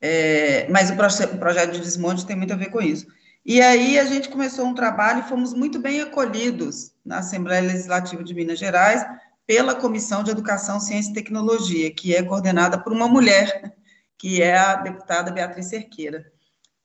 É, 0.00 0.66
mas 0.70 0.90
o, 0.90 0.96
proje 0.96 1.24
o 1.24 1.38
projeto 1.38 1.72
de 1.72 1.80
desmonte 1.80 2.24
tem 2.24 2.34
muito 2.34 2.54
a 2.54 2.56
ver 2.56 2.70
com 2.70 2.80
isso. 2.80 3.06
E 3.44 3.60
aí 3.60 3.98
a 3.98 4.04
gente 4.06 4.30
começou 4.30 4.64
um 4.64 4.74
trabalho 4.74 5.20
e 5.20 5.28
fomos 5.28 5.52
muito 5.52 5.78
bem 5.78 6.00
acolhidos 6.00 6.92
na 7.04 7.18
Assembleia 7.18 7.60
Legislativa 7.60 8.24
de 8.24 8.34
Minas 8.34 8.58
Gerais 8.58 9.04
pela 9.46 9.74
Comissão 9.74 10.22
de 10.22 10.30
Educação, 10.30 10.80
Ciência 10.80 11.10
e 11.10 11.14
Tecnologia, 11.14 11.92
que 11.92 12.14
é 12.14 12.22
coordenada 12.22 12.78
por 12.78 12.92
uma 12.92 13.06
mulher, 13.06 13.76
que 14.16 14.40
é 14.40 14.56
a 14.56 14.76
deputada 14.76 15.30
Beatriz 15.30 15.66
Cerqueira. 15.66 16.32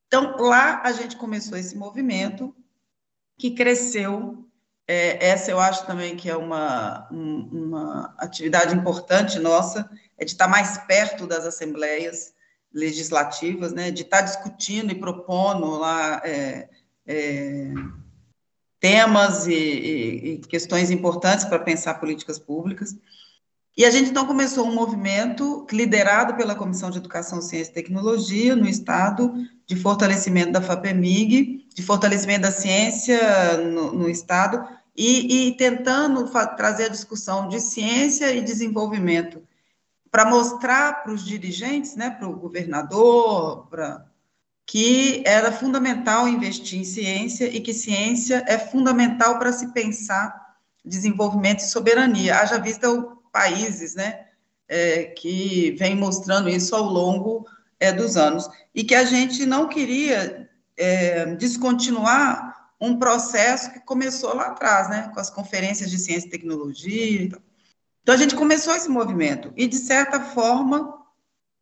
Então, 0.07 0.35
lá 0.37 0.81
a 0.83 0.91
gente 0.91 1.15
começou 1.15 1.57
esse 1.57 1.77
movimento 1.77 2.53
que 3.37 3.51
cresceu. 3.51 4.45
É, 4.87 5.27
essa 5.27 5.51
eu 5.51 5.59
acho 5.59 5.85
também 5.85 6.15
que 6.15 6.29
é 6.29 6.35
uma, 6.35 7.07
uma 7.11 8.15
atividade 8.17 8.73
importante 8.73 9.37
nossa, 9.37 9.89
é 10.17 10.23
de 10.23 10.31
estar 10.31 10.47
mais 10.47 10.77
perto 10.77 11.27
das 11.27 11.45
assembleias 11.45 12.33
legislativas, 12.73 13.73
né, 13.73 13.91
de 13.91 14.03
estar 14.03 14.21
discutindo 14.21 14.91
e 14.91 14.99
propondo 14.99 15.77
lá 15.77 16.21
é, 16.23 16.69
é, 17.05 17.73
temas 18.79 19.47
e, 19.47 19.53
e, 19.53 20.33
e 20.33 20.37
questões 20.39 20.91
importantes 20.91 21.45
para 21.45 21.59
pensar 21.59 21.95
políticas 21.95 22.39
públicas. 22.39 22.95
E 23.77 23.85
a 23.85 23.91
gente 23.91 24.09
então 24.09 24.25
começou 24.25 24.65
um 24.65 24.73
movimento 24.73 25.67
liderado 25.71 26.33
pela 26.33 26.55
Comissão 26.55 26.89
de 26.89 26.97
Educação, 26.97 27.39
Ciência 27.43 27.69
e 27.69 27.75
Tecnologia 27.75 28.55
no 28.55 28.67
Estado, 28.67 29.31
de 29.67 29.75
fortalecimento 29.75 30.51
da 30.51 30.63
FAPEMIG, 30.63 31.67
de 31.75 31.83
fortalecimento 31.83 32.41
da 32.41 32.51
ciência 32.51 33.55
no, 33.57 33.93
no 33.93 34.09
Estado, 34.09 34.67
e, 34.95 35.49
e 35.49 35.57
tentando 35.57 36.27
trazer 36.55 36.85
a 36.85 36.89
discussão 36.89 37.47
de 37.47 37.59
ciência 37.59 38.33
e 38.33 38.41
desenvolvimento 38.41 39.43
para 40.09 40.25
mostrar 40.25 41.03
para 41.03 41.13
os 41.13 41.23
dirigentes, 41.23 41.95
né, 41.95 42.09
para 42.09 42.27
o 42.27 42.35
governador, 42.35 43.67
que 44.65 45.21
era 45.23 45.51
fundamental 45.51 46.27
investir 46.27 46.79
em 46.79 46.83
ciência 46.83 47.45
e 47.45 47.61
que 47.61 47.75
ciência 47.75 48.43
é 48.47 48.57
fundamental 48.57 49.37
para 49.37 49.53
se 49.53 49.71
pensar 49.71 50.47
desenvolvimento 50.83 51.59
e 51.59 51.69
soberania. 51.69 52.39
Haja 52.39 52.57
vista 52.57 52.89
o 52.89 53.16
países, 53.37 53.93
né, 53.93 54.25
é, 54.67 55.03
que 55.03 55.75
vem 55.77 55.95
mostrando 55.95 56.49
isso 56.49 56.75
ao 56.75 56.83
longo 56.83 57.45
é, 57.79 57.91
dos 57.91 58.17
anos, 58.17 58.49
e 58.73 58.83
que 58.83 58.95
a 58.95 59.05
gente 59.05 59.45
não 59.45 59.69
queria 59.69 60.49
é, 60.75 61.35
descontinuar 61.35 62.71
um 62.81 62.97
processo 62.97 63.71
que 63.71 63.79
começou 63.79 64.35
lá 64.35 64.47
atrás, 64.47 64.89
né, 64.89 65.11
com 65.13 65.19
as 65.19 65.29
conferências 65.29 65.91
de 65.91 65.99
ciência 65.99 66.27
e 66.27 66.31
tecnologia. 66.31 67.21
Então, 67.21 67.41
então 68.01 68.15
a 68.15 68.17
gente 68.17 68.35
começou 68.35 68.73
esse 68.73 68.89
movimento, 68.89 69.53
e 69.55 69.67
de 69.67 69.77
certa 69.77 70.19
forma, 70.19 70.97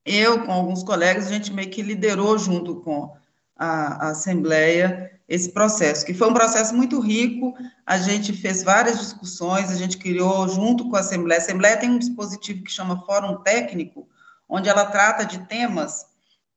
eu, 0.06 0.46
com 0.46 0.54
alguns 0.54 0.82
colegas, 0.82 1.28
a 1.28 1.34
gente 1.34 1.52
meio 1.52 1.70
que 1.70 1.82
liderou 1.82 2.38
junto 2.38 2.76
com 2.76 3.14
a, 3.56 4.10
Assembleia 4.10 5.12
esse 5.28 5.50
processo, 5.52 6.06
que 6.06 6.14
foi 6.14 6.30
um 6.30 6.34
processo 6.34 6.76
muito 6.76 7.00
rico. 7.00 7.56
A 7.86 7.98
gente 7.98 8.32
fez 8.32 8.62
várias 8.62 9.00
discussões, 9.00 9.72
a 9.72 9.76
gente 9.76 9.98
criou 9.98 10.48
junto 10.48 10.90
com 10.90 10.96
a 10.96 11.00
Assembleia. 11.00 11.40
A 11.40 11.44
Assembleia 11.44 11.78
tem 11.78 11.90
um 11.90 11.98
dispositivo 11.98 12.64
que 12.64 12.72
chama 12.72 13.04
Fórum 13.06 13.42
Técnico, 13.42 14.08
onde 14.48 14.70
ela 14.70 14.86
trata 14.86 15.26
de 15.26 15.40
temas 15.48 16.06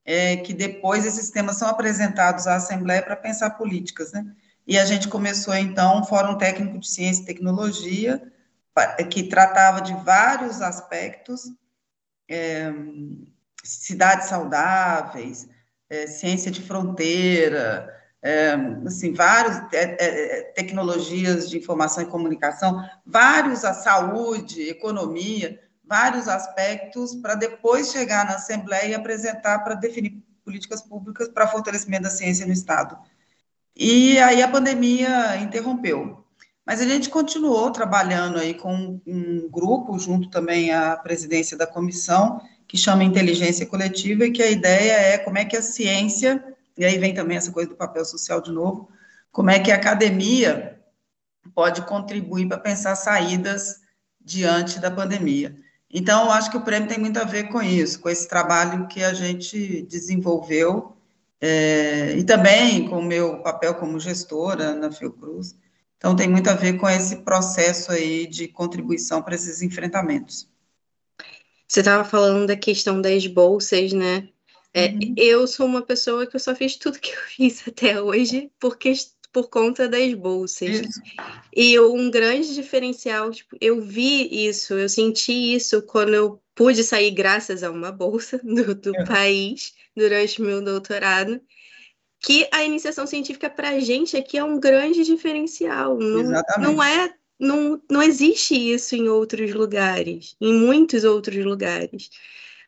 é, 0.05 0.37
que 0.39 0.55
depois 0.55 1.05
esses 1.05 1.31
temas 1.31 1.57
são 1.57 1.69
apresentados 1.69 2.47
à 2.47 2.57
Assembleia 2.57 3.03
para 3.03 3.15
pensar 3.15 3.51
políticas, 3.51 4.13
né? 4.13 4.25
E 4.67 4.79
a 4.79 4.85
gente 4.85 5.09
começou, 5.09 5.55
então, 5.55 6.01
um 6.01 6.05
Fórum 6.05 6.37
Técnico 6.37 6.79
de 6.79 6.89
Ciência 6.89 7.23
e 7.23 7.27
Tecnologia, 7.27 8.23
que 9.11 9.25
tratava 9.25 9.81
de 9.81 9.95
vários 10.05 10.61
aspectos, 10.61 11.51
é, 12.29 12.73
cidades 13.63 14.29
saudáveis, 14.29 15.49
é, 15.91 16.07
ciência 16.07 16.51
de 16.51 16.63
fronteira, 16.63 17.95
é, 18.23 18.55
assim, 18.87 19.13
várias 19.13 19.59
é, 19.73 19.97
é, 20.01 20.43
tecnologias 20.55 21.49
de 21.49 21.59
informação 21.59 22.03
e 22.03 22.07
comunicação, 22.07 22.83
vários 23.07 23.65
a 23.65 23.73
saúde, 23.73 24.69
economia, 24.69 25.61
vários 25.85 26.29
aspectos 26.29 27.15
para 27.15 27.35
depois 27.35 27.91
chegar 27.91 28.27
na 28.27 28.35
Assembleia 28.35 28.89
e 28.89 28.95
apresentar 28.95 29.61
para 29.61 29.75
definir 29.75 30.23
políticas 30.45 30.83
públicas 30.83 31.29
para 31.29 31.47
fortalecimento 31.47 32.05
da 32.05 32.11
ciência 32.11 32.47
no 32.47 32.53
Estado. 32.53 32.99
E 33.75 34.19
aí 34.19 34.43
a 34.43 34.49
pandemia 34.49 35.37
interrompeu. 35.37 36.25
Mas 36.67 36.83
a 36.83 36.85
gente 36.85 37.09
continuou 37.09 37.71
trabalhando 37.71 38.39
aí 38.39 38.53
com 38.53 39.01
um 39.07 39.49
grupo, 39.49 39.99
junto 39.99 40.29
também 40.29 40.71
à 40.71 40.97
presidência 40.97 41.57
da 41.57 41.67
comissão, 41.67 42.43
que 42.69 42.77
chama 42.77 43.03
Inteligência 43.03 43.67
Coletiva, 43.67 44.27
e 44.27 44.31
que 44.31 44.43
a 44.43 44.51
ideia 44.51 44.93
é 44.93 45.19
como 45.19 45.39
é 45.39 45.45
que 45.45 45.57
a 45.57 45.63
ciência 45.63 46.45
e 46.79 46.85
aí 46.85 46.97
vem 46.97 47.13
também 47.13 47.37
essa 47.37 47.51
coisa 47.51 47.69
do 47.69 47.77
papel 47.77 48.05
social 48.05 48.41
de 48.41 48.53
novo, 48.53 48.89
como 49.33 49.51
é 49.51 49.59
que 49.59 49.73
a 49.73 49.75
academia 49.75 50.81
pode 51.53 51.83
contribuir 51.83 52.47
para 52.47 52.57
pensar 52.57 52.95
saídas 52.95 53.81
diante 54.21 54.79
da 54.79 54.91
pandemia. 54.91 55.59
Então, 55.93 56.27
eu 56.27 56.31
acho 56.31 56.51
que 56.51 56.57
o 56.57 56.63
prêmio 56.63 56.89
tem 56.89 56.99
muito 56.99 57.19
a 57.19 57.25
ver 57.25 57.49
com 57.49 57.61
isso, 57.61 57.99
com 57.99 58.09
esse 58.09 58.29
trabalho 58.29 58.87
que 58.87 59.03
a 59.03 59.13
gente 59.13 59.83
desenvolveu, 59.83 60.97
é, 61.41 62.15
e 62.17 62.23
também 62.23 62.89
com 62.89 62.99
o 62.99 63.05
meu 63.05 63.43
papel 63.43 63.75
como 63.75 63.99
gestora 63.99 64.75
na 64.75 64.93
Fiocruz. 64.93 65.57
Então, 65.97 66.15
tem 66.15 66.29
muito 66.29 66.49
a 66.49 66.55
ver 66.55 66.75
com 66.75 66.89
esse 66.89 67.17
processo 67.17 67.91
aí 67.91 68.27
de 68.27 68.47
contribuição 68.47 69.21
para 69.21 69.35
esses 69.35 69.63
enfrentamentos. 69.63 70.49
Você 71.69 71.81
estava 71.81 72.03
falando 72.03 72.47
da 72.47 72.57
questão 72.57 73.01
das 73.01 73.27
bolsas, 73.27 73.93
né? 73.93 74.29
É, 74.73 74.87
uhum. 74.89 75.15
Eu 75.17 75.47
sou 75.47 75.67
uma 75.67 75.83
pessoa 75.83 76.27
que 76.27 76.35
eu 76.35 76.41
só 76.41 76.55
fiz 76.55 76.77
tudo 76.77 76.99
que 76.99 77.11
eu 77.11 77.19
fiz 77.29 77.63
até 77.69 78.01
hoje 78.01 78.51
porque, 78.59 78.93
por 79.33 79.51
conta 79.51 79.87
das 79.87 80.15
bolsas. 80.15 80.81
Isso. 80.81 81.01
E 81.55 81.79
um 81.79 82.11
grande 82.11 82.55
diferencial, 82.55 83.31
tipo, 83.31 83.57
eu 83.61 83.81
vi 83.81 84.47
isso, 84.47 84.75
eu 84.75 84.89
senti 84.89 85.55
isso 85.55 85.83
quando 85.83 86.15
eu 86.15 86.41
pude 86.55 86.83
sair 86.83 87.11
graças 87.11 87.63
a 87.63 87.71
uma 87.71 87.93
bolsa 87.93 88.39
do, 88.43 88.75
do 88.75 88.97
é. 88.97 89.05
país 89.05 89.75
durante 89.95 90.41
meu 90.41 90.63
doutorado, 90.63 91.41
que 92.21 92.49
a 92.51 92.65
iniciação 92.65 93.07
científica 93.07 93.51
para 93.51 93.71
a 93.71 93.81
gente 93.81 94.17
aqui 94.17 94.39
é 94.39 94.45
um 94.45 94.59
grande 94.59 95.05
diferencial. 95.05 95.99
Não, 95.99 96.21
Exatamente. 96.21 96.73
não 96.73 96.83
é 96.83 97.15
não, 97.39 97.81
não 97.91 98.03
existe 98.03 98.55
isso 98.55 98.97
em 98.97 99.09
outros 99.09 99.53
lugares, 99.53 100.37
em 100.41 100.53
muitos 100.55 101.05
outros 101.05 101.45
lugares 101.45 102.11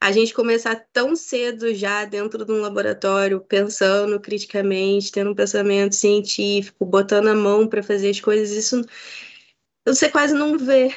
a 0.00 0.10
gente 0.12 0.32
começar 0.32 0.76
tão 0.92 1.14
cedo 1.14 1.74
já 1.74 2.06
dentro 2.06 2.44
de 2.46 2.50
um 2.50 2.62
laboratório, 2.62 3.38
pensando 3.38 4.18
criticamente, 4.18 5.12
tendo 5.12 5.30
um 5.30 5.34
pensamento 5.34 5.94
científico, 5.94 6.86
botando 6.86 7.28
a 7.28 7.34
mão 7.34 7.68
para 7.68 7.82
fazer 7.82 8.08
as 8.08 8.18
coisas, 8.18 8.50
isso 8.50 8.82
você 9.84 10.08
quase 10.08 10.32
não 10.32 10.56
vê. 10.56 10.94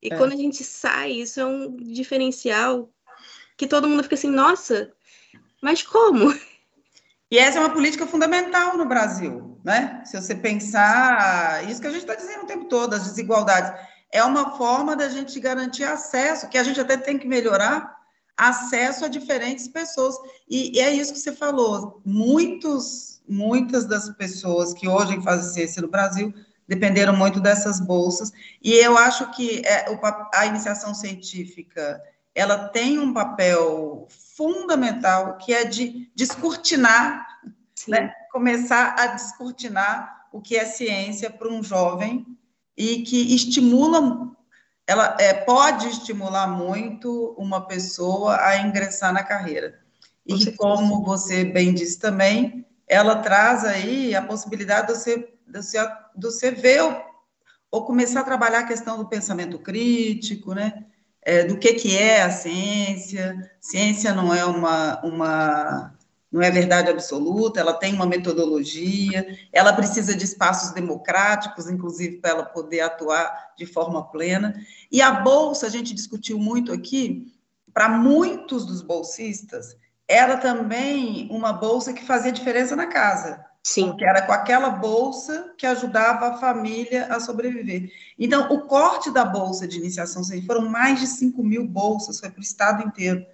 E 0.00 0.12
é. 0.12 0.16
quando 0.16 0.34
a 0.34 0.36
gente 0.36 0.62
sai, 0.62 1.10
isso 1.12 1.40
é 1.40 1.44
um 1.44 1.76
diferencial 1.76 2.88
que 3.56 3.66
todo 3.66 3.88
mundo 3.88 4.04
fica 4.04 4.14
assim, 4.14 4.30
nossa, 4.30 4.92
mas 5.60 5.82
como? 5.82 6.32
E 7.32 7.38
essa 7.38 7.56
é 7.56 7.60
uma 7.62 7.70
política 7.70 8.06
fundamental 8.06 8.76
no 8.76 8.84
Brasil, 8.84 9.58
né? 9.64 10.02
Se 10.04 10.20
você 10.20 10.34
pensar, 10.34 11.66
isso 11.66 11.80
que 11.80 11.86
a 11.86 11.90
gente 11.90 12.02
está 12.02 12.14
dizendo 12.14 12.42
o 12.42 12.46
tempo 12.46 12.66
todo, 12.66 12.92
as 12.92 13.04
desigualdades, 13.04 13.72
é 14.12 14.22
uma 14.22 14.54
forma 14.58 14.94
da 14.94 15.08
gente 15.08 15.40
garantir 15.40 15.84
acesso, 15.84 16.50
que 16.50 16.58
a 16.58 16.62
gente 16.62 16.78
até 16.78 16.94
tem 16.94 17.18
que 17.18 17.26
melhorar, 17.26 17.96
acesso 18.36 19.06
a 19.06 19.08
diferentes 19.08 19.66
pessoas. 19.66 20.14
E, 20.46 20.76
e, 20.76 20.80
é 20.80 20.92
isso 20.92 21.14
que 21.14 21.18
você 21.18 21.32
falou. 21.32 22.02
Muitos, 22.04 23.22
muitas 23.26 23.86
das 23.86 24.10
pessoas 24.10 24.74
que 24.74 24.86
hoje 24.86 25.18
fazem 25.22 25.54
ciência 25.54 25.80
no 25.80 25.88
Brasil 25.88 26.34
dependeram 26.68 27.16
muito 27.16 27.40
dessas 27.40 27.80
bolsas. 27.80 28.30
E 28.62 28.74
eu 28.74 28.98
acho 28.98 29.30
que 29.30 29.62
é, 29.64 29.86
a 30.34 30.44
iniciação 30.44 30.94
científica 30.94 31.98
ela 32.34 32.68
tem 32.68 32.98
um 32.98 33.12
papel 33.12 34.06
fundamental 34.08 35.36
que 35.36 35.52
é 35.52 35.64
de 35.64 36.10
descortinar, 36.14 37.26
né? 37.86 38.12
começar 38.30 38.94
a 38.98 39.08
descortinar 39.08 40.26
o 40.32 40.40
que 40.40 40.56
é 40.56 40.64
ciência 40.64 41.30
para 41.30 41.48
um 41.48 41.62
jovem 41.62 42.26
e 42.76 43.02
que 43.02 43.34
estimula 43.34 44.32
ela 44.86 45.16
é, 45.20 45.32
pode 45.32 45.88
estimular 45.88 46.46
muito 46.46 47.34
uma 47.38 47.66
pessoa 47.66 48.36
a 48.44 48.58
ingressar 48.58 49.12
na 49.12 49.22
carreira. 49.22 49.80
E 50.26 50.52
como 50.52 51.04
você 51.04 51.44
bem 51.44 51.72
disse 51.72 51.98
também, 51.98 52.66
ela 52.86 53.16
traz 53.16 53.64
aí 53.64 54.14
a 54.14 54.22
possibilidade 54.22 54.88
de 54.88 54.94
você, 54.94 55.18
de 55.46 55.62
você, 55.62 55.78
de 56.16 56.26
você 56.26 56.50
ver 56.50 56.82
ou, 56.82 57.02
ou 57.70 57.84
começar 57.84 58.20
a 58.20 58.24
trabalhar 58.24 58.60
a 58.60 58.66
questão 58.66 58.98
do 58.98 59.08
pensamento 59.08 59.58
crítico, 59.58 60.54
né? 60.54 60.84
É, 61.24 61.44
do 61.44 61.56
que, 61.56 61.74
que 61.74 61.96
é 61.96 62.22
a 62.22 62.30
ciência. 62.30 63.50
Ciência 63.60 64.12
não 64.12 64.34
é 64.34 64.44
uma, 64.44 65.00
uma 65.04 65.94
não 66.32 66.40
é 66.40 66.50
verdade 66.50 66.90
absoluta, 66.90 67.60
ela 67.60 67.74
tem 67.74 67.92
uma 67.92 68.06
metodologia, 68.06 69.38
ela 69.52 69.72
precisa 69.74 70.16
de 70.16 70.24
espaços 70.24 70.72
democráticos, 70.72 71.68
inclusive 71.68 72.16
para 72.16 72.30
ela 72.30 72.44
poder 72.44 72.80
atuar 72.80 73.52
de 73.56 73.66
forma 73.66 74.02
plena. 74.10 74.54
E 74.90 75.02
a 75.02 75.10
bolsa, 75.10 75.66
a 75.66 75.70
gente 75.70 75.92
discutiu 75.92 76.38
muito 76.38 76.72
aqui, 76.72 77.30
para 77.74 77.88
muitos 77.88 78.64
dos 78.64 78.80
bolsistas, 78.80 79.76
era 80.08 80.38
também 80.38 81.28
uma 81.30 81.52
bolsa 81.52 81.92
que 81.92 82.04
fazia 82.04 82.32
diferença 82.32 82.74
na 82.74 82.86
casa. 82.86 83.44
Sim. 83.62 83.88
Porque 83.88 84.04
era 84.04 84.22
com 84.22 84.32
aquela 84.32 84.70
bolsa 84.70 85.54
que 85.56 85.66
ajudava 85.66 86.28
a 86.28 86.38
família 86.38 87.06
a 87.06 87.20
sobreviver. 87.20 87.90
Então, 88.18 88.52
o 88.52 88.62
corte 88.62 89.10
da 89.10 89.24
bolsa 89.24 89.68
de 89.68 89.78
iniciação 89.78 90.22
foram 90.44 90.68
mais 90.68 90.98
de 90.98 91.06
5 91.06 91.42
mil 91.42 91.66
bolsas, 91.66 92.18
foi 92.18 92.30
para 92.30 92.40
o 92.40 92.42
estado 92.42 92.82
inteiro 92.82 93.24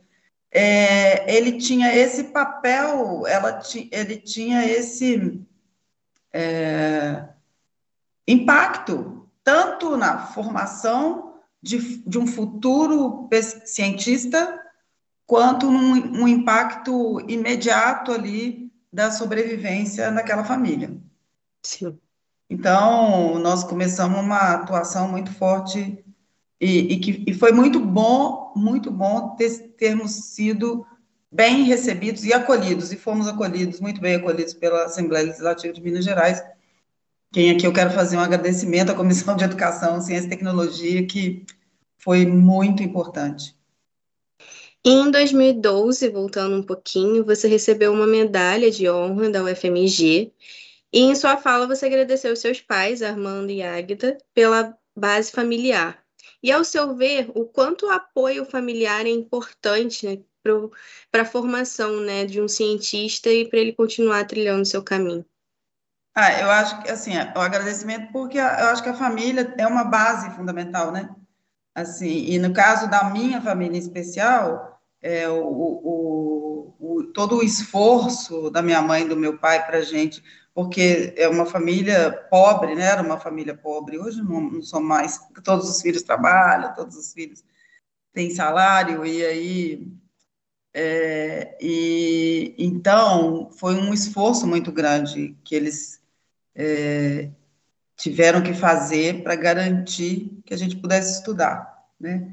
é, 0.51 1.35
ele 1.35 1.59
tinha 1.59 1.95
esse 1.95 2.24
papel, 2.24 3.26
ela 3.26 3.61
ele 3.93 4.16
tinha 4.16 4.64
esse 4.64 5.41
é, 6.33 7.24
impacto, 8.26 9.29
tanto 9.45 9.97
na 9.97 10.26
formação 10.29 11.35
de, 11.62 11.99
de 11.99 12.18
um 12.18 12.26
futuro 12.26 13.29
cientista, 13.64 14.59
quanto 15.26 15.70
num, 15.70 16.22
um 16.22 16.29
impacto 16.29 17.20
imediato 17.29 18.12
ali 18.12 18.68
da 18.99 19.13
sobrevivência 19.13 20.11
naquela 20.11 20.43
família. 20.43 20.91
Sim. 21.63 21.97
Então, 22.51 23.39
nós 23.39 23.63
começamos 23.63 24.19
uma 24.19 24.55
atuação 24.55 25.09
muito 25.09 25.33
forte 25.33 26.05
e, 26.61 26.95
e 26.95 26.99
que 26.99 27.25
e 27.25 27.33
foi 27.33 27.53
muito 27.53 27.79
bom, 27.79 28.53
muito 28.57 28.91
bom 28.91 29.37
ter, 29.37 29.69
termos 29.77 30.11
sido 30.35 30.85
bem 31.31 31.63
recebidos 31.63 32.25
e 32.25 32.33
acolhidos, 32.33 32.93
e 32.93 32.97
fomos 32.97 33.29
acolhidos, 33.29 33.79
muito 33.79 34.01
bem 34.01 34.17
acolhidos 34.17 34.53
pela 34.53 34.87
Assembleia 34.87 35.27
Legislativa 35.27 35.73
de 35.73 35.81
Minas 35.81 36.05
Gerais, 36.05 36.43
quem 37.31 37.53
aqui 37.53 37.69
eu 37.69 37.73
quero 37.73 37.91
fazer 37.91 38.17
um 38.17 38.21
agradecimento 38.21 38.91
à 38.91 38.97
Comissão 38.97 39.37
de 39.37 39.45
Educação, 39.45 40.01
Ciência 40.01 40.27
e 40.27 40.31
Tecnologia, 40.31 41.07
que 41.07 41.47
foi 41.99 42.27
muito 42.27 42.83
importante. 42.83 43.55
Em 44.85 45.11
2012, 45.11 46.09
voltando 46.09 46.57
um 46.57 46.62
pouquinho, 46.62 47.24
você 47.24 47.49
recebeu 47.49 47.93
uma 47.93 48.07
medalha 48.07 48.70
de 48.70 48.89
honra 48.89 49.29
da 49.29 49.43
UFMG, 49.43 50.33
e 50.93 51.01
em 51.01 51.14
sua 51.14 51.37
fala 51.37 51.66
você 51.66 51.87
agradeceu 51.87 52.33
os 52.33 52.39
seus 52.39 52.61
pais, 52.61 53.03
Armando 53.03 53.51
e 53.51 53.62
Águida, 53.62 54.16
pela 54.33 54.76
base 54.97 55.31
familiar. 55.31 56.03
E 56.43 56.53
ao 56.53 56.64
seu 56.64 56.95
ver, 56.95 57.31
o 57.35 57.45
quanto 57.45 57.87
o 57.87 57.91
apoio 57.91 58.45
familiar 58.45 59.05
é 59.05 59.11
importante 59.11 60.07
né, 60.07 60.18
para 61.11 61.22
a 61.22 61.26
formação 61.26 62.01
né, 62.01 62.24
de 62.24 62.41
um 62.41 62.49
cientista 62.49 63.29
e 63.29 63.49
para 63.49 63.59
ele 63.59 63.72
continuar 63.72 64.24
trilhando 64.24 64.64
seu 64.64 64.83
caminho? 64.83 65.26
Ah, 66.14 66.41
eu 66.41 66.51
acho 66.51 66.83
que 66.83 66.91
assim, 66.91 67.12
o 67.37 67.41
agradecimento 67.41 68.11
porque 68.12 68.39
eu 68.39 68.43
acho 68.43 68.83
que 68.83 68.89
a 68.89 68.95
família 68.95 69.55
é 69.59 69.66
uma 69.66 69.85
base 69.85 70.31
fundamental, 70.35 70.91
né? 70.91 71.09
Assim, 71.81 72.26
e 72.26 72.39
no 72.39 72.53
caso 72.53 72.91
da 72.91 73.05
minha 73.11 73.41
família 73.41 73.76
em 73.76 73.81
especial, 73.81 74.81
é, 75.01 75.29
o, 75.29 75.47
o, 75.47 76.74
o, 76.79 77.05
todo 77.14 77.37
o 77.37 77.43
esforço 77.43 78.51
da 78.51 78.61
minha 78.61 78.83
mãe 78.83 79.07
do 79.07 79.16
meu 79.16 79.39
pai 79.39 79.64
para 79.64 79.79
a 79.79 79.83
gente, 79.83 80.22
porque 80.53 81.14
é 81.16 81.29
uma 81.29 81.47
família 81.47 82.11
pobre, 82.31 82.74
né? 82.74 82.85
Era 82.87 83.03
uma 83.03 83.20
família 83.20 83.57
pobre. 83.57 83.97
Hoje 83.97 84.20
não, 84.22 84.41
não 84.41 84.62
são 84.62 84.83
mais. 84.83 85.20
Todos 85.45 85.70
os 85.70 85.81
filhos 85.81 86.03
trabalham, 86.03 86.74
todos 86.74 86.97
os 86.97 87.12
filhos 87.12 87.45
têm 88.12 88.31
salário 88.31 89.07
e 89.07 89.24
aí 89.24 89.89
é, 90.74 91.57
e 91.61 92.55
então 92.59 93.51
foi 93.53 93.76
um 93.76 93.95
esforço 93.95 94.47
muito 94.47 94.72
grande 94.72 95.37
que 95.45 95.55
eles 95.55 96.03
é, 96.55 97.31
tiveram 97.99 98.41
que 98.41 98.55
fazer 98.55 99.23
para 99.25 99.35
garantir 99.35 100.31
que 100.47 100.55
a 100.55 100.57
gente 100.57 100.77
pudesse 100.77 101.19
estudar, 101.19 101.85
né? 102.01 102.33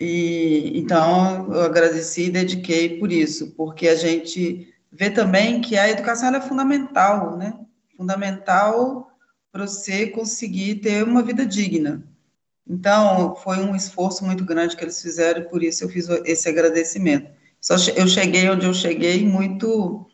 E 0.00 0.72
então 0.74 1.52
eu 1.52 1.62
agradeci 1.62 2.24
e 2.24 2.30
dediquei 2.30 2.98
por 2.98 3.12
isso, 3.12 3.52
porque 3.52 3.88
a 3.88 3.94
gente 3.94 4.74
vê 4.90 5.10
também 5.10 5.60
que 5.60 5.76
a 5.76 5.88
educação 5.88 6.34
é 6.34 6.40
fundamental, 6.40 7.36
né? 7.36 7.58
Fundamental 7.96 9.10
para 9.52 9.66
você 9.66 10.06
conseguir 10.08 10.76
ter 10.76 11.04
uma 11.04 11.22
vida 11.22 11.46
digna. 11.46 12.02
Então, 12.68 13.36
foi 13.36 13.58
um 13.58 13.76
esforço 13.76 14.24
muito 14.24 14.44
grande 14.44 14.76
que 14.76 14.82
eles 14.82 15.00
fizeram, 15.00 15.42
e 15.42 15.48
por 15.48 15.62
isso 15.62 15.84
eu 15.84 15.88
fiz 15.88 16.08
esse 16.24 16.48
agradecimento. 16.48 17.30
Só 17.60 17.74
eu 17.94 18.08
cheguei 18.08 18.48
onde 18.50 18.66
eu 18.66 18.74
cheguei 18.74 19.26
muito 19.26 20.06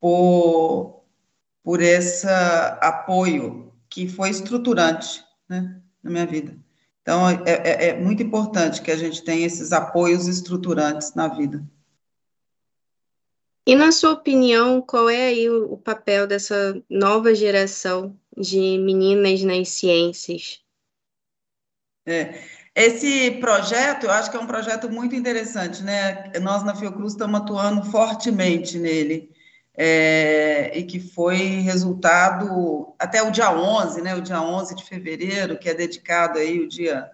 por 0.00 0.98
por 1.62 1.82
esse 1.82 2.26
apoio 2.80 3.67
que 3.98 4.06
foi 4.06 4.30
estruturante 4.30 5.24
né, 5.48 5.76
na 6.00 6.08
minha 6.08 6.24
vida. 6.24 6.56
Então, 7.02 7.28
é, 7.28 7.42
é, 7.46 7.88
é 7.88 7.98
muito 7.98 8.22
importante 8.22 8.80
que 8.80 8.92
a 8.92 8.96
gente 8.96 9.24
tenha 9.24 9.44
esses 9.44 9.72
apoios 9.72 10.28
estruturantes 10.28 11.14
na 11.14 11.26
vida. 11.26 11.66
E 13.66 13.74
na 13.74 13.90
sua 13.90 14.12
opinião, 14.12 14.80
qual 14.80 15.10
é 15.10 15.26
aí 15.26 15.50
o, 15.50 15.76
papel 15.76 16.28
dessa 16.28 16.80
nova 16.88 17.34
geração 17.34 18.16
de 18.36 18.78
meninas 18.78 19.42
nas 19.42 19.68
ciências? 19.70 20.60
É, 22.06 22.40
esse 22.76 23.32
projeto, 23.32 24.04
eu 24.04 24.12
acho 24.12 24.30
que 24.30 24.36
é 24.36 24.40
um 24.40 24.46
projeto 24.46 24.88
muito 24.88 25.16
interessante, 25.16 25.82
né? 25.82 26.30
Nós 26.40 26.62
na 26.62 26.76
Fiocruz 26.76 27.14
estamos 27.14 27.40
atuando 27.40 27.82
fortemente 27.90 28.78
nele 28.78 29.28
é, 29.80 30.76
e 30.76 30.82
que 30.82 30.98
foi 30.98 31.36
resultado 31.60 32.92
até 32.98 33.22
o 33.22 33.30
dia 33.30 33.52
11, 33.52 34.02
né, 34.02 34.16
o 34.16 34.20
dia 34.20 34.42
11 34.42 34.74
de 34.74 34.84
fevereiro, 34.84 35.56
que 35.56 35.68
é 35.68 35.74
dedicado 35.74 36.40
aí 36.40 36.58
o 36.58 36.68
Dia 36.68 37.08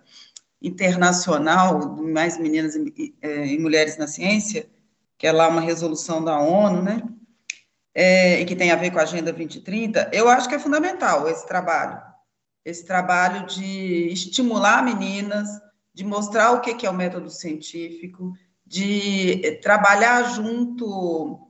Internacional 0.63 1.95
de 1.95 2.03
Mais 2.11 2.39
Meninas 2.39 2.75
e, 2.75 3.15
é, 3.21 3.49
e 3.49 3.59
Mulheres 3.59 3.99
na 3.99 4.07
Ciência, 4.07 4.67
que 5.19 5.27
é 5.27 5.33
lá 5.33 5.47
uma 5.47 5.61
resolução 5.61 6.25
da 6.25 6.41
ONU, 6.41 6.83
né, 6.83 7.03
é, 7.95 8.41
e 8.41 8.47
que 8.47 8.57
tem 8.57 8.71
a 8.71 8.77
ver 8.77 8.91
com 8.91 8.99
a 8.99 9.03
Agenda 9.03 9.31
2030, 9.31 10.09
eu 10.11 10.27
acho 10.27 10.49
que 10.49 10.55
é 10.55 10.59
fundamental 10.59 11.29
esse 11.29 11.47
trabalho, 11.47 12.01
esse 12.65 12.87
trabalho 12.87 13.45
de 13.47 14.09
estimular 14.11 14.83
meninas, 14.83 15.51
de 15.93 16.03
mostrar 16.03 16.53
o 16.53 16.63
que 16.63 16.87
é 16.87 16.91
o 16.91 16.95
método 16.95 17.29
científico, 17.29 18.33
de 18.67 19.61
trabalhar 19.63 20.35
junto 20.35 21.44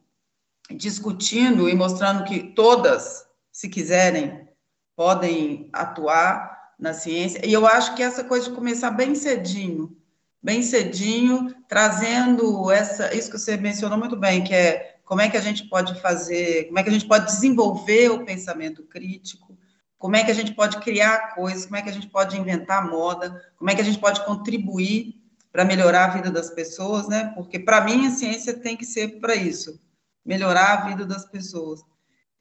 discutindo 0.71 1.69
e 1.69 1.75
mostrando 1.75 2.25
que 2.25 2.43
todas, 2.55 3.27
se 3.53 3.69
quiserem, 3.69 4.49
podem 4.97 5.69
atuar 5.73 6.73
na 6.79 6.93
ciência. 6.93 7.45
E 7.45 7.53
eu 7.53 7.67
acho 7.67 7.95
que 7.95 8.03
essa 8.03 8.25
coisa 8.25 8.49
de 8.49 8.55
começar 8.55 8.91
bem 8.91 9.15
cedinho, 9.15 9.97
bem 10.43 10.63
cedinho, 10.63 11.55
trazendo 11.69 12.71
essa, 12.71 13.15
isso 13.15 13.31
que 13.31 13.39
você 13.39 13.57
mencionou 13.57 13.99
muito 13.99 14.17
bem, 14.17 14.45
que 14.45 14.55
é 14.55 14.99
como 15.05 15.21
é 15.21 15.29
que 15.29 15.37
a 15.37 15.41
gente 15.41 15.69
pode 15.69 16.01
fazer, 16.01 16.67
como 16.67 16.79
é 16.79 16.83
que 16.83 16.89
a 16.89 16.93
gente 16.93 17.07
pode 17.07 17.27
desenvolver 17.27 18.11
o 18.11 18.25
pensamento 18.25 18.83
crítico, 18.85 19.57
como 19.99 20.17
é 20.17 20.25
que 20.25 20.31
a 20.31 20.35
gente 20.35 20.53
pode 20.53 20.79
criar 20.81 21.35
coisas, 21.35 21.65
como 21.65 21.77
é 21.77 21.83
que 21.83 21.89
a 21.89 21.93
gente 21.93 22.09
pode 22.09 22.39
inventar 22.39 22.89
moda, 22.89 23.43
como 23.57 23.71
é 23.71 23.75
que 23.75 23.81
a 23.81 23.85
gente 23.85 23.99
pode 23.99 24.25
contribuir 24.25 25.15
para 25.51 25.65
melhorar 25.65 26.07
a 26.07 26.15
vida 26.15 26.31
das 26.31 26.51
pessoas, 26.51 27.09
né? 27.09 27.33
Porque 27.35 27.59
para 27.59 27.81
mim 27.81 28.07
a 28.07 28.11
ciência 28.11 28.53
tem 28.55 28.77
que 28.77 28.85
ser 28.85 29.21
para 29.21 29.35
isso, 29.35 29.81
melhorar 30.25 30.73
a 30.73 30.89
vida 30.89 31.05
das 31.05 31.25
pessoas. 31.25 31.81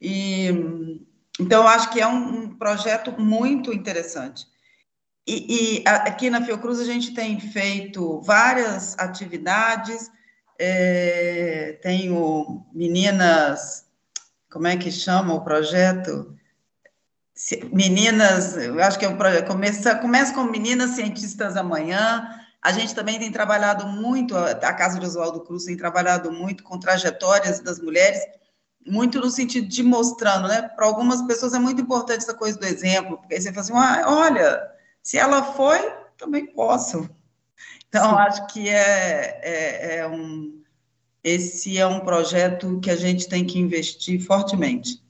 E 0.00 0.48
então 1.38 1.66
acho 1.66 1.90
que 1.90 2.00
é 2.00 2.06
um, 2.06 2.44
um 2.44 2.56
projeto 2.56 3.12
muito 3.20 3.72
interessante. 3.72 4.46
E, 5.26 5.80
e, 5.80 5.88
aqui 5.88 6.28
na 6.28 6.44
Fiocruz 6.44 6.78
a 6.78 6.84
gente 6.84 7.14
tem 7.14 7.40
feito 7.40 8.20
várias 8.20 8.96
atividades. 8.98 10.10
É, 10.58 11.78
tenho 11.82 12.64
meninas, 12.72 13.86
como 14.50 14.66
é 14.66 14.76
que 14.76 14.90
chama 14.90 15.34
o 15.34 15.42
projeto? 15.42 16.36
Meninas, 17.72 18.56
eu 18.56 18.80
acho 18.80 18.98
que 18.98 19.04
é 19.04 19.08
um 19.08 19.16
projeto, 19.16 19.48
começa, 19.48 19.96
começa 19.96 20.32
com 20.32 20.44
meninas 20.44 20.90
cientistas 20.90 21.56
amanhã, 21.56 22.28
a 22.64 22.72
gente 22.72 22.94
também 22.94 23.18
tem 23.18 23.30
trabalhado 23.30 23.86
muito, 23.86 24.34
a 24.34 24.72
Casa 24.72 24.98
de 24.98 25.04
Oswaldo 25.04 25.42
Cruz 25.42 25.66
tem 25.66 25.76
trabalhado 25.76 26.32
muito 26.32 26.64
com 26.64 26.78
trajetórias 26.78 27.60
das 27.60 27.78
mulheres, 27.78 28.22
muito 28.86 29.20
no 29.20 29.30
sentido 29.30 29.68
de 29.68 29.82
mostrando, 29.82 30.48
né? 30.48 30.62
Para 30.62 30.86
algumas 30.86 31.20
pessoas 31.20 31.52
é 31.52 31.58
muito 31.58 31.82
importante 31.82 32.22
essa 32.22 32.32
coisa 32.32 32.58
do 32.58 32.64
exemplo, 32.64 33.18
porque 33.18 33.34
aí 33.34 33.42
você 33.42 33.52
fala 33.52 33.60
assim, 33.60 33.72
ah, 33.74 34.04
olha, 34.06 34.62
se 35.02 35.18
ela 35.18 35.42
foi, 35.42 35.78
também 36.16 36.46
posso. 36.46 37.06
Então, 37.86 38.10
Sim. 38.10 38.16
acho 38.16 38.46
que 38.46 38.66
é, 38.66 39.40
é, 39.42 39.96
é 39.98 40.08
um, 40.08 40.62
esse 41.22 41.78
é 41.78 41.86
um 41.86 42.00
projeto 42.00 42.80
que 42.80 42.90
a 42.90 42.96
gente 42.96 43.28
tem 43.28 43.44
que 43.44 43.58
investir 43.58 44.24
fortemente. 44.24 45.04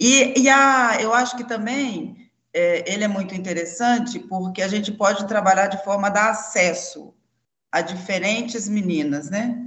E, 0.00 0.40
e 0.40 0.48
a, 0.48 0.96
eu 0.98 1.12
acho 1.12 1.36
que 1.36 1.44
também 1.44 2.25
é, 2.56 2.90
ele 2.90 3.04
é 3.04 3.08
muito 3.08 3.34
interessante 3.34 4.18
porque 4.18 4.62
a 4.62 4.68
gente 4.68 4.90
pode 4.90 5.28
trabalhar 5.28 5.66
de 5.66 5.84
forma 5.84 6.06
a 6.06 6.10
dar 6.10 6.30
acesso 6.30 7.12
a 7.70 7.82
diferentes 7.82 8.66
meninas, 8.66 9.28
né? 9.28 9.62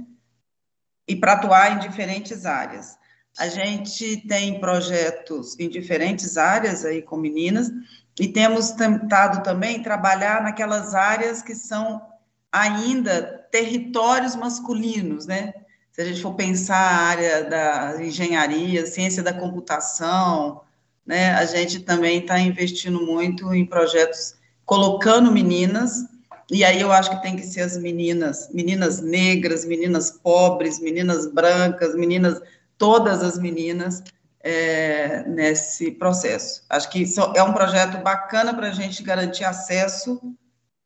E 1.06 1.14
para 1.14 1.34
atuar 1.34 1.76
em 1.76 1.78
diferentes 1.78 2.44
áreas. 2.44 2.98
A 3.38 3.46
gente 3.46 4.26
tem 4.26 4.58
projetos 4.58 5.56
em 5.60 5.68
diferentes 5.68 6.36
áreas 6.36 6.84
aí 6.84 7.00
com 7.00 7.16
meninas 7.16 7.70
e 8.18 8.26
temos 8.26 8.72
tentado 8.72 9.44
também 9.44 9.84
trabalhar 9.84 10.42
naquelas 10.42 10.92
áreas 10.92 11.42
que 11.42 11.54
são 11.54 12.02
ainda 12.50 13.46
territórios 13.52 14.34
masculinos, 14.34 15.26
né? 15.26 15.54
Se 15.92 16.02
a 16.02 16.04
gente 16.04 16.20
for 16.20 16.34
pensar 16.34 16.76
a 16.76 17.06
área 17.06 17.44
da 17.44 18.04
engenharia, 18.04 18.84
ciência 18.84 19.22
da 19.22 19.32
computação, 19.32 20.62
né, 21.06 21.32
a 21.32 21.44
gente 21.44 21.80
também 21.80 22.20
está 22.20 22.38
investindo 22.38 23.00
muito 23.04 23.52
em 23.52 23.66
projetos 23.66 24.34
colocando 24.64 25.32
meninas, 25.32 26.04
e 26.50 26.64
aí 26.64 26.80
eu 26.80 26.92
acho 26.92 27.10
que 27.10 27.22
tem 27.22 27.36
que 27.36 27.42
ser 27.42 27.62
as 27.62 27.76
meninas, 27.76 28.48
meninas 28.52 29.00
negras, 29.00 29.64
meninas 29.64 30.10
pobres, 30.10 30.80
meninas 30.80 31.26
brancas, 31.32 31.94
meninas, 31.94 32.40
todas 32.76 33.22
as 33.22 33.38
meninas 33.38 34.02
é, 34.40 35.22
nesse 35.28 35.92
processo. 35.92 36.64
Acho 36.68 36.90
que 36.90 37.04
é 37.34 37.42
um 37.42 37.52
projeto 37.52 38.02
bacana 38.02 38.54
para 38.54 38.68
a 38.68 38.72
gente 38.72 39.02
garantir 39.02 39.44
acesso 39.44 40.20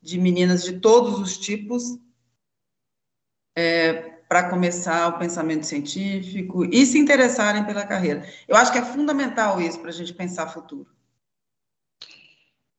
de 0.01 0.19
meninas 0.19 0.63
de 0.63 0.79
todos 0.79 1.19
os 1.19 1.37
tipos 1.37 1.97
é, 3.57 4.14
para 4.27 4.49
começar 4.49 5.07
o 5.07 5.19
pensamento 5.19 5.65
científico 5.65 6.65
e 6.65 6.85
se 6.85 6.97
interessarem 6.97 7.63
pela 7.63 7.85
carreira. 7.85 8.27
Eu 8.47 8.55
acho 8.55 8.71
que 8.71 8.77
é 8.77 8.85
fundamental 8.85 9.61
isso 9.61 9.79
para 9.79 9.89
a 9.89 9.93
gente 9.93 10.13
pensar 10.13 10.47
futuro. 10.47 10.89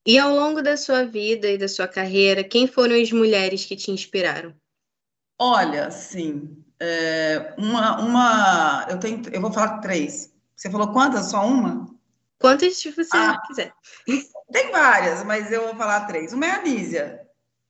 E 0.04 0.18
ao 0.18 0.34
longo 0.34 0.62
da 0.62 0.76
sua 0.76 1.04
vida 1.04 1.48
e 1.48 1.58
da 1.58 1.68
sua 1.68 1.88
carreira, 1.88 2.44
quem 2.44 2.66
foram 2.66 2.94
as 3.00 3.10
mulheres 3.10 3.64
que 3.64 3.74
te 3.74 3.90
inspiraram? 3.90 4.54
Olha, 5.38 5.90
sim, 5.90 6.64
é, 6.80 7.54
uma, 7.58 8.00
uma, 8.00 8.86
eu 8.88 8.98
tenho, 8.98 9.22
eu 9.32 9.40
vou 9.40 9.52
falar 9.52 9.78
três. 9.78 10.32
Você 10.54 10.70
falou 10.70 10.92
quantas? 10.92 11.26
Só 11.26 11.46
uma? 11.46 11.86
Quantas 12.38 12.82
você 12.82 13.16
ah, 13.16 13.40
quiser. 13.46 13.72
Tem 14.52 14.70
várias, 14.70 15.24
mas 15.24 15.50
eu 15.50 15.62
vou 15.66 15.76
falar 15.76 16.06
três. 16.06 16.32
Uma 16.32 16.46
é 16.46 16.50
a 16.52 16.62
Nízia, 16.62 17.26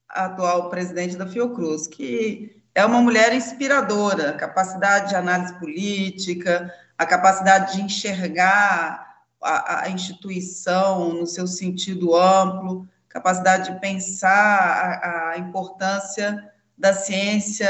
atual 0.07 0.69
presidente 0.69 1.15
da 1.15 1.25
Fiocruz, 1.25 1.87
que 1.87 2.56
é 2.77 2.85
uma 2.85 3.01
mulher 3.01 3.33
inspiradora, 3.33 4.33
capacidade 4.33 5.09
de 5.09 5.15
análise 5.15 5.51
política, 5.57 6.71
a 6.95 7.07
capacidade 7.07 7.73
de 7.73 7.81
enxergar 7.81 9.15
a, 9.41 9.85
a 9.85 9.89
instituição 9.89 11.11
no 11.15 11.25
seu 11.25 11.47
sentido 11.47 12.15
amplo, 12.15 12.87
capacidade 13.09 13.73
de 13.73 13.79
pensar 13.79 14.29
a, 14.29 15.29
a 15.31 15.39
importância 15.39 16.53
da 16.77 16.93
ciência 16.93 17.67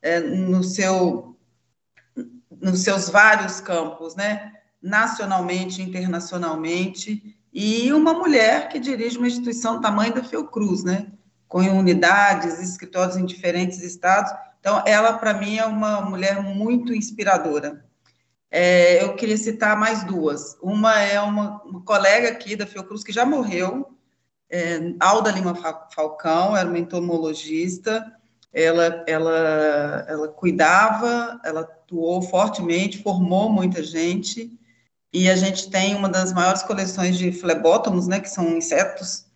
é, 0.00 0.20
no 0.20 0.62
seu, 0.62 1.36
nos 2.62 2.84
seus 2.84 3.08
vários 3.08 3.60
campos, 3.60 4.14
né? 4.14 4.52
nacionalmente, 4.80 5.82
internacionalmente, 5.82 7.36
e 7.52 7.92
uma 7.92 8.14
mulher 8.14 8.68
que 8.68 8.78
dirige 8.78 9.18
uma 9.18 9.26
instituição 9.26 9.74
do 9.74 9.80
tamanho 9.80 10.14
da 10.14 10.22
Fiocruz, 10.22 10.84
né? 10.84 11.08
Com 11.50 11.58
unidades, 11.58 12.62
escritórios 12.62 13.16
em 13.16 13.26
diferentes 13.26 13.82
estados. 13.82 14.32
Então, 14.60 14.84
ela, 14.86 15.14
para 15.14 15.34
mim, 15.34 15.58
é 15.58 15.66
uma 15.66 16.00
mulher 16.00 16.40
muito 16.40 16.94
inspiradora. 16.94 17.84
É, 18.48 19.02
eu 19.02 19.16
queria 19.16 19.36
citar 19.36 19.76
mais 19.76 20.04
duas. 20.04 20.56
Uma 20.62 21.00
é 21.00 21.20
uma, 21.20 21.60
uma 21.64 21.82
colega 21.82 22.28
aqui 22.28 22.54
da 22.54 22.68
Fiocruz 22.68 23.02
que 23.02 23.10
já 23.10 23.26
morreu, 23.26 23.98
é, 24.48 24.94
Alda 25.00 25.32
Lima 25.32 25.56
Falcão, 25.92 26.56
era 26.56 26.68
uma 26.68 26.78
entomologista, 26.78 28.06
ela, 28.52 29.04
ela, 29.08 30.04
ela 30.08 30.28
cuidava, 30.28 31.40
ela 31.44 31.62
atuou 31.62 32.22
fortemente, 32.22 33.02
formou 33.02 33.50
muita 33.50 33.82
gente, 33.82 34.56
e 35.12 35.28
a 35.28 35.34
gente 35.34 35.68
tem 35.68 35.96
uma 35.96 36.08
das 36.08 36.32
maiores 36.32 36.62
coleções 36.62 37.18
de 37.18 37.32
flebótomos, 37.32 38.06
né, 38.06 38.20
que 38.20 38.30
são 38.30 38.56
insetos 38.56 39.29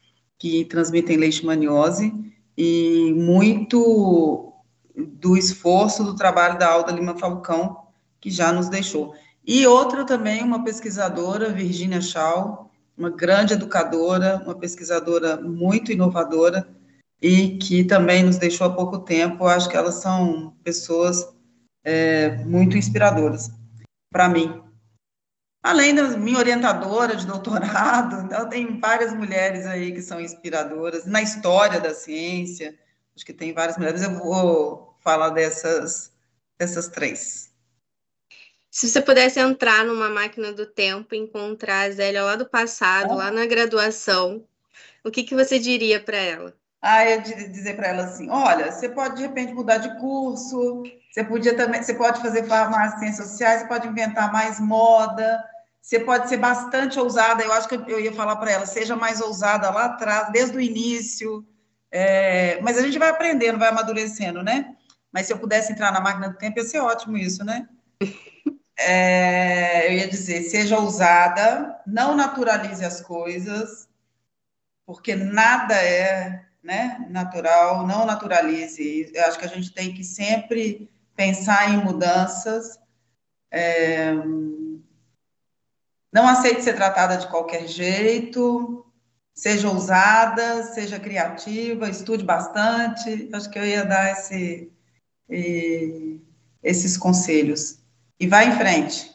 que 0.45 0.63
transmitem 0.67 1.17
leishmaniose, 1.17 2.13
e 2.55 3.15
muito 3.17 4.53
do 4.95 5.39
esforço 5.39 6.05
do 6.05 6.15
trabalho 6.15 6.59
da 6.59 6.71
Alda 6.71 6.93
Lima 6.93 7.17
Falcão, 7.17 7.79
que 8.21 8.31
já 8.31 8.53
nos 8.53 8.69
deixou. 8.69 9.15
E 9.43 9.67
outra 9.67 10.05
também, 10.05 10.43
uma 10.43 10.63
pesquisadora, 10.63 11.51
Virginia 11.51 12.03
Shaw, 12.03 12.71
uma 12.95 13.09
grande 13.09 13.55
educadora, 13.55 14.43
uma 14.45 14.55
pesquisadora 14.55 15.41
muito 15.41 15.91
inovadora, 15.91 16.69
e 17.23 17.57
que 17.57 17.83
também 17.83 18.23
nos 18.23 18.37
deixou 18.37 18.67
há 18.67 18.71
pouco 18.71 18.99
tempo. 18.99 19.47
Acho 19.47 19.71
que 19.71 19.79
elas 19.79 19.95
são 19.95 20.55
pessoas 20.63 21.27
é, 21.83 22.37
muito 22.45 22.77
inspiradoras 22.77 23.51
para 24.13 24.29
mim. 24.29 24.63
Além 25.65 25.95
da 25.95 26.09
minha 26.09 26.37
orientadora 26.37 27.17
de 27.17 27.27
doutorado, 27.27 28.27
então 28.27 28.47
tem 28.51 28.79
várias 28.79 29.15
mulheres 29.15 29.65
aí 29.65 29.93
que 29.93 30.03
são 30.03 30.21
inspiradoras 30.21 31.07
na 31.07 31.23
história 31.23 31.81
da 31.81 31.95
ciência. 31.95 32.79
Acho 33.17 33.25
que 33.25 33.33
tem 33.33 33.55
várias 33.55 33.79
mulheres. 33.79 34.03
Eu 34.03 34.19
vou 34.19 34.95
falar 35.01 35.31
dessas, 35.31 36.13
dessas 36.59 36.89
três. 36.89 37.51
Se 38.71 38.91
você 38.91 39.01
pudesse 39.01 39.41
entrar 39.41 39.87
numa 39.87 40.11
máquina 40.11 40.53
do 40.53 40.67
tempo 40.67 41.15
e 41.15 41.19
encontrar 41.19 41.87
a 41.87 41.91
Zélia 41.91 42.23
lá 42.23 42.37
do 42.37 42.45
passado, 42.45 43.15
lá 43.15 43.31
na 43.31 43.47
graduação, 43.47 44.45
o 45.03 45.11
que, 45.11 45.23
que 45.23 45.35
você 45.35 45.59
diria 45.59 45.99
para 45.99 46.19
ela? 46.19 46.55
Ah, 46.83 47.09
eu 47.09 47.23
dizer 47.23 47.75
para 47.77 47.89
ela 47.89 48.05
assim, 48.05 48.29
olha, 48.29 48.71
você 48.71 48.91
pode 48.91 49.17
de 49.17 49.23
repente 49.23 49.55
mudar 49.55 49.79
de 49.79 49.99
curso, 49.99 50.83
você 51.11 51.25
podia 51.25 51.57
também, 51.57 51.83
você 51.83 51.95
pode 51.95 52.21
fazer 52.21 52.45
farmácia 52.45 52.99
ciências 52.99 53.29
sociais, 53.29 53.63
você 53.63 53.69
pode 53.69 53.89
inventar 53.89 54.31
mais 54.31 54.61
moda, 54.61 55.43
você 55.85 56.01
pode 56.01 56.31
ser 56.31 56.39
bastante 56.39 56.99
ousada. 56.99 57.45
Eu 57.45 57.53
acho 57.53 57.69
que 57.69 57.75
eu 57.75 58.01
ia 58.01 58.11
falar 58.11 58.37
para 58.37 58.51
ela, 58.51 58.65
seja 58.65 58.97
mais 58.97 59.21
ousada 59.21 59.69
lá 59.69 59.85
atrás, 59.85 60.33
desde 60.33 60.57
o 60.57 60.61
início. 60.61 61.47
É, 61.91 62.59
mas 62.63 62.79
a 62.79 62.83
gente 62.83 62.99
vai 62.99 63.11
aprendendo, 63.11 63.59
vai 63.59 63.69
amadurecendo, 63.69 64.43
né? 64.43 64.75
Mas 65.13 65.27
se 65.27 65.35
eu 65.35 65.39
pudesse 65.39 65.73
entrar 65.73 65.93
na 65.93 66.01
máquina 66.01 66.31
do 66.31 66.39
tempo, 66.39 66.59
ia 66.59 66.65
ser 66.65 66.81
ótimo 66.81 67.19
isso, 67.19 67.45
né? 67.45 67.69
É, 68.77 69.87
eu 69.87 69.99
ia 69.99 70.09
dizer, 70.09 70.43
seja 70.45 70.79
ousada, 70.79 71.79
não 71.87 72.17
naturalize 72.17 72.85
as 72.85 73.01
coisas, 73.03 73.87
porque 74.85 75.15
nada 75.15 75.75
é 75.75 76.45
né, 76.63 77.07
natural, 77.11 77.87
não 77.87 78.07
naturalize. 78.07 79.13
Eu 79.15 79.27
acho 79.27 79.39
que 79.39 79.45
a 79.45 79.49
gente 79.49 79.71
tem 79.71 79.93
que 79.93 80.03
sempre 80.03 80.91
pensar 81.15 81.71
em 81.71 81.77
mudanças. 81.77 82.79
É, 83.51 84.15
não 86.15 86.29
aceite 86.29 86.63
ser 86.63 86.75
tratada 86.75 87.17
de 87.17 87.27
qualquer 87.27 87.67
jeito, 87.67 88.87
seja 89.35 89.69
ousada, 89.69 90.63
seja 90.63 91.01
criativa, 91.01 91.91
estude 91.91 92.23
bastante. 92.23 93.29
Acho 93.33 93.51
que 93.51 93.59
eu 93.59 93.67
ia 93.67 93.85
dar 93.85 94.13
esse, 94.13 94.73
esses 96.63 96.97
conselhos. 96.97 97.81
E 98.21 98.29
vá 98.29 98.45
em 98.45 98.57
frente. 98.57 99.13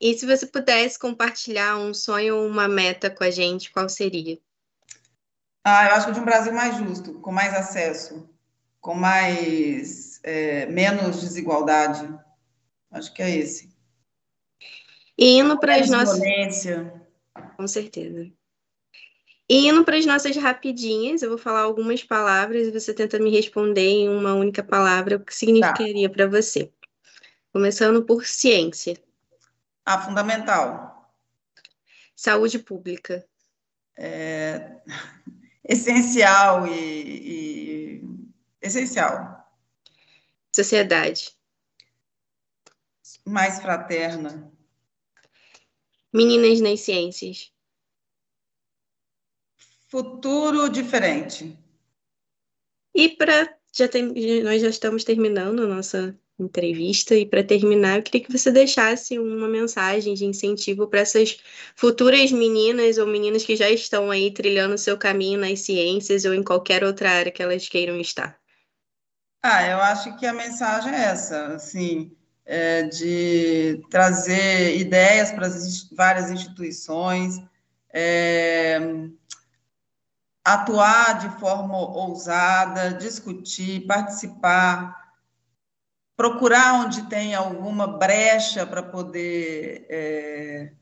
E 0.00 0.16
se 0.16 0.24
você 0.24 0.46
pudesse 0.46 0.96
compartilhar 0.96 1.76
um 1.76 1.92
sonho 1.92 2.36
ou 2.36 2.46
uma 2.46 2.68
meta 2.68 3.10
com 3.10 3.24
a 3.24 3.30
gente, 3.30 3.72
qual 3.72 3.88
seria? 3.88 4.38
Ah, 5.64 5.88
eu 5.88 5.94
acho 5.96 6.06
que 6.06 6.12
de 6.12 6.20
um 6.20 6.24
Brasil 6.24 6.52
mais 6.52 6.76
justo, 6.76 7.14
com 7.14 7.32
mais 7.32 7.52
acesso, 7.52 8.30
com 8.80 8.94
mais 8.94 10.20
é, 10.22 10.66
menos 10.66 11.20
desigualdade. 11.20 12.16
Acho 12.92 13.12
que 13.12 13.20
é 13.20 13.38
esse. 13.38 13.76
E 15.18 15.36
indo 15.36 15.58
para 15.58 15.74
as 15.74 15.90
nossas. 15.90 16.20
Violência. 16.20 17.02
Com 17.56 17.66
certeza. 17.66 18.30
E 19.48 19.66
indo 19.66 19.84
para 19.84 19.96
as 19.96 20.06
nossas 20.06 20.36
rapidinhas, 20.36 21.22
eu 21.22 21.30
vou 21.30 21.38
falar 21.38 21.62
algumas 21.62 22.04
palavras 22.04 22.68
e 22.68 22.70
você 22.70 22.94
tenta 22.94 23.18
me 23.18 23.30
responder 23.30 23.88
em 23.88 24.08
uma 24.08 24.34
única 24.34 24.62
palavra 24.62 25.16
o 25.16 25.24
que 25.24 25.34
significaria 25.34 26.08
tá. 26.08 26.14
para 26.14 26.26
você. 26.28 26.70
Começando 27.52 28.04
por 28.04 28.24
ciência. 28.24 28.96
Ah, 29.84 30.00
fundamental. 30.02 31.12
Saúde 32.14 32.58
pública. 32.58 33.26
É 33.96 34.76
essencial 35.64 36.66
e, 36.66 38.02
e 38.02 38.02
essencial. 38.60 39.50
Sociedade. 40.54 41.32
Mais 43.24 43.60
fraterna. 43.60 44.52
Meninas 46.12 46.60
nas 46.60 46.80
ciências. 46.80 47.52
Futuro 49.88 50.68
diferente. 50.68 51.58
E 52.94 53.10
para 53.10 53.56
já 53.72 53.86
tem, 53.86 54.12
nós 54.42 54.60
já 54.60 54.68
estamos 54.68 55.04
terminando 55.04 55.62
a 55.62 55.66
nossa 55.66 56.18
entrevista 56.38 57.14
e 57.14 57.26
para 57.26 57.42
terminar, 57.42 57.96
eu 57.96 58.02
queria 58.02 58.24
que 58.24 58.32
você 58.32 58.50
deixasse 58.52 59.18
uma 59.18 59.48
mensagem 59.48 60.14
de 60.14 60.24
incentivo 60.24 60.86
para 60.86 61.00
essas 61.00 61.38
futuras 61.74 62.30
meninas 62.30 62.96
ou 62.98 63.06
meninas 63.06 63.44
que 63.44 63.56
já 63.56 63.68
estão 63.70 64.10
aí 64.10 64.32
trilhando 64.32 64.74
o 64.74 64.78
seu 64.78 64.96
caminho 64.96 65.40
nas 65.40 65.60
ciências 65.60 66.24
ou 66.24 66.32
em 66.32 66.42
qualquer 66.42 66.84
outra 66.84 67.10
área 67.10 67.32
que 67.32 67.42
elas 67.42 67.68
queiram 67.68 68.00
estar. 68.00 68.38
Ah, 69.42 69.66
eu 69.66 69.78
acho 69.78 70.16
que 70.16 70.26
a 70.26 70.32
mensagem 70.32 70.92
é 70.92 71.04
essa, 71.04 71.54
assim, 71.54 72.16
é 72.50 72.84
de 72.84 73.84
trazer 73.90 74.78
ideias 74.78 75.30
para 75.30 75.46
as 75.46 75.86
várias 75.90 76.30
instituições, 76.30 77.38
é, 77.92 78.80
atuar 80.42 81.18
de 81.18 81.38
forma 81.38 81.76
ousada, 81.76 82.94
discutir, 82.94 83.86
participar, 83.86 85.12
procurar 86.16 86.86
onde 86.86 87.02
tem 87.02 87.34
alguma 87.34 87.86
brecha 87.86 88.66
para 88.66 88.82
poder 88.82 89.86
é, 89.90 90.72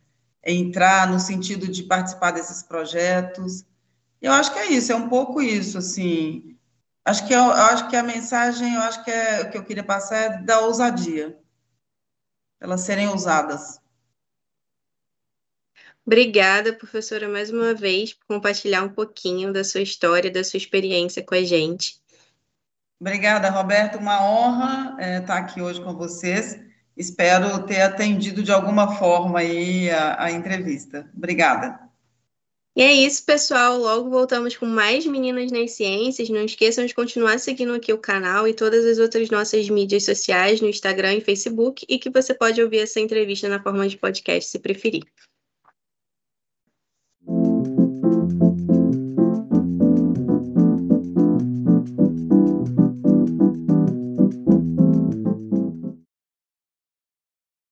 entrar 0.44 1.08
no 1.08 1.18
sentido 1.18 1.66
de 1.66 1.82
participar 1.82 2.30
desses 2.30 2.62
projetos. 2.62 3.64
Eu 4.22 4.32
acho 4.32 4.52
que 4.52 4.60
é 4.60 4.70
isso, 4.70 4.92
é 4.92 4.94
um 4.94 5.08
pouco 5.08 5.42
isso, 5.42 5.78
assim. 5.78 6.56
Acho 7.04 7.26
que 7.26 7.34
eu, 7.34 7.40
eu 7.40 7.50
acho 7.50 7.88
que 7.88 7.96
a 7.96 8.04
mensagem, 8.04 8.74
eu 8.74 8.82
acho 8.82 9.02
que 9.02 9.10
é 9.10 9.42
o 9.42 9.50
que 9.50 9.58
eu 9.58 9.64
queria 9.64 9.84
passar 9.84 10.16
é 10.16 10.42
da 10.42 10.60
ousadia, 10.60 11.36
elas 12.60 12.82
serem 12.82 13.08
ousadas. 13.08 13.80
Obrigada, 16.06 16.72
professora, 16.72 17.28
mais 17.28 17.50
uma 17.50 17.74
vez, 17.74 18.14
por 18.14 18.26
compartilhar 18.26 18.82
um 18.82 18.88
pouquinho 18.88 19.52
da 19.52 19.64
sua 19.64 19.80
história, 19.80 20.30
da 20.30 20.44
sua 20.44 20.58
experiência 20.58 21.22
com 21.22 21.34
a 21.34 21.42
gente. 21.42 22.00
Obrigada, 23.00 23.50
Roberto. 23.50 23.98
Uma 23.98 24.24
honra 24.24 24.96
é, 24.98 25.18
estar 25.18 25.36
aqui 25.36 25.60
hoje 25.60 25.82
com 25.82 25.94
vocês. 25.94 26.58
Espero 26.96 27.62
ter 27.66 27.82
atendido 27.82 28.42
de 28.42 28.52
alguma 28.52 28.96
forma 28.96 29.40
aí 29.40 29.90
a, 29.90 30.24
a 30.24 30.30
entrevista. 30.30 31.10
Obrigada. 31.14 31.85
E 32.76 32.82
é 32.82 32.92
isso, 32.92 33.24
pessoal. 33.24 33.78
Logo 33.78 34.10
voltamos 34.10 34.54
com 34.54 34.66
mais 34.66 35.06
Meninas 35.06 35.50
nas 35.50 35.70
Ciências. 35.70 36.28
Não 36.28 36.44
esqueçam 36.44 36.84
de 36.84 36.94
continuar 36.94 37.40
seguindo 37.40 37.72
aqui 37.72 37.90
o 37.90 37.98
canal 37.98 38.46
e 38.46 38.52
todas 38.52 38.84
as 38.84 38.98
outras 38.98 39.30
nossas 39.30 39.68
mídias 39.70 40.04
sociais, 40.04 40.60
no 40.60 40.68
Instagram 40.68 41.14
e 41.14 41.20
Facebook, 41.22 41.86
e 41.88 41.98
que 41.98 42.10
você 42.10 42.34
pode 42.34 42.62
ouvir 42.62 42.80
essa 42.80 43.00
entrevista 43.00 43.48
na 43.48 43.62
forma 43.62 43.88
de 43.88 43.96
podcast, 43.96 44.50
se 44.50 44.58
preferir. 44.58 45.04